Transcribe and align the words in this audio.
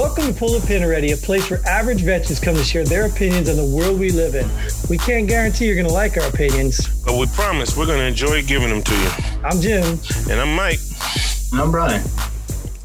Welcome 0.00 0.28
to 0.28 0.32
Pull 0.32 0.58
the 0.58 0.66
Pin 0.66 0.82
Already, 0.82 1.12
a 1.12 1.16
place 1.18 1.50
where 1.50 1.60
average 1.66 2.00
veterans 2.00 2.40
come 2.40 2.54
to 2.54 2.64
share 2.64 2.84
their 2.84 3.04
opinions 3.04 3.50
on 3.50 3.56
the 3.56 3.64
world 3.76 4.00
we 4.00 4.10
live 4.10 4.34
in. 4.34 4.48
We 4.88 4.96
can't 4.96 5.28
guarantee 5.28 5.66
you're 5.66 5.74
going 5.74 5.86
to 5.86 5.92
like 5.92 6.16
our 6.16 6.26
opinions. 6.26 7.04
But 7.04 7.18
we 7.18 7.26
promise 7.26 7.76
we're 7.76 7.84
going 7.84 7.98
to 7.98 8.06
enjoy 8.06 8.42
giving 8.44 8.70
them 8.70 8.80
to 8.82 8.94
you. 8.98 9.08
I'm 9.44 9.60
Jim. 9.60 9.98
And 10.30 10.40
I'm 10.40 10.56
Mike. 10.56 10.78
And 11.52 11.60
I'm 11.60 11.70
Brian. 11.70 12.02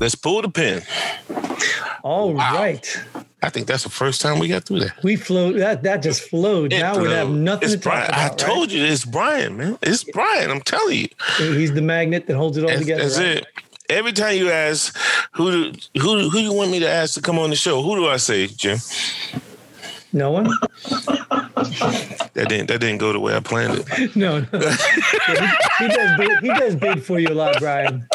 Let's 0.01 0.15
pull 0.15 0.41
the 0.41 0.49
pin. 0.49 0.81
All 2.03 2.33
Wow. 2.33 2.53
right, 2.55 3.01
I 3.41 3.49
think 3.49 3.65
that's 3.67 3.83
the 3.83 3.89
first 3.89 4.19
time 4.21 4.37
we 4.37 4.47
got 4.49 4.65
through 4.65 4.81
that. 4.81 5.01
We 5.01 5.15
flowed. 5.15 5.55
That 5.57 5.83
that 5.83 6.03
just 6.03 6.29
flowed. 6.29 6.73
It 6.73 6.79
now 6.79 6.99
we 7.01 7.09
have 7.09 7.29
nothing 7.29 7.63
It's 7.69 7.73
to 7.75 7.79
talk 7.79 7.93
Brian. 7.93 8.09
about. 8.09 8.19
I 8.19 8.27
right? 8.27 8.37
told 8.37 8.71
you 8.71 8.83
it's 8.83 9.05
Brian, 9.05 9.57
man. 9.57 9.79
It's 9.81 10.03
Brian. 10.03 10.51
I'm 10.51 10.61
telling 10.61 10.99
you. 10.99 11.07
He's 11.37 11.73
the 11.73 11.81
magnet 11.81 12.27
that 12.27 12.35
holds 12.35 12.57
it 12.57 12.61
all 12.63 12.67
That's, 12.67 12.81
together. 12.81 13.03
that's 13.03 13.17
right? 13.17 13.27
it. 13.37 13.47
Every 13.89 14.13
time 14.13 14.35
you 14.37 14.49
ask 14.49 14.95
who 15.33 15.71
do, 15.71 15.79
who 15.99 16.29
who 16.29 16.39
you 16.39 16.53
want 16.53 16.71
me 16.71 16.79
to 16.79 16.89
ask 16.89 17.13
to 17.15 17.21
come 17.21 17.37
on 17.39 17.49
the 17.49 17.55
show, 17.55 17.81
who 17.81 17.95
do 17.95 18.07
I 18.07 18.17
say, 18.17 18.47
Jim? 18.47 18.77
No 20.13 20.31
one? 20.31 20.45
That 20.85 22.45
didn't 22.49 22.67
that 22.67 22.79
didn't 22.79 22.97
go 22.97 23.13
the 23.13 23.19
way 23.19 23.35
I 23.35 23.39
planned 23.41 23.83
it. 23.85 24.15
No, 24.15 24.39
no. 24.39 24.47
Yeah, 24.59 24.75
he, 25.77 25.83
he 25.83 25.87
does 25.89 26.17
bid, 26.17 26.39
he 26.41 26.47
does 26.47 26.75
bid 26.75 27.03
for 27.05 27.19
you 27.19 27.27
a 27.29 27.35
lot, 27.35 27.59
Brian. 27.59 28.07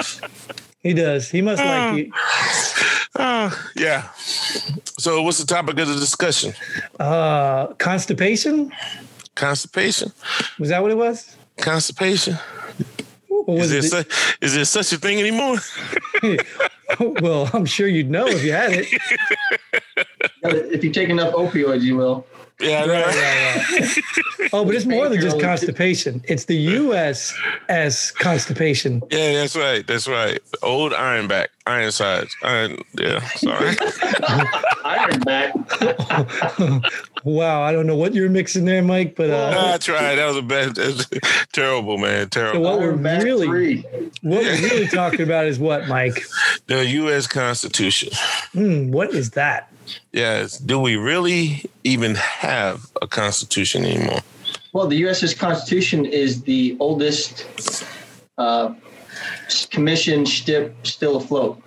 He 0.82 0.94
does. 0.94 1.28
He 1.30 1.42
must 1.42 1.62
like 1.62 1.96
you. 1.98 2.12
Ah, 3.16 3.70
yeah. 3.76 4.08
So 4.98 5.22
what's 5.22 5.38
the 5.38 5.46
topic 5.46 5.78
of 5.78 5.88
the 5.88 5.94
discussion? 5.94 6.54
Uh, 6.98 7.68
constipation? 7.74 8.72
Constipation? 9.34 10.12
Was 10.58 10.70
that 10.70 10.80
what 10.82 10.90
it 10.90 10.96
was? 10.96 11.36
Constipation? 11.58 12.38
Or 13.50 13.56
was 13.58 13.72
Is 13.72 13.90
there, 13.90 14.00
it 14.00 14.06
such, 14.06 14.36
is 14.40 14.54
there 14.54 14.64
such 14.64 14.92
a 14.92 14.96
thing 14.96 15.18
anymore? 15.18 15.56
well, 17.20 17.50
I'm 17.52 17.66
sure 17.66 17.88
you'd 17.88 18.08
know 18.08 18.28
if 18.28 18.44
you 18.44 18.52
had 18.52 18.72
it. 18.72 18.86
If 20.42 20.82
you 20.82 20.90
take 20.90 21.10
enough 21.10 21.34
opioids, 21.34 21.82
you 21.82 21.96
will. 21.96 22.26
Yeah, 22.60 22.84
Right, 22.86 23.06
right, 23.06 23.80
right. 23.80 24.50
Oh, 24.52 24.64
but 24.64 24.74
it's 24.74 24.84
more 24.86 25.08
than 25.08 25.20
just 25.20 25.40
constipation. 25.40 26.22
It's 26.24 26.44
the 26.46 26.56
U.S. 26.56 27.34
as 27.68 28.10
constipation. 28.12 29.02
Yeah, 29.10 29.32
that's 29.34 29.56
right. 29.56 29.86
That's 29.86 30.08
right. 30.08 30.38
Old 30.62 30.92
Ironback, 30.92 31.48
Ironsides. 31.66 32.34
Iron, 32.42 32.76
sides. 32.76 32.82
yeah, 32.98 33.20
sorry. 33.36 33.76
Iron 34.84 35.20
back. 35.20 35.54
Wow, 37.22 37.60
I 37.62 37.72
don't 37.72 37.86
know 37.86 37.96
what 37.96 38.14
you're 38.14 38.30
mixing 38.30 38.64
there, 38.64 38.82
Mike, 38.82 39.14
but 39.14 39.28
uh, 39.28 39.72
I 39.74 39.76
tried. 39.76 40.14
That 40.16 40.26
was 40.26 40.36
a 40.36 40.42
bad. 40.42 40.74
That's 40.74 41.06
terrible, 41.52 41.98
man. 41.98 42.30
so 42.32 42.40
Terrible. 42.40 42.62
what 42.62 42.78
we're 42.80 42.96
Iron 42.96 43.22
really 43.22 43.46
three. 43.46 43.82
what 44.22 44.42
we're 44.42 44.62
really 44.62 44.86
talking 44.86 45.20
about 45.20 45.44
is 45.46 45.58
what, 45.58 45.86
Mike? 45.86 46.24
The 46.66 46.86
U.S. 46.86 47.26
Constitution. 47.26 48.08
Hmm, 48.52 48.90
what 48.90 49.12
is 49.14 49.32
that? 49.32 49.69
Yes. 50.12 50.58
Do 50.58 50.78
we 50.80 50.96
really 50.96 51.64
even 51.84 52.14
have 52.16 52.86
a 53.02 53.06
constitution 53.06 53.84
anymore? 53.84 54.20
Well, 54.72 54.86
the 54.86 54.96
U.S.'s 54.98 55.34
Constitution 55.34 56.04
is 56.04 56.42
the 56.42 56.76
oldest 56.80 57.46
uh, 58.38 58.74
commission 59.70 60.24
stip 60.26 60.74
still 60.86 61.16
afloat. 61.16 61.60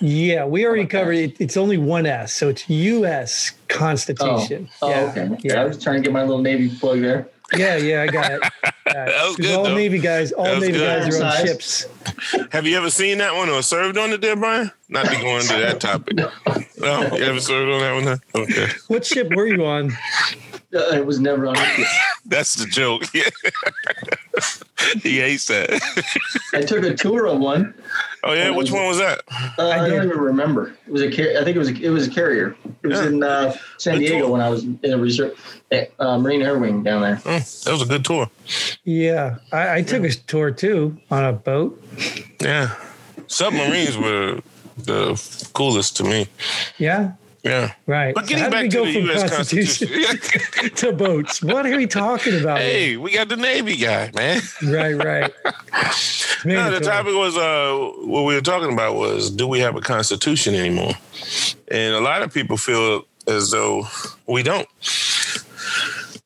Yeah, 0.00 0.44
we 0.44 0.64
already 0.66 0.86
covered 0.86 1.12
it. 1.16 1.36
It's 1.40 1.56
only 1.56 1.76
one 1.76 2.06
S, 2.06 2.32
so 2.34 2.48
it's 2.48 2.68
U.S. 2.70 3.52
Constitution. 3.68 4.68
Oh, 4.80 4.90
yeah, 4.90 5.12
okay. 5.34 5.56
I 5.56 5.64
was 5.64 5.82
trying 5.82 5.96
to 5.96 6.02
get 6.02 6.12
my 6.12 6.22
little 6.22 6.42
Navy 6.42 6.70
plug 6.78 7.00
there. 7.00 7.28
yeah, 7.56 7.76
yeah. 7.76 8.02
I 8.02 8.06
got 8.06 8.32
it. 8.32 8.40
Got 8.88 9.08
it. 9.08 9.12
That 9.12 9.26
was 9.26 9.36
'Cause 9.36 9.46
good, 9.46 9.54
all 9.54 9.64
though. 9.64 9.74
Navy 9.74 9.98
guys, 9.98 10.32
all 10.32 10.44
Navy 10.60 10.72
good. 10.72 11.02
guys 11.04 11.20
are 11.20 11.24
on 11.26 11.32
Size. 11.32 11.46
ships. 11.46 11.86
Have 12.52 12.66
you 12.66 12.74
ever 12.78 12.88
seen 12.88 13.18
that 13.18 13.34
one 13.34 13.50
or 13.50 13.60
served 13.62 13.98
on 13.98 14.12
it, 14.12 14.22
there, 14.22 14.34
Brian? 14.34 14.70
Not 14.88 15.04
to 15.06 15.20
go 15.20 15.36
into 15.36 15.52
that 15.58 15.78
topic. 15.78 16.14
No, 16.16 16.30
you 16.80 17.24
ever 17.24 17.40
served 17.40 17.70
on 17.72 17.80
that 17.80 17.94
one? 17.94 18.04
Huh? 18.34 18.40
Okay, 18.42 18.68
What 18.88 19.04
ship 19.04 19.28
were 19.34 19.46
you 19.46 19.64
on? 19.66 19.92
Uh, 20.74 20.80
it 20.96 21.06
was 21.06 21.18
never 21.18 21.46
on. 21.46 21.56
that's 22.26 22.54
the 22.54 22.66
joke. 22.66 23.04
he 25.02 25.18
hates 25.18 25.46
that. 25.46 25.80
I 26.52 26.60
took 26.60 26.84
a 26.84 26.94
tour 26.94 27.26
of 27.26 27.38
one. 27.38 27.74
Oh 28.22 28.32
yeah, 28.34 28.50
which 28.50 28.70
one 28.70 28.86
was 28.86 28.98
that? 28.98 29.22
Uh, 29.58 29.68
I, 29.68 29.88
did. 29.88 29.96
don't 29.96 30.06
even 30.08 30.18
remember. 30.18 30.74
It 30.86 30.92
was 30.92 31.02
a 31.02 31.10
car- 31.10 31.40
I 31.40 31.44
think 31.44 31.56
it 31.56 31.58
was 31.58 31.70
a, 31.70 31.74
it 31.82 31.88
was 31.88 32.06
a 32.06 32.10
carrier. 32.10 32.54
It 32.82 32.88
was 32.88 33.00
Yeah. 33.00 33.06
in 33.06 33.22
uh, 33.22 33.54
San 33.78 33.94
Good 33.94 34.00
Diego 34.00 34.18
tour. 34.24 34.30
when 34.32 34.40
I 34.42 34.48
was 34.50 34.64
in 34.64 34.78
a 34.92 34.98
reserve 34.98 35.38
uh, 35.98 36.18
Marine 36.18 36.42
Air 36.42 36.58
Wing 36.58 36.82
down 36.82 37.00
there. 37.02 37.16
Mm, 37.16 37.64
that 37.64 37.72
was 37.72 37.82
a 37.82 37.86
good 37.86 38.04
tour. 38.04 38.28
Yeah, 38.84 39.36
I, 39.52 39.76
I 39.76 39.82
took 39.82 40.04
a 40.04 40.10
tour 40.10 40.50
too 40.50 40.98
on 41.10 41.24
a 41.24 41.32
boat. 41.32 41.82
Yeah, 42.42 42.74
submarines 43.26 43.96
were 43.96 44.40
the 44.84 45.50
coolest 45.54 45.96
to 45.98 46.04
me. 46.04 46.28
Yeah, 46.78 47.12
Yeah, 47.42 47.72
right. 47.86 48.14
but 48.14 48.26
getting 48.26 48.44
did 48.44 48.52
back 48.52 48.70
to 48.70 48.84
the 48.84 49.00
U.S. 49.00 49.30
Constitution 49.34 49.88
Constitution. 49.88 50.70
to 50.76 50.92
boats? 50.92 51.42
What 51.42 51.66
are 51.66 51.76
we 51.76 51.86
talking 51.86 52.40
about? 52.40 52.58
hey, 52.58 52.96
we 52.96 53.12
got 53.12 53.28
the 53.28 53.36
Navy 53.36 53.76
guy, 53.76 54.10
man. 54.14 54.40
Right, 54.62 54.94
right. 54.94 55.32
No, 56.44 56.70
the 56.70 56.78
topic 56.78 57.14
was 57.14 57.36
uh, 57.36 57.76
what 58.06 58.22
we 58.22 58.34
were 58.34 58.40
talking 58.40 58.72
about 58.72 58.94
was 58.94 59.28
do 59.28 59.48
we 59.48 59.58
have 59.58 59.74
a 59.74 59.80
constitution 59.80 60.54
anymore? 60.54 60.92
And 61.68 61.96
a 61.96 62.00
lot 62.00 62.22
of 62.22 62.32
people 62.32 62.56
feel 62.56 63.04
as 63.26 63.50
though 63.50 63.86
we 64.28 64.44
don't. 64.44 64.68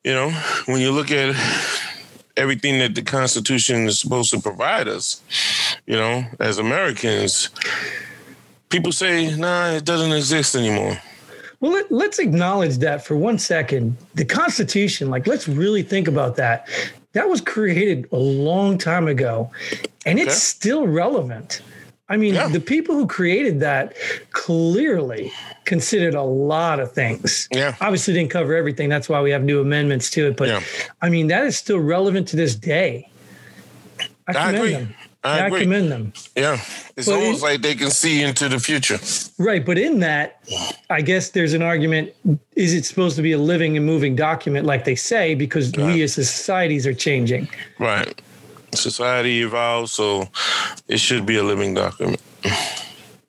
You 0.03 0.13
know, 0.13 0.29
when 0.65 0.81
you 0.81 0.91
look 0.91 1.09
at 1.09 1.35
everything 2.37 2.77
that 2.79 2.93
the 2.93 3.01
Constitution 3.01 3.87
is 3.87 3.99
supposed 3.99 4.31
to 4.31 4.39
provide 4.39 4.87
us, 4.87 5.21
you 5.87 5.95
know, 5.95 6.25
as 6.39 6.57
Americans, 6.59 7.49
people 8.73 8.91
say, 8.91 9.33
nah, 9.35 9.69
it 9.69 9.85
doesn't 9.85 10.11
exist 10.11 10.55
anymore. 10.55 10.97
Well, 11.59 11.71
let, 11.73 11.91
let's 11.91 12.17
acknowledge 12.19 12.79
that 12.79 13.05
for 13.05 13.15
one 13.15 13.37
second. 13.37 13.95
The 14.15 14.25
Constitution, 14.25 15.09
like, 15.11 15.27
let's 15.27 15.47
really 15.47 15.83
think 15.83 16.07
about 16.07 16.35
that. 16.37 16.67
That 17.13 17.29
was 17.29 17.39
created 17.39 18.07
a 18.11 18.17
long 18.17 18.79
time 18.79 19.07
ago, 19.07 19.51
and 20.07 20.19
it's 20.19 20.41
still 20.41 20.87
relevant. 20.87 21.61
I 22.09 22.17
mean, 22.17 22.33
Yeah. 22.33 22.47
the 22.47 22.59
people 22.59 22.95
who 22.95 23.05
created 23.07 23.59
that 23.61 23.95
clearly 24.31 25.31
considered 25.65 26.15
a 26.15 26.23
lot 26.23 26.79
of 26.79 26.91
things. 26.91 27.47
Yeah. 27.51 27.75
Obviously, 27.79 28.15
didn't 28.15 28.31
cover 28.31 28.55
everything. 28.55 28.89
That's 28.89 29.07
why 29.07 29.21
we 29.21 29.29
have 29.31 29.43
new 29.43 29.61
amendments 29.61 30.09
to 30.11 30.27
it. 30.27 30.35
But 30.35 30.47
Yeah. 30.49 30.61
I 31.03 31.09
mean, 31.09 31.27
that 31.27 31.45
is 31.45 31.55
still 31.55 31.79
relevant 31.79 32.27
to 32.29 32.35
this 32.35 32.55
day. 32.55 33.07
I 34.27 34.31
I 34.31 34.33
commend 34.33 34.55
agree. 34.57 34.71
them. 34.71 34.95
I 35.25 35.39
I 35.41 35.47
agree. 35.47 35.61
commend 35.61 35.91
them. 35.91 36.13
Yeah. 36.35 36.59
It's 36.97 37.07
Well, 37.07 37.17
almost 37.21 37.39
it- 37.41 37.45
like 37.45 37.61
they 37.61 37.75
can 37.75 37.89
see 37.91 38.21
into 38.21 38.49
the 38.49 38.59
future. 38.59 38.99
Right, 39.37 39.65
but 39.65 39.77
in 39.77 39.99
that, 40.01 40.39
I 40.89 41.01
guess 41.01 41.29
there's 41.29 41.53
an 41.53 41.61
argument: 41.61 42.13
is 42.55 42.73
it 42.73 42.85
supposed 42.85 43.15
to 43.15 43.21
be 43.21 43.31
a 43.31 43.37
living 43.37 43.77
and 43.77 43.85
moving 43.85 44.15
document, 44.15 44.65
like 44.65 44.83
they 44.85 44.95
say, 44.95 45.33
because 45.35 45.71
we 45.77 46.01
as 46.03 46.13
societies 46.13 46.85
are 46.85 46.93
changing? 46.93 47.47
Right. 47.79 48.21
Society 48.75 49.41
evolves, 49.41 49.91
so 49.93 50.27
it 50.87 50.99
should 50.99 51.25
be 51.25 51.37
a 51.37 51.43
living 51.43 51.73
document. 51.73 52.19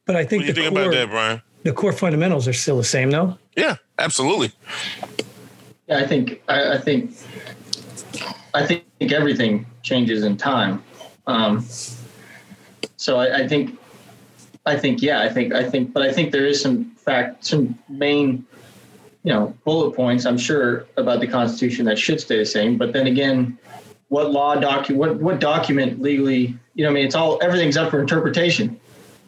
But 0.06 0.16
I 0.16 0.20
What 0.20 0.28
think 0.30 0.42
do 0.42 0.46
you 0.48 0.52
the 0.52 0.62
think 0.62 0.74
core, 0.74 0.82
about 0.82 0.94
that, 0.94 1.10
Brian? 1.10 1.42
the 1.62 1.72
core 1.72 1.92
fundamentals 1.92 2.48
are 2.48 2.52
still 2.52 2.76
the 2.78 2.84
same, 2.84 3.10
though. 3.10 3.38
Yeah, 3.56 3.76
absolutely. 3.98 4.52
Yeah, 5.88 5.98
I 5.98 6.06
think 6.06 6.42
I, 6.48 6.72
I 6.74 6.78
think 6.78 7.12
I 8.54 8.66
think 8.66 8.84
everything 9.12 9.66
changes 9.82 10.24
in 10.24 10.36
time. 10.36 10.82
Um, 11.26 11.66
so 12.96 13.18
I, 13.18 13.40
I 13.40 13.48
think 13.48 13.78
I 14.66 14.76
think 14.76 15.02
yeah, 15.02 15.20
I 15.20 15.28
think 15.28 15.52
I 15.52 15.68
think, 15.68 15.92
but 15.92 16.02
I 16.02 16.12
think 16.12 16.32
there 16.32 16.46
is 16.46 16.60
some 16.60 16.86
fact, 16.96 17.44
some 17.44 17.78
main, 17.88 18.46
you 19.22 19.32
know, 19.32 19.54
bullet 19.64 19.94
points. 19.94 20.24
I'm 20.24 20.38
sure 20.38 20.86
about 20.96 21.20
the 21.20 21.26
Constitution 21.26 21.84
that 21.86 21.98
should 21.98 22.20
stay 22.20 22.38
the 22.38 22.46
same. 22.46 22.78
But 22.78 22.92
then 22.92 23.06
again, 23.06 23.58
what 24.08 24.30
law 24.30 24.56
docu 24.56 24.96
what 24.96 25.16
what 25.16 25.38
document 25.38 26.00
legally? 26.00 26.56
You 26.74 26.84
know, 26.84 26.90
I 26.90 26.92
mean, 26.92 27.04
it's 27.04 27.14
all 27.14 27.38
everything's 27.42 27.76
up 27.76 27.90
for 27.90 28.00
interpretation. 28.00 28.80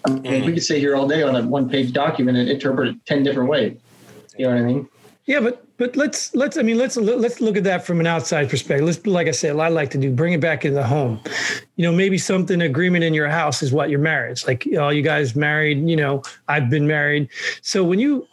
I 0.07 0.11
mean, 0.11 0.47
we 0.47 0.53
could 0.55 0.63
sit 0.63 0.79
here 0.79 0.97
all 0.97 1.09
day 1.09 1.23
on 1.23 1.35
a 1.35 1.47
one 1.47 1.69
page 1.69 1.93
document 1.93 2.39
and 2.39 2.49
interpret 2.49 2.89
it 2.89 3.07
ten 3.07 3.23
different 3.23 3.51
ways. 3.51 3.79
You 4.39 4.47
know 4.47 4.55
what 4.55 4.61
I 4.61 4.65
mean? 4.65 4.89
Yeah, 5.27 5.41
but 5.41 5.66
but 5.79 5.97
let's 5.97 6.35
let's 6.35 6.57
I 6.57 6.63
mean 6.63 6.79
let's 6.79 6.97
let's 6.97 7.41
look 7.41 7.57
at 7.57 7.65
that 7.65 7.85
from 7.85 8.01
an 8.01 8.07
outside 8.07 8.49
perspective. 8.49 8.87
Let's 8.87 9.05
like 9.07 9.29
I 9.29 9.33
said, 9.33 9.57
I 9.57 9.69
like 9.69 9.91
to 9.91 9.99
do 9.99 10.11
bring 10.11 10.33
it 10.33 10.41
back 10.41 10.65
in 10.65 10.75
the 10.75 10.85
home. 10.85 11.21
You 11.77 11.85
know, 11.85 11.93
maybe 11.93 12.19
something 12.19 12.63
agreement 12.63 13.05
in 13.05 13.15
your 13.15 13.29
house 13.29 13.63
is 13.63 13.73
what 13.73 13.91
your 13.91 13.99
marriage. 13.99 14.47
Like 14.47 14.67
all 14.79 14.93
you 14.93 15.03
guys 15.03 15.37
married. 15.37 15.87
You 15.89 15.97
know, 15.97 16.23
I've 16.49 16.71
been 16.71 16.87
married. 16.87 17.29
So 17.63 17.85
when 17.85 17.99
you 17.99 18.27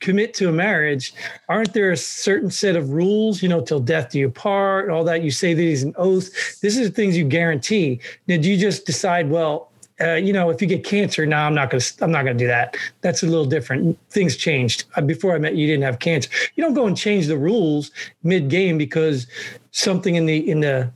commit 0.00 0.32
to 0.34 0.48
a 0.48 0.52
marriage, 0.52 1.12
aren't 1.48 1.74
there 1.74 1.90
a 1.90 1.96
certain 1.96 2.50
set 2.50 2.76
of 2.76 2.90
rules? 2.90 3.42
You 3.42 3.50
know, 3.50 3.60
till 3.60 3.80
death 3.80 4.10
do 4.10 4.18
you 4.18 4.30
part, 4.30 4.88
all 4.88 5.04
that. 5.04 5.22
You 5.22 5.30
say 5.30 5.54
these 5.54 5.82
an 5.82 5.94
oath. 5.96 6.60
This 6.60 6.76
is 6.78 6.90
things 6.90 7.16
you 7.16 7.24
guarantee. 7.24 8.00
Did 8.26 8.44
you 8.44 8.56
just 8.56 8.86
decide? 8.86 9.30
Well, 9.30 9.69
uh, 10.00 10.14
you 10.14 10.32
know, 10.32 10.50
if 10.50 10.60
you 10.62 10.68
get 10.68 10.84
cancer, 10.84 11.26
now 11.26 11.46
I'm 11.46 11.54
not 11.54 11.70
going 11.70 11.80
to, 11.80 12.04
I'm 12.04 12.10
not 12.10 12.24
going 12.24 12.36
to 12.36 12.44
do 12.44 12.48
that. 12.48 12.76
That's 13.00 13.22
a 13.22 13.26
little 13.26 13.44
different. 13.44 13.98
Things 14.10 14.36
changed. 14.36 14.84
Uh, 14.96 15.02
Before 15.02 15.34
I 15.34 15.38
met 15.38 15.54
you, 15.54 15.62
you 15.62 15.66
didn't 15.66 15.84
have 15.84 15.98
cancer. 15.98 16.30
You 16.54 16.64
don't 16.64 16.74
go 16.74 16.86
and 16.86 16.96
change 16.96 17.26
the 17.26 17.36
rules 17.36 17.90
mid 18.22 18.48
game 18.48 18.78
because 18.78 19.26
something 19.72 20.14
in 20.14 20.26
the, 20.26 20.50
in 20.50 20.60
the, 20.60 20.90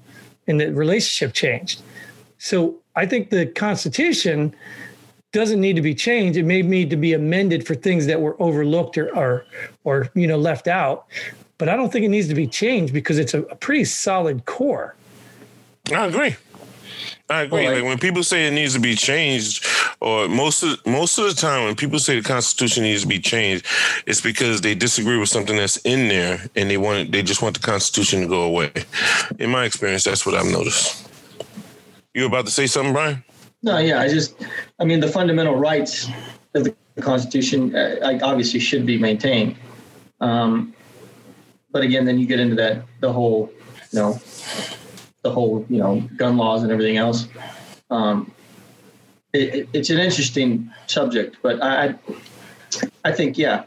in 0.46 0.58
the 0.58 0.72
relationship 0.72 1.34
changed. 1.34 1.82
So 2.38 2.76
I 2.96 3.06
think 3.06 3.30
the 3.30 3.46
Constitution 3.46 4.54
doesn't 5.32 5.60
need 5.60 5.76
to 5.76 5.82
be 5.82 5.94
changed. 5.94 6.38
It 6.38 6.44
may 6.44 6.62
need 6.62 6.90
to 6.90 6.96
be 6.96 7.12
amended 7.12 7.66
for 7.66 7.74
things 7.74 8.06
that 8.06 8.20
were 8.20 8.40
overlooked 8.40 8.96
or 8.96 9.14
or, 9.16 9.44
or 9.82 10.08
you 10.14 10.26
know 10.26 10.38
left 10.38 10.68
out. 10.68 11.06
But 11.58 11.68
I 11.68 11.76
don't 11.76 11.92
think 11.92 12.04
it 12.04 12.08
needs 12.08 12.28
to 12.28 12.34
be 12.34 12.46
changed 12.46 12.94
because 12.94 13.18
it's 13.18 13.34
a, 13.34 13.42
a 13.42 13.56
pretty 13.56 13.84
solid 13.84 14.46
core. 14.46 14.94
I 15.92 16.06
agree. 16.06 16.36
I 17.30 17.42
agree. 17.42 17.68
Like 17.68 17.84
when 17.84 17.98
people 17.98 18.22
say 18.22 18.46
it 18.46 18.50
needs 18.50 18.74
to 18.74 18.80
be 18.80 18.94
changed, 18.94 19.66
or 20.00 20.28
most 20.28 20.62
of 20.62 20.84
most 20.86 21.18
of 21.18 21.24
the 21.24 21.34
time 21.34 21.64
when 21.64 21.74
people 21.74 21.98
say 21.98 22.20
the 22.20 22.28
Constitution 22.28 22.82
needs 22.82 23.02
to 23.02 23.08
be 23.08 23.18
changed, 23.18 23.64
it's 24.06 24.20
because 24.20 24.60
they 24.60 24.74
disagree 24.74 25.16
with 25.16 25.30
something 25.30 25.56
that's 25.56 25.78
in 25.78 26.08
there 26.08 26.40
and 26.54 26.70
they 26.70 26.76
want 26.76 27.12
they 27.12 27.22
just 27.22 27.40
want 27.40 27.54
the 27.58 27.66
Constitution 27.66 28.20
to 28.20 28.26
go 28.26 28.42
away. 28.42 28.72
In 29.38 29.50
my 29.50 29.64
experience, 29.64 30.04
that's 30.04 30.26
what 30.26 30.34
I've 30.34 30.52
noticed. 30.52 31.08
You 32.12 32.26
about 32.26 32.44
to 32.44 32.52
say 32.52 32.66
something, 32.66 32.92
Brian? 32.92 33.24
No, 33.62 33.78
yeah, 33.78 34.00
I 34.00 34.08
just, 34.08 34.36
I 34.78 34.84
mean, 34.84 35.00
the 35.00 35.08
fundamental 35.08 35.56
rights 35.56 36.06
of 36.54 36.64
the 36.64 37.02
Constitution, 37.02 37.74
uh, 37.74 38.18
obviously, 38.22 38.60
should 38.60 38.84
be 38.84 38.98
maintained. 38.98 39.56
Um, 40.20 40.74
but 41.72 41.82
again, 41.82 42.04
then 42.04 42.18
you 42.18 42.26
get 42.26 42.38
into 42.38 42.54
that 42.56 42.84
the 43.00 43.10
whole, 43.10 43.50
you 43.90 43.98
know, 43.98 44.20
the 45.24 45.30
whole, 45.30 45.66
you 45.68 45.78
know, 45.78 46.00
gun 46.16 46.36
laws 46.36 46.62
and 46.62 46.70
everything 46.70 46.98
else. 46.98 47.26
Um, 47.90 48.30
it, 49.32 49.54
it, 49.54 49.68
it's 49.72 49.90
an 49.90 49.98
interesting 49.98 50.70
subject, 50.86 51.38
but 51.42 51.60
I, 51.60 51.94
I 53.04 53.10
think, 53.10 53.36
yeah, 53.36 53.64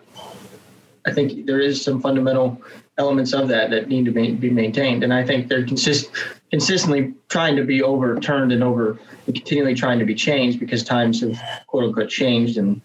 I 1.06 1.12
think 1.12 1.45
there 1.45 1.59
is 1.59 1.81
some 1.81 2.00
fundamental 2.00 2.62
elements 2.98 3.33
of 3.33 3.48
that 3.50 3.71
that 3.71 3.89
need 3.89 4.06
to 4.06 4.12
be, 4.12 4.31
be 4.31 4.50
maintained, 4.50 5.04
and 5.04 5.13
I 5.13 5.25
think 5.25 5.50
they're 5.50 5.65
consist 5.65 6.09
consistently 6.51 7.13
trying 7.27 7.57
to 7.57 7.63
be 7.63 7.83
overturned 7.83 8.54
and 8.54 8.63
over 8.63 8.98
continually 9.25 9.74
trying 9.74 10.00
to 10.00 10.06
be 10.06 10.15
changed 10.15 10.59
because 10.59 10.83
times 10.83 11.19
have 11.19 11.38
quote 11.68 11.83
unquote 11.83 12.09
changed 12.09 12.57
and 12.57 12.81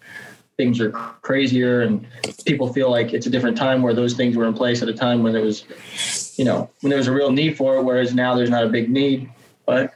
things 0.57 0.81
are 0.81 0.91
crazier 0.91 1.81
and 1.81 2.05
people 2.45 2.71
feel 2.71 2.91
like 2.91 3.13
it's 3.13 3.25
a 3.25 3.29
different 3.29 3.57
time 3.57 3.81
where 3.81 3.93
those 3.93 4.13
things 4.13 4.35
were 4.35 4.45
in 4.45 4.53
place 4.53 4.81
at 4.81 4.89
a 4.89 4.93
time 4.93 5.23
when 5.23 5.31
there 5.31 5.41
was 5.41 5.65
you 6.37 6.45
know 6.45 6.69
when 6.81 6.89
there 6.89 6.97
was 6.97 7.07
a 7.07 7.13
real 7.13 7.31
need 7.31 7.57
for 7.57 7.77
it 7.77 7.83
whereas 7.83 8.13
now 8.13 8.35
there's 8.35 8.49
not 8.49 8.63
a 8.63 8.69
big 8.69 8.89
need. 8.89 9.29
But 9.65 9.93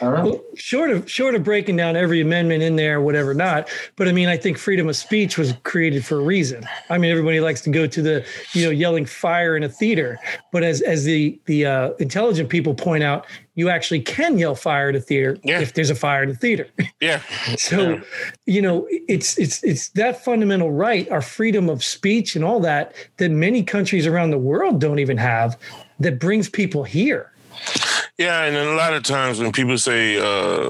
well, 0.00 0.40
short 0.54 0.90
of 0.90 1.10
short 1.10 1.34
of 1.34 1.44
breaking 1.44 1.76
down 1.76 1.96
every 1.96 2.20
amendment 2.20 2.62
in 2.62 2.76
there, 2.76 3.00
whatever 3.00 3.34
not. 3.34 3.68
But 3.96 4.08
I 4.08 4.12
mean, 4.12 4.28
I 4.28 4.36
think 4.36 4.58
freedom 4.58 4.88
of 4.88 4.96
speech 4.96 5.36
was 5.36 5.54
created 5.62 6.04
for 6.04 6.18
a 6.18 6.22
reason. 6.22 6.66
I 6.88 6.98
mean, 6.98 7.10
everybody 7.10 7.40
likes 7.40 7.60
to 7.62 7.70
go 7.70 7.86
to 7.86 8.02
the 8.02 8.26
you 8.52 8.64
know 8.64 8.70
yelling 8.70 9.06
fire 9.06 9.56
in 9.56 9.62
a 9.62 9.68
theater, 9.68 10.18
but 10.52 10.62
as 10.62 10.80
as 10.82 11.04
the 11.04 11.38
the 11.46 11.66
uh, 11.66 11.90
intelligent 11.98 12.48
people 12.48 12.74
point 12.74 13.04
out, 13.04 13.26
you 13.54 13.68
actually 13.68 14.00
can 14.00 14.38
yell 14.38 14.54
fire 14.54 14.88
at 14.88 14.96
a 14.96 15.00
theater 15.00 15.36
yeah. 15.44 15.60
if 15.60 15.74
there's 15.74 15.90
a 15.90 15.94
fire 15.94 16.22
in 16.22 16.30
the 16.30 16.34
theater. 16.34 16.66
Yeah. 17.00 17.22
so, 17.56 17.94
yeah. 17.94 18.00
you 18.44 18.60
know, 18.60 18.86
it's 18.90 19.38
it's 19.38 19.64
it's 19.64 19.88
that 19.90 20.22
fundamental 20.22 20.70
right, 20.70 21.10
our 21.10 21.22
freedom 21.22 21.70
of 21.70 21.82
speech 21.82 22.36
and 22.36 22.44
all 22.44 22.60
that 22.60 22.94
that 23.16 23.30
many 23.30 23.62
countries 23.62 24.06
around 24.06 24.30
the 24.30 24.38
world 24.38 24.82
don't 24.82 24.98
even 24.98 25.16
have 25.16 25.58
that 25.98 26.18
brings 26.18 26.50
people 26.50 26.84
here. 26.84 27.32
Yeah, 28.20 28.44
and 28.44 28.54
a 28.54 28.74
lot 28.74 28.92
of 28.92 29.02
times 29.02 29.40
when 29.40 29.50
people 29.50 29.78
say, 29.78 30.18
uh, 30.18 30.68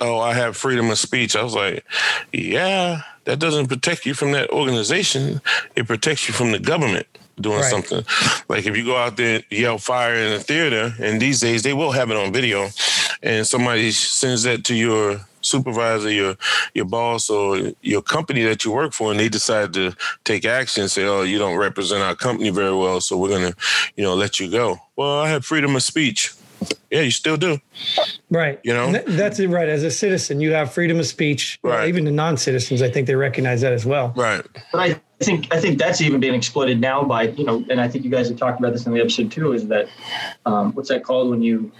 "Oh, 0.00 0.18
I 0.18 0.32
have 0.32 0.56
freedom 0.56 0.90
of 0.90 0.98
speech," 0.98 1.36
I 1.36 1.42
was 1.42 1.54
like, 1.54 1.84
"Yeah, 2.32 3.02
that 3.24 3.38
doesn't 3.38 3.66
protect 3.66 4.06
you 4.06 4.14
from 4.14 4.32
that 4.32 4.48
organization. 4.48 5.42
It 5.76 5.86
protects 5.86 6.26
you 6.26 6.32
from 6.32 6.52
the 6.52 6.58
government." 6.58 7.06
doing 7.40 7.58
right. 7.60 7.70
something. 7.70 8.04
Like 8.48 8.64
if 8.64 8.76
you 8.76 8.84
go 8.84 8.96
out 8.96 9.16
there 9.16 9.42
yell 9.50 9.76
fire 9.76 10.14
in 10.14 10.32
a 10.34 10.38
theater, 10.38 10.94
and 11.00 11.20
these 11.20 11.40
days 11.40 11.64
they 11.64 11.72
will 11.72 11.90
have 11.90 12.12
it 12.12 12.16
on 12.16 12.32
video, 12.32 12.68
and 13.24 13.44
somebody 13.44 13.90
sends 13.90 14.44
that 14.44 14.62
to 14.66 14.74
your 14.74 15.20
supervisor, 15.40 16.12
your 16.12 16.36
your 16.74 16.84
boss, 16.84 17.28
or 17.28 17.72
your 17.82 18.02
company 18.02 18.44
that 18.44 18.64
you 18.64 18.70
work 18.70 18.92
for, 18.92 19.10
and 19.10 19.18
they 19.18 19.28
decide 19.28 19.72
to 19.74 19.92
take 20.22 20.44
action, 20.44 20.82
and 20.82 20.90
say, 20.90 21.04
"Oh, 21.04 21.22
you 21.22 21.38
don't 21.38 21.56
represent 21.56 22.02
our 22.02 22.14
company 22.14 22.50
very 22.50 22.74
well, 22.74 23.00
so 23.00 23.16
we're 23.16 23.30
gonna, 23.30 23.54
you 23.96 24.04
know, 24.04 24.14
let 24.14 24.38
you 24.38 24.48
go." 24.48 24.80
Well, 24.94 25.18
I 25.18 25.28
have 25.28 25.44
freedom 25.44 25.74
of 25.74 25.82
speech. 25.82 26.32
Yeah, 26.90 27.00
you 27.00 27.10
still 27.10 27.36
do. 27.36 27.58
Right. 28.30 28.60
You 28.62 28.72
know, 28.72 28.92
th- 28.92 29.04
that's 29.06 29.40
it. 29.40 29.48
Right. 29.48 29.68
As 29.68 29.82
a 29.82 29.90
citizen, 29.90 30.40
you 30.40 30.52
have 30.52 30.72
freedom 30.72 31.00
of 31.00 31.06
speech. 31.06 31.58
Right. 31.62 31.78
Well, 31.78 31.88
even 31.88 32.04
the 32.04 32.12
non-citizens, 32.12 32.82
I 32.82 32.90
think 32.90 33.06
they 33.06 33.16
recognize 33.16 33.62
that 33.62 33.72
as 33.72 33.84
well. 33.84 34.12
Right. 34.16 34.46
But 34.72 34.80
I 34.80 35.00
think 35.20 35.52
I 35.52 35.60
think 35.60 35.78
that's 35.78 36.00
even 36.00 36.20
being 36.20 36.34
exploited 36.34 36.80
now 36.80 37.02
by 37.02 37.28
you 37.28 37.44
know, 37.44 37.64
and 37.68 37.80
I 37.80 37.88
think 37.88 38.04
you 38.04 38.10
guys 38.10 38.28
have 38.28 38.38
talked 38.38 38.60
about 38.60 38.72
this 38.72 38.86
in 38.86 38.94
the 38.94 39.00
episode 39.00 39.32
too. 39.32 39.52
Is 39.52 39.66
that 39.68 39.88
um, 40.46 40.72
what's 40.74 40.88
that 40.88 41.02
called 41.02 41.30
when 41.30 41.42
you 41.42 41.72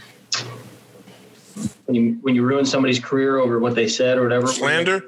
when 1.87 1.95
you 1.95 2.19
when 2.23 2.35
you 2.35 2.43
ruin 2.43 2.65
somebody's 2.65 2.99
career 2.99 3.39
over 3.39 3.59
what 3.59 3.75
they 3.75 3.89
said 3.89 4.19
or 4.19 4.23
whatever. 4.23 4.47
Slander. 4.47 5.05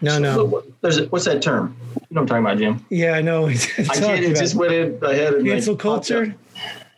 No, 0.00 0.18
no. 0.18 0.62
There's 0.80 0.98
a, 0.98 1.06
what's 1.08 1.26
that 1.26 1.42
term? 1.42 1.76
You 1.94 2.14
know 2.14 2.22
what 2.22 2.32
I'm 2.32 2.44
talking 2.44 2.44
about, 2.44 2.58
Jim? 2.58 2.86
Yeah, 2.88 3.12
I 3.12 3.20
know. 3.20 3.48
I 3.48 3.52
can't. 3.54 4.24
It 4.24 4.36
just 4.36 4.54
went 4.54 4.72
in 4.72 4.98
my 5.00 5.14
head. 5.14 5.44
Cancel 5.44 5.76
culture. 5.76 6.34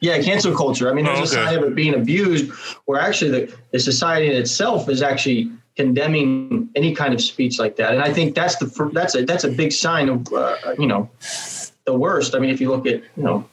Yeah, 0.02 0.20
cancel 0.20 0.54
culture. 0.54 0.90
I 0.90 0.92
mean, 0.92 1.04
there's 1.04 1.18
oh, 1.18 1.22
okay. 1.22 1.42
a 1.42 1.46
side 1.46 1.56
of 1.58 1.64
it 1.64 1.74
being 1.74 1.94
abused 1.94 2.50
where 2.84 3.00
actually 3.00 3.30
the, 3.30 3.56
the 3.70 3.78
society 3.78 4.26
in 4.26 4.36
itself 4.36 4.88
is 4.88 5.00
actually 5.00 5.50
condemning 5.76 6.68
any 6.76 6.94
kind 6.94 7.14
of 7.14 7.20
speech 7.20 7.58
like 7.58 7.76
that. 7.76 7.94
And 7.94 8.02
I 8.02 8.12
think 8.12 8.34
that's 8.34 8.56
the 8.56 8.90
that's 8.92 9.14
a 9.14 9.24
that's 9.24 9.44
a 9.44 9.50
big 9.50 9.72
sign 9.72 10.08
of 10.08 10.30
uh, 10.32 10.56
you 10.78 10.86
know 10.86 11.08
the 11.84 11.94
worst. 11.94 12.34
I 12.34 12.40
mean, 12.40 12.50
if 12.50 12.60
you 12.60 12.68
look 12.68 12.86
at 12.86 13.02
you 13.16 13.22
know 13.22 13.48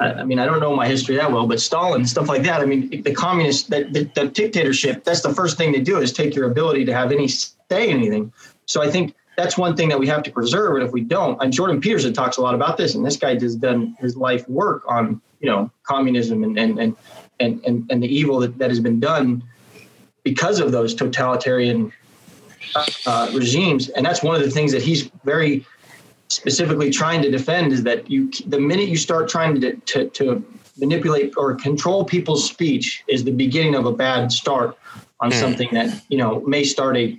I, 0.00 0.24
mean, 0.24 0.38
I 0.38 0.46
don't 0.46 0.60
know 0.60 0.74
my 0.74 0.88
history 0.88 1.16
that 1.16 1.30
well, 1.30 1.46
but 1.46 1.60
Stalin, 1.60 2.06
stuff 2.06 2.28
like 2.28 2.42
that. 2.44 2.62
I 2.62 2.64
mean, 2.64 3.02
the 3.02 3.12
communist, 3.12 3.68
that 3.68 3.92
the, 3.92 4.04
the, 4.14 4.28
dictatorship, 4.28 5.04
that's 5.04 5.20
the 5.20 5.32
first 5.34 5.58
thing 5.58 5.72
they 5.72 5.80
do 5.80 5.98
is 5.98 6.10
take 6.10 6.34
your 6.34 6.50
ability 6.50 6.86
to 6.86 6.94
have 6.94 7.12
any 7.12 7.28
say 7.28 7.90
in 7.90 7.98
anything. 7.98 8.32
So 8.64 8.82
I 8.82 8.90
think 8.90 9.14
that's 9.36 9.58
one 9.58 9.76
thing 9.76 9.90
that 9.90 9.98
we 9.98 10.06
have 10.06 10.22
to 10.22 10.30
preserve. 10.30 10.76
And 10.76 10.84
if 10.84 10.92
we 10.92 11.02
don't, 11.02 11.40
and 11.42 11.52
Jordan 11.52 11.80
Peterson 11.82 12.14
talks 12.14 12.38
a 12.38 12.42
lot 12.42 12.54
about 12.54 12.78
this, 12.78 12.94
and 12.94 13.04
this 13.04 13.16
guy 13.16 13.34
has 13.34 13.56
done 13.56 13.94
his 14.00 14.16
life 14.16 14.48
work 14.48 14.84
on, 14.88 15.20
you 15.40 15.48
know, 15.48 15.70
communism 15.82 16.44
and, 16.44 16.58
and, 16.58 16.78
and, 16.78 16.96
and, 17.40 17.64
and, 17.64 17.90
and 17.90 18.02
the 18.02 18.08
evil 18.08 18.38
that, 18.40 18.58
that 18.58 18.70
has 18.70 18.80
been 18.80 19.00
done 19.00 19.42
because 20.22 20.60
of 20.60 20.70
those 20.72 20.94
totalitarian 20.94 21.92
uh, 23.06 23.30
regimes. 23.34 23.88
And 23.90 24.04
that's 24.04 24.22
one 24.22 24.36
of 24.36 24.42
the 24.42 24.50
things 24.50 24.72
that 24.72 24.82
he's 24.82 25.10
very 25.24 25.64
specifically 26.28 26.90
trying 26.90 27.22
to 27.22 27.30
defend 27.30 27.72
is 27.72 27.82
that 27.82 28.08
you 28.08 28.30
the 28.46 28.60
minute 28.60 28.88
you 28.88 28.96
start 28.96 29.28
trying 29.28 29.60
to, 29.60 29.74
to, 29.74 30.08
to 30.10 30.44
manipulate 30.78 31.32
or 31.36 31.54
control 31.56 32.04
people's 32.04 32.48
speech 32.48 33.02
is 33.08 33.24
the 33.24 33.32
beginning 33.32 33.74
of 33.74 33.84
a 33.86 33.92
bad 33.92 34.30
start 34.30 34.78
on 35.20 35.30
mm. 35.30 35.40
something 35.40 35.68
that 35.72 36.02
you 36.08 36.16
know 36.16 36.40
may 36.42 36.62
start 36.62 36.96
a, 36.96 37.18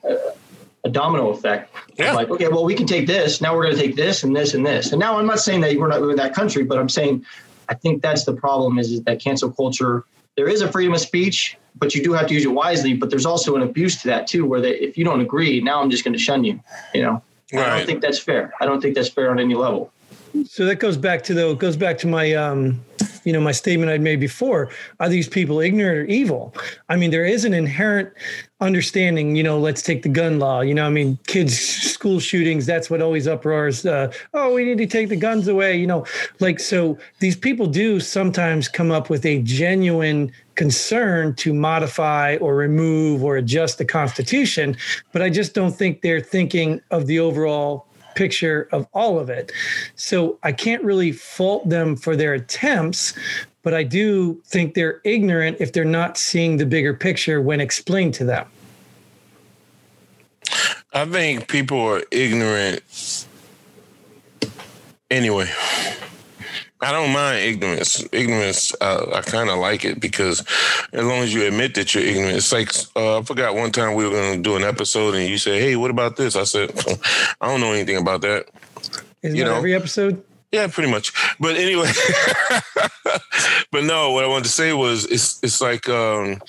a 0.83 0.89
domino 0.89 1.29
effect. 1.29 1.73
Yeah. 1.97 2.13
Like, 2.13 2.29
okay, 2.29 2.47
well, 2.47 2.63
we 2.63 2.73
can 2.73 2.87
take 2.87 3.05
this. 3.05 3.41
Now 3.41 3.55
we're 3.55 3.63
going 3.63 3.75
to 3.75 3.81
take 3.81 3.95
this 3.95 4.23
and 4.23 4.35
this 4.35 4.53
and 4.53 4.65
this. 4.65 4.91
And 4.91 4.99
now 4.99 5.17
I'm 5.19 5.27
not 5.27 5.39
saying 5.39 5.61
that 5.61 5.75
we're 5.77 5.87
not 5.87 6.01
in 6.01 6.15
that 6.15 6.33
country, 6.33 6.63
but 6.63 6.79
I'm 6.79 6.89
saying 6.89 7.25
I 7.71 7.73
think 7.73 8.01
that's 8.01 8.25
the 8.25 8.33
problem 8.33 8.77
is, 8.77 8.91
is 8.91 9.01
that 9.03 9.21
cancel 9.21 9.49
culture. 9.49 10.03
There 10.35 10.49
is 10.49 10.61
a 10.61 10.69
freedom 10.69 10.93
of 10.93 10.99
speech, 10.99 11.57
but 11.77 11.95
you 11.95 12.03
do 12.03 12.11
have 12.11 12.27
to 12.27 12.33
use 12.33 12.43
it 12.43 12.51
wisely. 12.51 12.93
But 12.93 13.09
there's 13.09 13.25
also 13.25 13.55
an 13.55 13.61
abuse 13.61 14.01
to 14.01 14.07
that 14.09 14.27
too, 14.27 14.45
where 14.45 14.59
they, 14.59 14.71
if 14.71 14.97
you 14.97 15.05
don't 15.05 15.21
agree, 15.21 15.61
now 15.61 15.81
I'm 15.81 15.89
just 15.89 16.03
going 16.03 16.13
to 16.13 16.19
shun 16.19 16.43
you. 16.43 16.59
You 16.93 17.03
know. 17.03 17.23
Right. 17.53 17.65
I 17.65 17.77
don't 17.77 17.85
think 17.85 18.01
that's 18.01 18.19
fair. 18.19 18.53
I 18.59 18.65
don't 18.65 18.81
think 18.81 18.95
that's 18.95 19.09
fair 19.09 19.31
on 19.31 19.39
any 19.39 19.55
level. 19.55 19.91
So 20.45 20.65
that 20.65 20.75
goes 20.75 20.97
back 20.97 21.23
to 21.23 21.33
the 21.33 21.53
goes 21.55 21.77
back 21.77 21.97
to 21.99 22.07
my 22.07 22.33
um, 22.33 22.81
you 23.23 23.33
know 23.33 23.41
my 23.41 23.51
statement 23.51 23.91
I'd 23.91 24.01
made 24.01 24.19
before. 24.19 24.69
Are 24.99 25.09
these 25.09 25.27
people 25.27 25.59
ignorant 25.59 25.97
or 25.97 26.05
evil? 26.05 26.53
I 26.89 26.95
mean, 26.95 27.11
there 27.11 27.25
is 27.25 27.45
an 27.45 27.53
inherent 27.53 28.11
understanding. 28.59 29.35
You 29.35 29.43
know, 29.43 29.59
let's 29.59 29.81
take 29.81 30.03
the 30.03 30.09
gun 30.09 30.39
law. 30.39 30.61
You 30.61 30.73
know, 30.73 30.85
I 30.85 30.89
mean, 30.89 31.17
kids 31.27 31.59
school 31.59 32.19
shootings. 32.19 32.65
That's 32.65 32.89
what 32.89 33.01
always 33.01 33.27
uproars. 33.27 33.85
Uh, 33.85 34.11
oh, 34.33 34.53
we 34.53 34.65
need 34.65 34.77
to 34.77 34.87
take 34.87 35.09
the 35.09 35.15
guns 35.15 35.47
away. 35.47 35.77
You 35.77 35.87
know, 35.87 36.05
like 36.39 36.59
so 36.59 36.97
these 37.19 37.35
people 37.35 37.67
do 37.67 37.99
sometimes 37.99 38.67
come 38.67 38.91
up 38.91 39.09
with 39.09 39.25
a 39.25 39.41
genuine 39.41 40.31
concern 40.55 41.33
to 41.35 41.53
modify 41.53 42.35
or 42.37 42.55
remove 42.55 43.23
or 43.23 43.37
adjust 43.37 43.77
the 43.77 43.85
Constitution, 43.85 44.75
but 45.11 45.21
I 45.21 45.29
just 45.29 45.53
don't 45.53 45.71
think 45.71 46.01
they're 46.01 46.21
thinking 46.21 46.81
of 46.91 47.07
the 47.07 47.19
overall 47.19 47.87
picture 48.15 48.67
of 48.71 48.87
all 48.93 49.19
of 49.19 49.29
it. 49.29 49.51
So 49.95 50.37
I 50.43 50.51
can't 50.51 50.83
really 50.83 51.11
fault 51.11 51.67
them 51.69 51.95
for 51.95 52.15
their 52.15 52.33
attempts, 52.33 53.13
but 53.63 53.73
I 53.73 53.83
do 53.83 54.41
think 54.45 54.73
they're 54.73 55.01
ignorant 55.03 55.57
if 55.59 55.73
they're 55.73 55.85
not 55.85 56.17
seeing 56.17 56.57
the 56.57 56.65
bigger 56.65 56.93
picture 56.93 57.41
when 57.41 57.61
explained 57.61 58.13
to 58.15 58.25
them. 58.25 58.47
I 60.93 61.05
think 61.05 61.47
people 61.47 61.79
are 61.79 62.03
ignorant 62.11 62.83
anyway. 65.09 65.49
I 66.81 66.91
don't 66.91 67.13
mind 67.13 67.43
ignorance. 67.43 68.03
Ignorance, 68.11 68.73
uh, 68.81 69.05
I 69.13 69.21
kind 69.21 69.49
of 69.49 69.59
like 69.59 69.85
it 69.85 69.99
because 69.99 70.43
as 70.91 71.03
long 71.03 71.19
as 71.19 71.33
you 71.33 71.45
admit 71.45 71.75
that 71.75 71.93
you're 71.93 72.03
ignorant, 72.03 72.37
it's 72.37 72.51
like 72.51 72.71
uh, 72.95 73.19
I 73.19 73.23
forgot 73.23 73.53
one 73.53 73.71
time 73.71 73.93
we 73.93 74.03
were 74.03 74.09
going 74.09 74.37
to 74.37 74.41
do 74.41 74.55
an 74.55 74.63
episode 74.63 75.13
and 75.13 75.29
you 75.29 75.37
said, 75.37 75.61
"Hey, 75.61 75.75
what 75.75 75.91
about 75.91 76.15
this?" 76.17 76.35
I 76.35 76.43
said, 76.43 76.71
"I 77.39 77.47
don't 77.47 77.61
know 77.61 77.73
anything 77.73 77.97
about 77.97 78.21
that." 78.21 78.47
Isn't 79.21 79.37
you 79.37 79.43
that 79.43 79.51
know? 79.51 79.57
every 79.57 79.75
episode? 79.75 80.23
Yeah, 80.51 80.67
pretty 80.67 80.91
much. 80.91 81.13
But 81.39 81.55
anyway, 81.55 81.91
but 83.71 83.83
no, 83.83 84.11
what 84.11 84.25
I 84.25 84.27
wanted 84.27 84.45
to 84.45 84.49
say 84.49 84.73
was 84.73 85.05
it's 85.05 85.41
it's 85.43 85.61
like 85.61 85.87
um, 85.87 86.41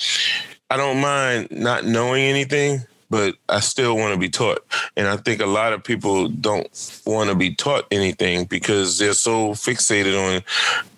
I 0.71 0.77
don't 0.77 1.01
mind 1.01 1.49
not 1.51 1.85
knowing 1.85 2.25
anything, 2.25 2.81
but 3.13 3.37
I 3.51 3.61
still 3.61 3.95
want 3.95 4.15
to 4.15 4.19
be 4.19 4.31
taught. 4.31 4.65
And 4.97 5.07
I 5.07 5.19
think 5.19 5.43
a 5.43 5.47
lot 5.47 5.75
of 5.75 5.85
people 5.85 6.29
don't 6.29 6.67
want 7.05 7.29
to 7.29 7.37
be 7.37 7.55
taught 7.55 7.87
anything 7.91 8.47
because 8.47 8.97
they're 8.97 9.13
so 9.13 9.51
fixated 9.51 10.17
on 10.19 10.43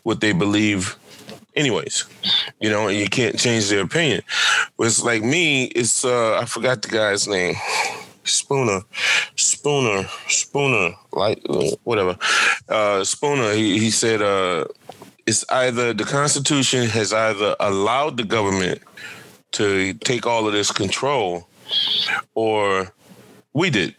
what 0.05 0.21
they 0.21 0.33
believe 0.33 0.97
anyways 1.57 2.05
you 2.61 2.69
know 2.69 2.89
and 2.89 2.99
you 2.99 3.09
can't 3.09 3.39
change 3.39 3.69
their 3.69 3.83
opinion. 3.83 4.23
But 4.77 4.87
it's 4.87 5.03
like 5.03 5.23
me 5.23 5.65
it's 5.65 6.05
uh 6.05 6.39
i 6.39 6.45
forgot 6.45 6.83
the 6.83 6.89
guy's 6.89 7.27
name. 7.27 7.57
Spooner 8.23 8.83
spooner 9.37 10.09
spooner 10.29 10.95
like 11.13 11.43
whatever. 11.83 12.17
Uh 12.69 13.03
spooner 13.03 13.53
he, 13.55 13.79
he 13.79 13.91
said 13.91 14.23
uh 14.23 14.67
it's 15.27 15.45
either 15.51 15.93
the 15.93 16.05
constitution 16.05 16.87
has 16.87 17.13
either 17.13 17.57
allowed 17.59 18.17
the 18.19 18.25
government 18.25 18.81
to 19.53 19.95
take 19.95 20.27
all 20.27 20.47
of 20.47 20.53
this 20.53 20.71
control 20.71 21.49
or 22.35 22.93
we 23.53 23.71
did 23.71 23.95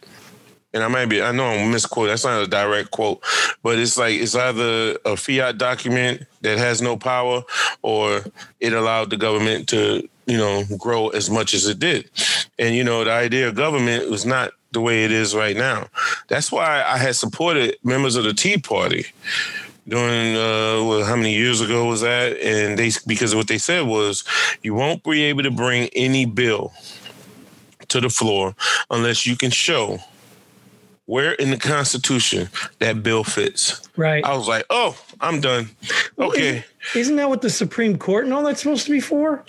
and 0.76 0.84
I 0.84 0.88
might 0.88 1.06
be, 1.06 1.22
I 1.22 1.32
know 1.32 1.46
I'm 1.46 1.70
misquoting. 1.70 2.10
That's 2.10 2.24
not 2.24 2.42
a 2.42 2.46
direct 2.46 2.90
quote, 2.90 3.24
but 3.62 3.78
it's 3.78 3.96
like 3.96 4.20
it's 4.20 4.34
either 4.34 4.98
a 5.06 5.16
fiat 5.16 5.56
document 5.56 6.24
that 6.42 6.58
has 6.58 6.82
no 6.82 6.98
power, 6.98 7.42
or 7.80 8.22
it 8.60 8.74
allowed 8.74 9.08
the 9.08 9.16
government 9.16 9.70
to, 9.70 10.06
you 10.26 10.36
know, 10.36 10.64
grow 10.76 11.08
as 11.08 11.30
much 11.30 11.54
as 11.54 11.66
it 11.66 11.78
did. 11.78 12.10
And 12.58 12.74
you 12.74 12.84
know, 12.84 13.04
the 13.04 13.12
idea 13.12 13.48
of 13.48 13.54
government 13.54 14.10
was 14.10 14.26
not 14.26 14.52
the 14.72 14.82
way 14.82 15.04
it 15.04 15.12
is 15.12 15.34
right 15.34 15.56
now. 15.56 15.88
That's 16.28 16.52
why 16.52 16.84
I 16.86 16.98
had 16.98 17.16
supported 17.16 17.76
members 17.82 18.16
of 18.16 18.24
the 18.24 18.34
Tea 18.34 18.58
Party 18.58 19.06
during 19.88 20.36
uh, 20.36 20.84
well, 20.84 21.04
how 21.06 21.16
many 21.16 21.32
years 21.32 21.62
ago 21.62 21.86
was 21.86 22.02
that? 22.02 22.36
And 22.42 22.78
they 22.78 22.90
because 23.06 23.32
of 23.32 23.38
what 23.38 23.48
they 23.48 23.58
said 23.58 23.86
was 23.86 24.24
you 24.62 24.74
won't 24.74 25.02
be 25.04 25.22
able 25.22 25.44
to 25.44 25.50
bring 25.50 25.88
any 25.94 26.26
bill 26.26 26.74
to 27.96 28.00
the 28.06 28.10
floor 28.10 28.54
unless 28.90 29.26
you 29.26 29.36
can 29.36 29.50
show 29.50 29.98
where 31.06 31.32
in 31.34 31.50
the 31.50 31.56
Constitution 31.56 32.48
that 32.80 33.02
bill 33.02 33.22
fits. 33.24 33.80
Right. 33.96 34.24
I 34.24 34.36
was 34.36 34.48
like, 34.48 34.66
oh, 34.70 34.98
I'm 35.20 35.40
done. 35.40 35.70
Okay. 36.18 36.48
Isn't, 36.48 36.64
isn't 36.96 37.16
that 37.16 37.28
what 37.28 37.42
the 37.42 37.50
Supreme 37.50 37.96
Court 37.96 38.24
and 38.24 38.34
all 38.34 38.42
that's 38.42 38.60
supposed 38.60 38.86
to 38.86 38.90
be 38.92 39.00
for? 39.00 39.44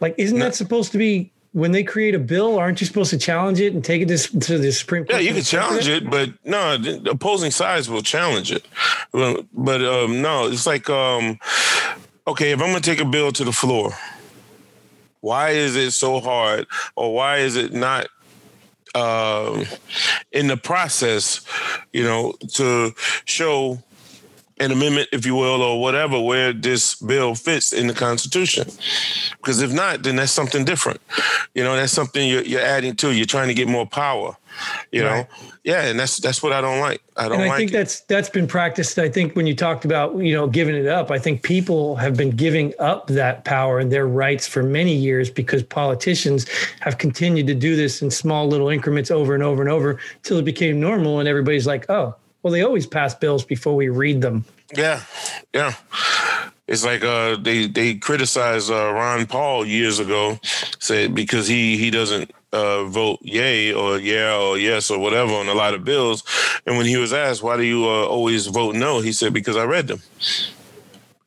Like, 0.00 0.14
isn't 0.18 0.38
No. 0.38 0.46
that 0.46 0.54
supposed 0.54 0.90
to 0.92 0.98
be 0.98 1.30
when 1.52 1.72
they 1.72 1.84
create 1.84 2.14
a 2.14 2.18
bill? 2.18 2.58
Aren't 2.58 2.80
you 2.80 2.86
supposed 2.86 3.10
to 3.10 3.18
challenge 3.18 3.60
it 3.60 3.74
and 3.74 3.84
take 3.84 4.00
it 4.00 4.08
to, 4.08 4.40
to 4.40 4.58
the 4.58 4.72
Supreme 4.72 5.04
Yeah, 5.10 5.18
you 5.18 5.34
can 5.34 5.42
challenge 5.42 5.86
it, 5.86 6.08
but 6.08 6.30
no, 6.44 6.78
the 6.78 7.10
opposing 7.10 7.50
sides 7.50 7.90
will 7.90 8.02
challenge 8.02 8.50
it. 8.50 8.64
But 9.12 9.84
um, 9.84 10.22
no, 10.22 10.46
it's 10.48 10.66
like, 10.66 10.88
um, 10.88 11.38
okay, 12.26 12.52
if 12.52 12.60
I'm 12.60 12.70
going 12.70 12.80
to 12.82 12.90
take 12.90 13.00
a 13.00 13.04
bill 13.08 13.32
to 13.32 13.44
the 13.44 13.52
floor, 13.52 13.92
why 15.22 15.50
is 15.50 15.74
it 15.74 15.92
so 15.92 16.20
hard, 16.20 16.66
or 16.94 17.14
why 17.14 17.38
is 17.38 17.56
it 17.56 17.72
not 17.72 18.08
um, 18.94 19.64
in 20.32 20.48
the 20.48 20.56
process, 20.56 21.40
you 21.92 22.04
know, 22.04 22.34
to 22.54 22.92
show 23.24 23.78
an 24.60 24.70
amendment, 24.70 25.08
if 25.12 25.24
you 25.24 25.34
will, 25.34 25.62
or 25.62 25.80
whatever, 25.80 26.20
where 26.20 26.52
this 26.52 26.94
bill 26.96 27.34
fits 27.34 27.72
in 27.72 27.86
the 27.86 27.94
Constitution. 27.94 28.68
Because 29.38 29.62
if 29.62 29.72
not, 29.72 30.02
then 30.02 30.16
that's 30.16 30.32
something 30.32 30.64
different. 30.64 31.00
You 31.54 31.64
know, 31.64 31.74
that's 31.74 31.92
something 31.92 32.28
you're, 32.28 32.44
you're 32.44 32.60
adding 32.60 32.94
to. 32.96 33.12
You're 33.12 33.26
trying 33.26 33.48
to 33.48 33.54
get 33.54 33.68
more 33.68 33.86
power. 33.86 34.36
You 34.90 35.04
Right. 35.04 35.28
know, 35.28 35.46
yeah, 35.64 35.84
and 35.86 35.98
that's 35.98 36.18
that's 36.18 36.42
what 36.42 36.52
I 36.52 36.60
don't 36.60 36.80
like. 36.80 37.02
I 37.16 37.24
don't 37.28 37.34
and 37.34 37.42
I 37.42 37.48
like 37.48 37.58
think 37.58 37.70
it. 37.70 37.74
that's 37.74 38.00
that's 38.02 38.28
been 38.28 38.46
practiced. 38.46 38.98
I 38.98 39.08
think 39.08 39.34
when 39.34 39.46
you 39.46 39.54
talked 39.56 39.84
about 39.84 40.16
you 40.18 40.34
know 40.34 40.46
giving 40.46 40.74
it 40.74 40.86
up, 40.86 41.10
I 41.10 41.18
think 41.18 41.42
people 41.42 41.96
have 41.96 42.16
been 42.16 42.30
giving 42.30 42.72
up 42.78 43.06
that 43.08 43.44
power 43.44 43.78
and 43.78 43.90
their 43.90 44.06
rights 44.06 44.46
for 44.46 44.62
many 44.62 44.94
years 44.94 45.30
because 45.30 45.62
politicians 45.62 46.46
have 46.80 46.98
continued 46.98 47.46
to 47.46 47.54
do 47.54 47.76
this 47.76 48.02
in 48.02 48.10
small 48.10 48.46
little 48.48 48.68
increments 48.68 49.10
over 49.10 49.34
and 49.34 49.42
over 49.42 49.62
and 49.62 49.70
over 49.70 49.98
till 50.22 50.38
it 50.38 50.44
became 50.44 50.78
normal, 50.80 51.18
and 51.20 51.28
everybody's 51.28 51.66
like, 51.66 51.88
oh, 51.90 52.14
well, 52.42 52.52
they 52.52 52.62
always 52.62 52.86
pass 52.86 53.14
bills 53.14 53.44
before 53.44 53.76
we 53.76 53.88
read 53.88 54.20
them. 54.20 54.44
Yeah, 54.76 55.02
yeah. 55.54 55.74
It's 56.68 56.84
like 56.84 57.04
uh, 57.04 57.36
they 57.36 57.66
they 57.66 57.96
criticized 57.96 58.70
uh, 58.70 58.92
Ron 58.92 59.26
Paul 59.26 59.66
years 59.66 59.98
ago, 59.98 60.38
said 60.78 61.14
because 61.14 61.46
he 61.46 61.76
he 61.76 61.90
doesn't 61.90 62.30
uh, 62.52 62.84
vote 62.84 63.18
yay 63.22 63.72
or 63.72 63.98
yeah 63.98 64.36
or 64.36 64.58
yes 64.58 64.90
or 64.90 64.98
whatever 64.98 65.32
on 65.32 65.48
a 65.48 65.54
lot 65.54 65.74
of 65.74 65.84
bills, 65.84 66.22
and 66.66 66.76
when 66.76 66.86
he 66.86 66.96
was 66.96 67.12
asked 67.12 67.42
why 67.42 67.56
do 67.56 67.62
you 67.62 67.84
uh, 67.84 68.06
always 68.06 68.46
vote 68.46 68.74
no, 68.74 69.00
he 69.00 69.12
said 69.12 69.32
because 69.32 69.56
I 69.56 69.64
read 69.64 69.88
them. 69.88 70.00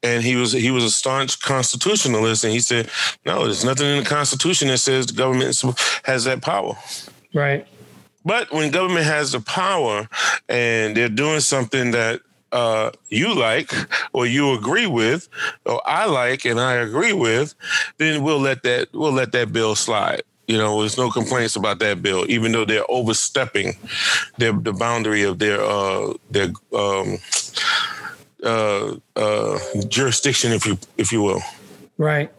And 0.03 0.23
he 0.23 0.35
was 0.35 0.51
he 0.51 0.69
was 0.69 0.83
a 0.83 0.91
staunch 0.91 1.41
constitutionalist, 1.41 2.43
and 2.43 2.53
he 2.53 2.59
said, 2.59 2.91
"No, 3.25 3.45
there's 3.45 3.65
nothing 3.65 3.87
in 3.87 4.03
the 4.03 4.09
Constitution 4.09 4.67
that 4.67 4.77
says 4.77 5.07
the 5.07 5.13
government 5.13 5.59
has 6.03 6.25
that 6.25 6.43
power." 6.43 6.77
Right. 7.33 7.65
But 8.23 8.51
when 8.51 8.71
government 8.71 9.05
has 9.05 9.31
the 9.31 9.39
power 9.39 10.07
and 10.49 10.97
they're 10.97 11.09
doing 11.09 11.39
something 11.39 11.91
that 11.91 12.21
uh, 12.51 12.91
you 13.09 13.35
like 13.35 13.71
or 14.13 14.25
you 14.25 14.53
agree 14.53 14.87
with, 14.87 15.29
or 15.65 15.81
I 15.85 16.05
like 16.05 16.45
and 16.45 16.59
I 16.59 16.73
agree 16.73 17.13
with, 17.13 17.53
then 17.97 18.23
we'll 18.23 18.39
let 18.39 18.63
that 18.63 18.89
we'll 18.93 19.11
let 19.11 19.31
that 19.33 19.53
bill 19.53 19.75
slide. 19.75 20.23
You 20.47 20.57
know, 20.57 20.79
there's 20.79 20.97
no 20.97 21.09
complaints 21.09 21.55
about 21.55 21.79
that 21.79 22.01
bill, 22.01 22.25
even 22.29 22.51
though 22.51 22.65
they're 22.65 22.89
overstepping 22.89 23.77
their 24.37 24.53
the 24.53 24.73
boundary 24.73 25.23
of 25.23 25.39
their 25.39 25.59
uh, 25.61 26.13
their 26.29 26.49
um, 26.73 27.17
uh, 28.43 28.95
uh, 29.15 29.59
jurisdiction, 29.87 30.51
if 30.51 30.65
you 30.65 30.77
if 30.97 31.11
you 31.11 31.21
will. 31.21 31.41
Right. 31.97 32.31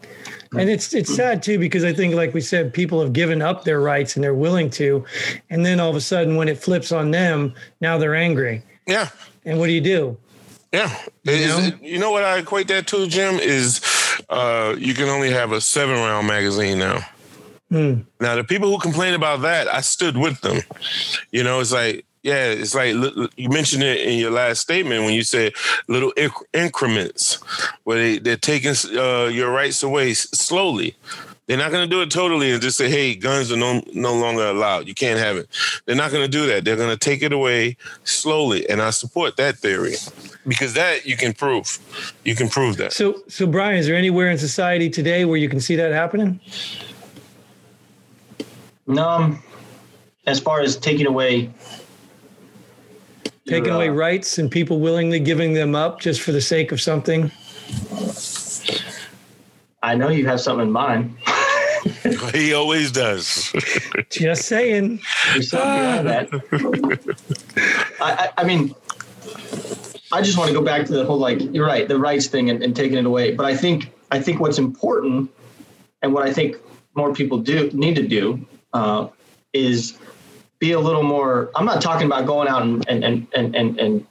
And 0.57 0.69
it's 0.69 0.93
it's 0.93 1.13
sad 1.13 1.43
too 1.43 1.59
because 1.59 1.83
I 1.83 1.93
think, 1.93 2.15
like 2.15 2.33
we 2.33 2.41
said, 2.41 2.73
people 2.73 3.01
have 3.01 3.11
given 3.11 3.41
up 3.41 3.65
their 3.65 3.81
rights 3.81 4.15
and 4.15 4.23
they're 4.23 4.33
willing 4.33 4.69
to, 4.71 5.05
and 5.49 5.65
then 5.65 5.79
all 5.79 5.89
of 5.89 5.95
a 5.95 6.01
sudden, 6.01 6.37
when 6.37 6.47
it 6.47 6.57
flips 6.57 6.91
on 6.91 7.11
them, 7.11 7.53
now 7.81 7.97
they're 7.97 8.15
angry. 8.15 8.61
Yeah, 8.87 9.09
And 9.43 9.59
what 9.59 9.67
do 9.67 9.73
you 9.73 9.81
do? 9.81 10.17
Yeah. 10.71 10.97
You 11.23 11.33
Is 11.33 11.57
know? 11.57 11.77
you 11.81 11.99
know 11.99 12.11
what 12.11 12.23
I 12.23 12.37
equate 12.37 12.69
that 12.69 12.87
to, 12.87 13.07
Jim? 13.07 13.35
Is 13.35 13.81
uh, 14.29 14.75
you 14.77 14.93
can 14.93 15.09
only 15.09 15.31
have 15.31 15.51
a 15.51 15.59
seven 15.59 15.95
round 15.95 16.27
magazine 16.27 16.79
now. 16.79 16.99
Hmm. 17.69 18.01
Now, 18.21 18.35
the 18.35 18.43
people 18.43 18.71
who 18.71 18.79
complain 18.79 19.13
about 19.13 19.41
that, 19.41 19.67
I 19.67 19.81
stood 19.81 20.17
with 20.17 20.39
them. 20.41 20.61
You 21.31 21.43
know, 21.43 21.59
it's 21.59 21.73
like, 21.73 22.05
yeah, 22.23 22.45
it's 22.45 22.73
like 22.73 22.93
li- 22.93 23.13
li- 23.15 23.29
you 23.35 23.49
mentioned 23.49 23.83
it 23.83 24.01
in 24.01 24.19
your 24.19 24.31
last 24.31 24.61
statement 24.61 25.03
when 25.03 25.13
you 25.13 25.23
said 25.23 25.53
little 25.87 26.13
inc- 26.17 26.45
increments 26.53 27.35
where 27.83 27.97
they, 27.97 28.19
they're 28.19 28.37
taking 28.37 28.73
uh, 28.97 29.25
your 29.25 29.51
rights 29.51 29.83
away 29.83 30.13
slowly. 30.13 30.95
They're 31.47 31.57
not 31.57 31.71
going 31.71 31.89
to 31.89 31.95
do 31.95 32.01
it 32.01 32.11
totally 32.11 32.51
and 32.51 32.61
just 32.61 32.77
say, 32.77 32.89
hey, 32.89 33.15
guns 33.15 33.51
are 33.53 33.57
no, 33.57 33.81
no 33.93 34.13
longer 34.13 34.45
allowed. 34.45 34.87
You 34.87 34.93
can't 34.93 35.17
have 35.17 35.37
it. 35.37 35.47
They're 35.85 35.95
not 35.95 36.11
going 36.11 36.23
to 36.23 36.29
do 36.29 36.45
that. 36.47 36.65
They're 36.65 36.75
going 36.75 36.89
to 36.89 36.97
take 36.97 37.21
it 37.21 37.31
away 37.31 37.77
slowly. 38.03 38.69
And 38.69 38.81
I 38.81 38.89
support 38.89 39.37
that 39.37 39.57
theory 39.57 39.95
because 40.45 40.73
that 40.73 41.05
you 41.05 41.15
can 41.15 41.31
prove. 41.33 41.79
You 42.25 42.35
can 42.35 42.49
prove 42.49 42.75
that. 42.77 42.91
So, 42.91 43.23
so 43.29 43.47
Brian, 43.47 43.77
is 43.77 43.87
there 43.87 43.95
anywhere 43.95 44.29
in 44.29 44.37
society 44.37 44.89
today 44.89 45.23
where 45.23 45.37
you 45.37 45.47
can 45.47 45.61
see 45.61 45.77
that 45.77 45.93
happening? 45.93 46.41
No, 48.87 49.07
um, 49.07 49.43
as 50.25 50.39
far 50.39 50.61
as 50.61 50.77
taking 50.77 51.05
away, 51.05 51.51
Taking 53.47 53.67
your, 53.67 53.75
away 53.75 53.89
uh, 53.89 53.93
rights 53.93 54.37
and 54.37 54.51
people 54.51 54.79
willingly 54.81 55.21
giving 55.21 55.53
them 55.53 55.73
up 55.73 56.01
just 56.01 56.21
for 56.21 56.33
the 56.33 56.41
sake 56.41 56.73
of 56.73 56.81
something? 56.81 57.31
I 59.81 59.95
know 59.95 60.09
you 60.09 60.25
have 60.27 60.41
something 60.41 60.67
in 60.67 60.71
mind. 60.71 61.15
he 62.33 62.53
always 62.53 62.91
does. 62.91 63.53
Just 64.09 64.43
saying. 64.43 64.99
Something 65.39 66.05
that. 66.05 66.27
I, 68.01 68.11
I, 68.11 68.29
I 68.37 68.43
mean, 68.43 68.75
I 70.11 70.21
just 70.21 70.37
want 70.37 70.49
to 70.49 70.53
go 70.53 70.61
back 70.61 70.85
to 70.87 70.93
the 70.93 71.05
whole 71.05 71.17
like 71.17 71.39
you're 71.53 71.65
right, 71.65 71.87
the 71.87 71.97
rights 71.97 72.27
thing 72.27 72.49
and, 72.49 72.61
and 72.63 72.75
taking 72.75 72.97
it 72.97 73.05
away. 73.05 73.33
But 73.33 73.45
I 73.45 73.55
think 73.55 73.93
I 74.11 74.19
think 74.19 74.39
what's 74.39 74.57
important 74.57 75.31
and 76.01 76.13
what 76.13 76.25
I 76.25 76.33
think 76.33 76.57
more 76.95 77.13
people 77.13 77.37
do 77.37 77.69
need 77.73 77.95
to 77.95 78.07
do 78.07 78.45
uh, 78.77 79.09
is 79.53 79.97
be 80.59 80.71
a 80.71 80.79
little 80.79 81.03
more. 81.03 81.49
I'm 81.55 81.65
not 81.65 81.81
talking 81.81 82.05
about 82.05 82.25
going 82.25 82.47
out 82.47 82.61
and 82.61 82.87
and 82.87 83.03
and 83.03 83.55
and, 83.55 83.79
and, 83.79 84.07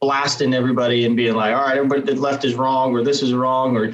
blasting 0.00 0.54
everybody 0.54 1.04
and 1.04 1.16
being 1.16 1.34
like, 1.34 1.52
all 1.52 1.62
right, 1.62 1.76
everybody 1.76 2.00
that 2.02 2.18
left 2.20 2.44
is 2.44 2.54
wrong 2.54 2.92
or 2.92 3.02
this 3.02 3.20
is 3.20 3.34
wrong 3.34 3.76
or 3.76 3.86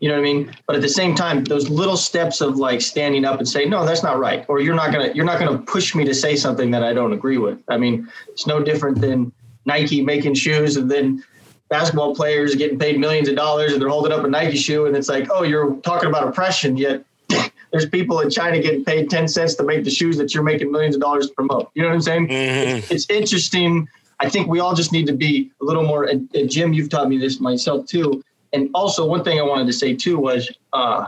you 0.00 0.08
know 0.08 0.14
what 0.14 0.18
I 0.18 0.32
mean? 0.32 0.52
But 0.66 0.74
at 0.74 0.82
the 0.82 0.88
same 0.88 1.14
time, 1.14 1.44
those 1.44 1.70
little 1.70 1.96
steps 1.96 2.40
of 2.40 2.56
like 2.56 2.80
standing 2.80 3.24
up 3.24 3.38
and 3.38 3.48
saying, 3.48 3.70
no, 3.70 3.86
that's 3.86 4.02
not 4.02 4.18
right. 4.18 4.44
Or 4.48 4.60
you're 4.60 4.74
not 4.74 4.90
gonna 4.92 5.12
you're 5.14 5.24
not 5.24 5.38
gonna 5.38 5.58
push 5.58 5.94
me 5.94 6.04
to 6.04 6.14
say 6.14 6.34
something 6.34 6.72
that 6.72 6.82
I 6.82 6.92
don't 6.92 7.12
agree 7.12 7.38
with. 7.38 7.58
I 7.68 7.76
mean, 7.76 8.08
it's 8.28 8.44
no 8.44 8.60
different 8.60 9.00
than 9.00 9.30
Nike 9.64 10.02
making 10.02 10.34
shoes 10.34 10.76
and 10.76 10.90
then 10.90 11.22
basketball 11.68 12.12
players 12.16 12.56
getting 12.56 12.78
paid 12.78 12.98
millions 12.98 13.28
of 13.28 13.36
dollars 13.36 13.72
and 13.72 13.80
they're 13.80 13.88
holding 13.88 14.12
up 14.12 14.24
a 14.24 14.28
Nike 14.28 14.56
shoe 14.56 14.86
and 14.86 14.96
it's 14.96 15.08
like, 15.08 15.28
oh, 15.30 15.44
you're 15.44 15.76
talking 15.76 16.08
about 16.08 16.26
oppression, 16.26 16.76
yet 16.76 17.04
there's 17.72 17.86
people 17.86 18.20
in 18.20 18.30
China 18.30 18.60
getting 18.60 18.84
paid 18.84 19.10
10 19.10 19.26
cents 19.28 19.54
to 19.54 19.64
make 19.64 19.82
the 19.82 19.90
shoes 19.90 20.18
that 20.18 20.34
you're 20.34 20.42
making 20.42 20.70
millions 20.70 20.94
of 20.94 21.00
dollars 21.00 21.28
to 21.28 21.34
promote. 21.34 21.70
You 21.74 21.82
know 21.82 21.88
what 21.88 21.94
I'm 21.94 22.00
saying? 22.02 22.28
Mhm. 22.28 22.90
it's 22.90 23.08
interesting. 23.08 23.88
I 24.20 24.28
think 24.28 24.46
we 24.46 24.60
all 24.60 24.74
just 24.74 24.92
need 24.92 25.06
to 25.06 25.14
be 25.14 25.50
a 25.60 25.64
little 25.64 25.82
more. 25.82 26.04
And, 26.04 26.28
and 26.34 26.50
Jim, 26.50 26.72
you've 26.72 26.90
taught 26.90 27.08
me 27.08 27.18
this 27.18 27.40
myself 27.40 27.86
too. 27.86 28.22
And 28.52 28.68
also, 28.74 29.06
one 29.06 29.24
thing 29.24 29.38
I 29.38 29.42
wanted 29.42 29.66
to 29.66 29.72
say 29.72 29.96
too 29.96 30.18
was 30.18 30.50
uh, 30.74 31.06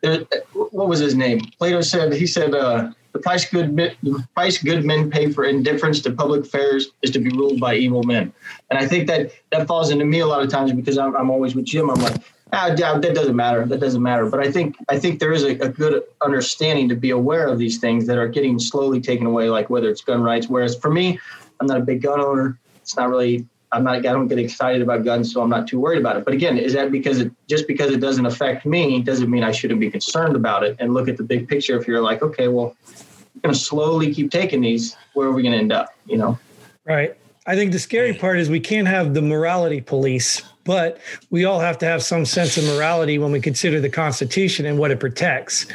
there, 0.00 0.24
what 0.52 0.88
was 0.88 0.98
his 0.98 1.14
name? 1.14 1.40
Plato 1.58 1.80
said 1.80 2.12
he 2.12 2.26
said 2.26 2.52
uh, 2.52 2.90
the 3.12 3.20
price 3.20 3.48
good 3.48 3.76
the 3.76 4.26
price 4.34 4.58
good 4.60 4.84
men 4.84 5.08
pay 5.10 5.30
for 5.30 5.44
indifference 5.44 6.00
to 6.00 6.10
public 6.10 6.44
affairs 6.44 6.90
is 7.02 7.12
to 7.12 7.20
be 7.20 7.30
ruled 7.30 7.60
by 7.60 7.76
evil 7.76 8.02
men, 8.02 8.32
and 8.70 8.78
I 8.78 8.86
think 8.88 9.06
that 9.06 9.30
that 9.52 9.68
falls 9.68 9.90
into 9.90 10.04
me 10.04 10.18
a 10.18 10.26
lot 10.26 10.42
of 10.42 10.50
times 10.50 10.72
because 10.72 10.98
I'm, 10.98 11.14
I'm 11.16 11.30
always 11.30 11.54
with 11.54 11.64
Jim. 11.64 11.88
I'm 11.88 12.02
like, 12.02 12.16
ah, 12.52 12.74
that 12.74 13.14
doesn't 13.14 13.36
matter. 13.36 13.64
That 13.66 13.80
doesn't 13.80 14.02
matter. 14.02 14.26
But 14.26 14.40
I 14.40 14.50
think 14.50 14.76
I 14.88 14.98
think 14.98 15.20
there 15.20 15.32
is 15.32 15.42
a, 15.44 15.52
a 15.58 15.68
good 15.68 16.02
understanding 16.22 16.88
to 16.88 16.96
be 16.96 17.10
aware 17.10 17.46
of 17.48 17.58
these 17.58 17.78
things 17.78 18.06
that 18.06 18.18
are 18.18 18.28
getting 18.28 18.58
slowly 18.58 19.00
taken 19.00 19.26
away, 19.26 19.48
like 19.48 19.70
whether 19.70 19.88
it's 19.88 20.02
gun 20.02 20.22
rights. 20.22 20.48
Whereas 20.48 20.76
for 20.76 20.90
me, 20.90 21.18
I'm 21.60 21.66
not 21.66 21.78
a 21.78 21.84
big 21.84 22.02
gun 22.02 22.20
owner. 22.20 22.58
It's 22.82 22.96
not 22.96 23.08
really 23.08 23.46
I'm 23.74 23.82
not 23.82 23.96
I 23.96 24.00
don't 24.00 24.28
get 24.28 24.38
excited 24.38 24.82
about 24.82 25.04
guns, 25.04 25.32
so 25.32 25.42
I'm 25.42 25.50
not 25.50 25.66
too 25.66 25.80
worried 25.80 25.98
about 25.98 26.16
it. 26.16 26.24
But 26.24 26.34
again, 26.34 26.56
is 26.56 26.72
that 26.74 26.92
because 26.92 27.18
it 27.18 27.32
just 27.48 27.66
because 27.66 27.90
it 27.92 27.98
doesn't 28.00 28.24
affect 28.24 28.64
me 28.64 29.02
doesn't 29.02 29.28
mean 29.28 29.42
I 29.42 29.50
shouldn't 29.50 29.80
be 29.80 29.90
concerned 29.90 30.36
about 30.36 30.62
it 30.62 30.76
and 30.78 30.94
look 30.94 31.08
at 31.08 31.16
the 31.16 31.24
big 31.24 31.48
picture. 31.48 31.76
If 31.78 31.88
you're 31.88 32.00
like, 32.00 32.22
okay, 32.22 32.48
well, 32.48 32.76
I'm 32.88 33.40
going 33.42 33.54
to 33.54 33.60
slowly 33.60 34.14
keep 34.14 34.30
taking 34.30 34.60
these, 34.60 34.96
where 35.14 35.26
are 35.26 35.32
we 35.32 35.42
going 35.42 35.52
to 35.52 35.58
end 35.58 35.72
up? 35.72 35.88
You 36.06 36.18
know? 36.18 36.38
Right. 36.84 37.16
I 37.46 37.56
think 37.56 37.72
the 37.72 37.78
scary 37.78 38.14
part 38.14 38.38
is 38.38 38.48
we 38.48 38.60
can't 38.60 38.88
have 38.88 39.12
the 39.12 39.20
morality 39.20 39.80
police, 39.80 40.42
but 40.64 40.98
we 41.30 41.44
all 41.44 41.60
have 41.60 41.78
to 41.78 41.86
have 41.86 42.02
some 42.02 42.24
sense 42.24 42.56
of 42.56 42.64
morality 42.64 43.18
when 43.18 43.30
we 43.32 43.40
consider 43.40 43.80
the 43.80 43.90
Constitution 43.90 44.66
and 44.66 44.78
what 44.78 44.90
it 44.90 44.98
protects. 44.98 45.66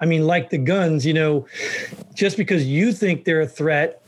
I 0.00 0.06
mean, 0.06 0.26
like 0.26 0.50
the 0.50 0.58
guns, 0.58 1.06
you 1.06 1.14
know, 1.14 1.46
just 2.14 2.36
because 2.36 2.64
you 2.64 2.92
think 2.92 3.24
they're 3.24 3.42
a 3.42 3.46
threat 3.46 4.02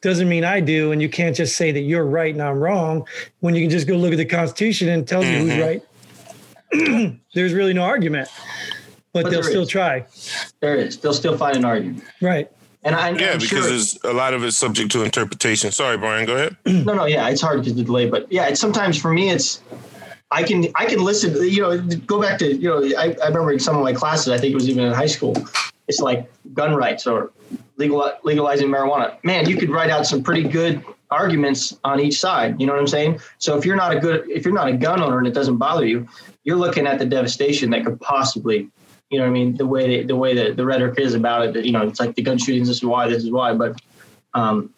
doesn't 0.00 0.28
mean 0.28 0.44
I 0.44 0.60
do. 0.60 0.92
And 0.92 1.00
you 1.00 1.08
can't 1.08 1.34
just 1.34 1.56
say 1.56 1.72
that 1.72 1.80
you're 1.80 2.04
right 2.04 2.32
and 2.32 2.42
I'm 2.42 2.58
wrong 2.58 3.06
when 3.40 3.54
you 3.54 3.62
can 3.62 3.70
just 3.70 3.86
go 3.86 3.96
look 3.96 4.12
at 4.12 4.18
the 4.18 4.24
Constitution 4.24 4.88
and 4.88 5.06
tell 5.08 5.24
you 5.24 5.38
who's 5.38 5.52
mm-hmm. 5.52 7.10
right. 7.10 7.20
There's 7.34 7.52
really 7.52 7.72
no 7.72 7.82
argument, 7.82 8.28
but, 9.12 9.24
but 9.24 9.30
they'll 9.30 9.42
still 9.42 9.62
is. 9.62 9.68
try. 9.68 10.06
There 10.60 10.76
is. 10.76 10.98
They'll 10.98 11.14
still 11.14 11.38
find 11.38 11.56
an 11.56 11.64
argument. 11.64 12.04
Right. 12.20 12.50
And 12.84 12.94
I, 12.94 13.10
yeah, 13.10 13.32
I'm 13.32 13.38
because 13.38 13.98
sure, 14.02 14.10
a 14.10 14.14
lot 14.14 14.34
of 14.34 14.44
it's 14.44 14.56
subject 14.56 14.92
to 14.92 15.02
interpretation. 15.02 15.72
Sorry, 15.72 15.96
Brian, 15.96 16.26
go 16.26 16.34
ahead. 16.36 16.56
no, 16.66 16.94
no, 16.94 17.06
yeah, 17.06 17.28
it's 17.28 17.40
hard 17.40 17.64
to 17.64 17.72
delay, 17.72 18.08
but 18.08 18.30
yeah, 18.30 18.46
it's 18.48 18.60
sometimes 18.60 19.00
for 19.00 19.10
me, 19.10 19.30
it's 19.30 19.62
I 20.30 20.42
can 20.42 20.66
I 20.74 20.84
can 20.84 21.02
listen. 21.02 21.34
You 21.42 21.62
know, 21.62 21.78
go 22.06 22.20
back 22.20 22.38
to 22.40 22.54
you 22.54 22.68
know 22.68 22.84
I, 22.98 23.16
I 23.22 23.28
remember 23.28 23.52
in 23.52 23.58
some 23.58 23.76
of 23.76 23.82
my 23.82 23.94
classes. 23.94 24.28
I 24.28 24.38
think 24.38 24.52
it 24.52 24.54
was 24.54 24.68
even 24.68 24.84
in 24.84 24.92
high 24.92 25.06
school. 25.06 25.34
It's 25.88 26.00
like 26.00 26.30
gun 26.52 26.74
rights 26.74 27.06
or 27.06 27.30
legal, 27.76 28.10
legalizing 28.22 28.68
marijuana. 28.68 29.16
Man, 29.22 29.48
you 29.48 29.56
could 29.56 29.70
write 29.70 29.90
out 29.90 30.06
some 30.06 30.22
pretty 30.22 30.42
good 30.42 30.84
arguments 31.10 31.76
on 31.84 32.00
each 32.00 32.18
side. 32.18 32.60
You 32.60 32.66
know 32.66 32.72
what 32.72 32.80
I'm 32.80 32.86
saying? 32.86 33.20
So 33.38 33.56
if 33.56 33.64
you're 33.64 33.76
not 33.76 33.96
a 33.96 34.00
good, 34.00 34.28
if 34.28 34.44
you're 34.44 34.54
not 34.54 34.68
a 34.68 34.72
gun 34.72 35.02
owner 35.02 35.18
and 35.18 35.26
it 35.26 35.34
doesn't 35.34 35.56
bother 35.56 35.86
you, 35.86 36.08
you're 36.44 36.56
looking 36.56 36.86
at 36.86 36.98
the 36.98 37.06
devastation 37.06 37.70
that 37.70 37.84
could 37.84 38.00
possibly, 38.00 38.68
you 39.14 39.20
know 39.20 39.26
what 39.26 39.30
I 39.30 39.32
mean? 39.32 39.56
The 39.56 39.66
way 39.66 40.02
the 40.02 40.16
way 40.16 40.34
that 40.34 40.56
the 40.56 40.66
rhetoric 40.66 40.98
is 40.98 41.14
about 41.14 41.46
it, 41.46 41.54
that, 41.54 41.64
you 41.64 41.70
know, 41.70 41.86
it's 41.86 42.00
like 42.00 42.16
the 42.16 42.22
gun 42.22 42.36
shootings, 42.36 42.66
this 42.66 42.78
is 42.78 42.84
why, 42.84 43.08
this 43.08 43.22
is 43.22 43.30
why. 43.30 43.54
But 43.54 43.80
um, 44.34 44.74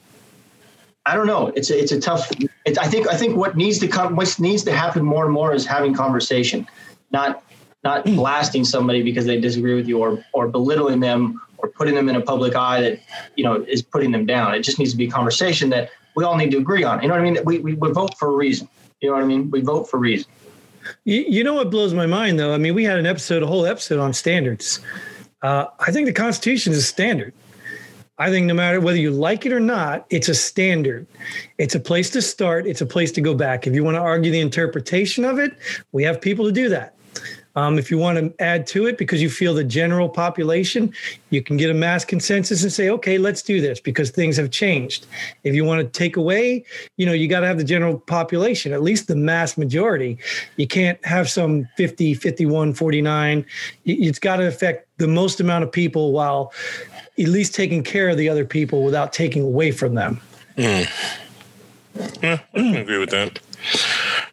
I 1.06 1.14
don't 1.14 1.26
know. 1.26 1.46
It's 1.56 1.70
a, 1.70 1.78
it's 1.82 1.90
a 1.92 1.98
tough. 1.98 2.30
It's, 2.66 2.76
I 2.76 2.86
think 2.86 3.08
I 3.08 3.16
think 3.16 3.34
what 3.34 3.56
needs 3.56 3.78
to 3.78 3.88
come, 3.88 4.14
what 4.14 4.38
needs 4.38 4.62
to 4.64 4.72
happen 4.72 5.02
more 5.02 5.24
and 5.24 5.32
more 5.32 5.54
is 5.54 5.64
having 5.64 5.94
conversation, 5.94 6.68
not 7.12 7.42
not 7.82 8.06
hmm. 8.06 8.16
blasting 8.16 8.62
somebody 8.62 9.02
because 9.02 9.24
they 9.24 9.40
disagree 9.40 9.74
with 9.74 9.88
you 9.88 10.00
or 10.00 10.22
or 10.34 10.48
belittling 10.48 11.00
them 11.00 11.40
or 11.56 11.70
putting 11.70 11.94
them 11.94 12.10
in 12.10 12.16
a 12.16 12.20
public 12.20 12.54
eye 12.54 12.82
that 12.82 13.00
you 13.36 13.44
know 13.44 13.54
is 13.54 13.80
putting 13.80 14.10
them 14.10 14.26
down. 14.26 14.54
It 14.54 14.60
just 14.60 14.78
needs 14.78 14.90
to 14.90 14.98
be 14.98 15.06
a 15.06 15.10
conversation 15.10 15.70
that 15.70 15.88
we 16.14 16.24
all 16.24 16.36
need 16.36 16.50
to 16.50 16.58
agree 16.58 16.84
on. 16.84 17.00
You 17.00 17.08
know 17.08 17.14
what 17.14 17.22
I 17.22 17.30
mean? 17.30 17.38
We 17.46 17.60
we, 17.60 17.72
we 17.72 17.90
vote 17.90 18.18
for 18.18 18.28
a 18.28 18.36
reason. 18.36 18.68
You 19.00 19.08
know 19.08 19.14
what 19.14 19.24
I 19.24 19.26
mean? 19.26 19.50
We 19.50 19.62
vote 19.62 19.88
for 19.88 19.96
a 19.96 20.00
reason. 20.00 20.30
You, 21.04 21.24
you 21.28 21.44
know 21.44 21.54
what 21.54 21.70
blows 21.70 21.94
my 21.94 22.06
mind 22.06 22.38
though? 22.38 22.52
I 22.54 22.58
mean, 22.58 22.74
we 22.74 22.84
had 22.84 22.98
an 22.98 23.06
episode, 23.06 23.42
a 23.42 23.46
whole 23.46 23.66
episode 23.66 23.98
on 23.98 24.12
standards. 24.12 24.80
Uh, 25.42 25.66
I 25.80 25.92
think 25.92 26.06
the 26.06 26.12
Constitution 26.12 26.72
is 26.72 26.78
a 26.78 26.82
standard. 26.82 27.32
I 28.18 28.30
think 28.30 28.46
no 28.46 28.54
matter 28.54 28.80
whether 28.80 28.98
you 28.98 29.10
like 29.10 29.44
it 29.44 29.52
or 29.52 29.60
not, 29.60 30.06
it's 30.08 30.28
a 30.28 30.34
standard. 30.34 31.06
It's 31.58 31.74
a 31.74 31.80
place 31.80 32.08
to 32.10 32.22
start. 32.22 32.66
It's 32.66 32.80
a 32.80 32.86
place 32.86 33.12
to 33.12 33.20
go 33.20 33.34
back. 33.34 33.66
If 33.66 33.74
you 33.74 33.84
want 33.84 33.96
to 33.96 34.00
argue 34.00 34.32
the 34.32 34.40
interpretation 34.40 35.24
of 35.24 35.38
it, 35.38 35.52
we 35.92 36.02
have 36.04 36.20
people 36.20 36.46
to 36.46 36.52
do 36.52 36.70
that. 36.70 36.95
Um, 37.56 37.78
if 37.78 37.90
you 37.90 37.96
want 37.96 38.18
to 38.18 38.42
add 38.42 38.66
to 38.68 38.86
it 38.86 38.98
because 38.98 39.22
you 39.22 39.30
feel 39.30 39.54
the 39.54 39.64
general 39.64 40.10
population, 40.10 40.92
you 41.30 41.42
can 41.42 41.56
get 41.56 41.70
a 41.70 41.74
mass 41.74 42.04
consensus 42.04 42.62
and 42.62 42.70
say, 42.70 42.90
okay, 42.90 43.16
let's 43.16 43.42
do 43.42 43.62
this 43.62 43.80
because 43.80 44.10
things 44.10 44.36
have 44.36 44.50
changed. 44.50 45.06
If 45.42 45.54
you 45.54 45.64
want 45.64 45.80
to 45.80 45.98
take 45.98 46.16
away, 46.16 46.64
you 46.98 47.06
know, 47.06 47.12
you 47.12 47.28
got 47.28 47.40
to 47.40 47.46
have 47.46 47.56
the 47.56 47.64
general 47.64 47.98
population, 47.98 48.72
at 48.72 48.82
least 48.82 49.08
the 49.08 49.16
mass 49.16 49.56
majority. 49.56 50.18
You 50.56 50.66
can't 50.66 51.02
have 51.04 51.30
some 51.30 51.66
50, 51.78 52.14
51, 52.14 52.74
49. 52.74 53.46
It's 53.86 54.18
got 54.18 54.36
to 54.36 54.46
affect 54.46 54.86
the 54.98 55.08
most 55.08 55.40
amount 55.40 55.64
of 55.64 55.72
people 55.72 56.12
while 56.12 56.52
at 57.18 57.28
least 57.28 57.54
taking 57.54 57.82
care 57.82 58.10
of 58.10 58.18
the 58.18 58.28
other 58.28 58.44
people 58.44 58.84
without 58.84 59.14
taking 59.14 59.42
away 59.42 59.70
from 59.70 59.94
them. 59.94 60.20
Mm. 60.56 60.86
Yeah, 62.22 62.38
I 62.54 62.60
agree 62.76 62.98
with 62.98 63.10
that. 63.10 63.40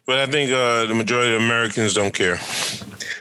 But 0.06 0.18
I 0.18 0.26
think 0.26 0.50
uh, 0.52 0.84
the 0.84 0.94
majority 0.94 1.34
of 1.34 1.40
Americans 1.40 1.94
don't 1.94 2.12
care. 2.12 2.38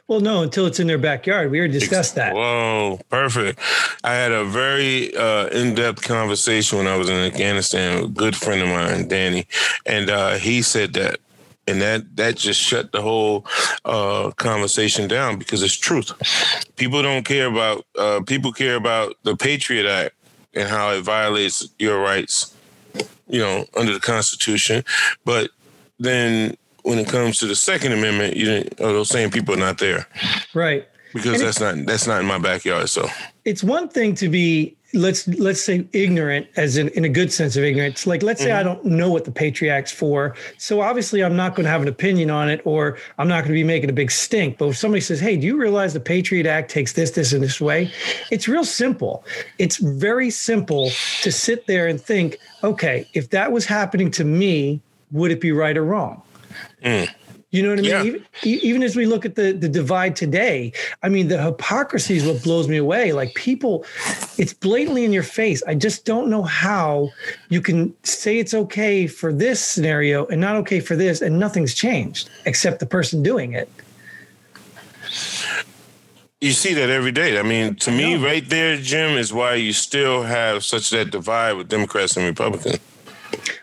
Well, 0.07 0.19
no, 0.19 0.43
until 0.43 0.65
it's 0.65 0.79
in 0.79 0.87
their 0.87 0.97
backyard. 0.97 1.49
We 1.49 1.59
already 1.59 1.79
discussed 1.79 2.15
that. 2.15 2.33
Whoa, 2.33 2.99
perfect. 3.09 3.59
I 4.03 4.13
had 4.13 4.33
a 4.33 4.43
very 4.43 5.15
uh, 5.15 5.47
in-depth 5.47 6.01
conversation 6.01 6.77
when 6.77 6.87
I 6.87 6.97
was 6.97 7.09
in 7.09 7.15
Afghanistan 7.15 8.01
with 8.01 8.11
a 8.11 8.13
good 8.13 8.35
friend 8.35 8.61
of 8.61 8.67
mine, 8.67 9.07
Danny, 9.07 9.47
and 9.85 10.09
uh, 10.09 10.33
he 10.33 10.61
said 10.61 10.93
that, 10.93 11.19
and 11.67 11.81
that 11.81 12.17
that 12.17 12.35
just 12.35 12.59
shut 12.59 12.91
the 12.91 13.01
whole 13.01 13.45
uh, 13.85 14.31
conversation 14.31 15.07
down 15.07 15.39
because 15.39 15.63
it's 15.63 15.77
truth. 15.77 16.11
People 16.75 17.01
don't 17.01 17.23
care 17.23 17.47
about. 17.47 17.85
Uh, 17.97 18.19
people 18.27 18.51
care 18.51 18.75
about 18.75 19.15
the 19.23 19.37
Patriot 19.37 19.89
Act 19.89 20.15
and 20.53 20.67
how 20.67 20.91
it 20.91 21.01
violates 21.01 21.69
your 21.79 22.01
rights, 22.01 22.53
you 23.29 23.39
know, 23.39 23.65
under 23.77 23.93
the 23.93 24.01
Constitution, 24.01 24.83
but 25.23 25.49
then 25.97 26.57
when 26.83 26.99
it 26.99 27.07
comes 27.07 27.39
to 27.39 27.47
the 27.47 27.55
Second 27.55 27.93
Amendment, 27.93 28.35
you 28.35 28.45
didn't, 28.45 28.75
oh, 28.79 28.93
those 28.93 29.09
same 29.09 29.29
people 29.29 29.53
are 29.55 29.57
not 29.57 29.77
there, 29.77 30.07
right? 30.53 30.87
Because 31.13 31.41
and 31.41 31.47
that's 31.47 31.59
not 31.59 31.85
that's 31.85 32.07
not 32.07 32.21
in 32.21 32.27
my 32.27 32.37
backyard. 32.37 32.89
So 32.89 33.07
it's 33.45 33.63
one 33.63 33.87
thing 33.89 34.15
to 34.15 34.29
be 34.29 34.75
let's 34.93 35.27
let's 35.27 35.63
say 35.63 35.87
ignorant 35.93 36.47
as 36.55 36.77
in, 36.77 36.89
in 36.89 37.03
a 37.03 37.09
good 37.09 37.33
sense 37.33 37.55
of 37.55 37.63
ignorance 37.63 38.05
like 38.05 38.21
let's 38.21 38.39
say 38.39 38.49
mm-hmm. 38.49 38.59
i 38.59 38.63
don't 38.63 38.85
know 38.85 39.09
what 39.09 39.25
the 39.25 39.31
patriot 39.31 39.73
act's 39.73 39.91
for 39.91 40.35
so 40.59 40.81
obviously 40.81 41.23
i'm 41.23 41.35
not 41.35 41.55
going 41.55 41.63
to 41.63 41.69
have 41.69 41.81
an 41.81 41.87
opinion 41.87 42.29
on 42.29 42.47
it 42.47 42.61
or 42.63 42.97
i'm 43.17 43.27
not 43.27 43.39
going 43.39 43.47
to 43.47 43.53
be 43.53 43.63
making 43.63 43.89
a 43.89 43.93
big 43.93 44.11
stink 44.11 44.57
but 44.59 44.67
if 44.67 44.77
somebody 44.77 45.01
says 45.01 45.19
hey 45.19 45.35
do 45.35 45.47
you 45.47 45.57
realize 45.57 45.93
the 45.93 45.99
patriot 45.99 46.45
act 46.45 46.69
takes 46.69 46.93
this 46.93 47.11
this 47.11 47.33
and 47.33 47.41
this 47.41 47.59
way 47.59 47.91
it's 48.29 48.47
real 48.47 48.63
simple 48.63 49.25
it's 49.57 49.77
very 49.77 50.29
simple 50.29 50.91
to 51.21 51.31
sit 51.31 51.65
there 51.65 51.87
and 51.87 51.99
think 51.99 52.37
okay 52.63 53.07
if 53.13 53.31
that 53.31 53.51
was 53.51 53.65
happening 53.65 54.11
to 54.11 54.23
me 54.23 54.79
would 55.11 55.31
it 55.31 55.41
be 55.41 55.51
right 55.51 55.75
or 55.75 55.83
wrong 55.83 56.21
Mm. 56.83 57.09
You 57.53 57.61
know 57.61 57.69
what 57.69 57.79
I 57.79 57.81
mean? 57.83 57.91
Yeah. 57.91 58.03
Even, 58.03 58.25
even, 58.43 58.83
as 58.83 58.95
we 58.95 59.05
look 59.05 59.25
at 59.25 59.35
the, 59.35 59.51
the 59.51 59.69
divide 59.69 60.15
today, 60.15 60.73
I 61.03 61.09
mean, 61.09 61.27
the 61.27 61.39
hypocrisy 61.39 62.17
is 62.17 62.25
what 62.25 62.41
blows 62.41 62.67
me 62.67 62.77
away. 62.77 63.13
Like 63.13 63.35
people, 63.35 63.85
it's 64.39 64.53
blatantly 64.53 65.05
in 65.05 65.13
your 65.13 65.21
face. 65.21 65.61
I 65.67 65.75
just 65.75 66.03
don't 66.03 66.31
know 66.31 66.41
how 66.41 67.09
you 67.49 67.61
can 67.61 67.93
say 68.01 68.39
it's 68.39 68.55
okay 68.55 69.05
for 69.05 69.31
this 69.31 69.63
scenario 69.63 70.25
and 70.25 70.41
not 70.41 70.55
okay 70.57 70.79
for 70.79 70.95
this, 70.95 71.21
and 71.21 71.37
nothing's 71.37 71.75
changed 71.75 72.27
except 72.45 72.79
the 72.79 72.87
person 72.87 73.21
doing 73.21 73.53
it. 73.53 73.69
You 76.41 76.53
see 76.53 76.73
that 76.73 76.89
every 76.89 77.11
day. 77.11 77.37
I 77.37 77.43
mean, 77.43 77.75
to 77.75 77.91
me, 77.91 78.15
right 78.15 78.49
there, 78.49 78.77
Jim, 78.77 79.15
is 79.15 79.31
why 79.31 79.53
you 79.53 79.73
still 79.73 80.23
have 80.23 80.65
such 80.65 80.89
that 80.89 81.11
divide 81.11 81.53
with 81.53 81.69
Democrats 81.69 82.17
and 82.17 82.25
Republicans. 82.25 82.79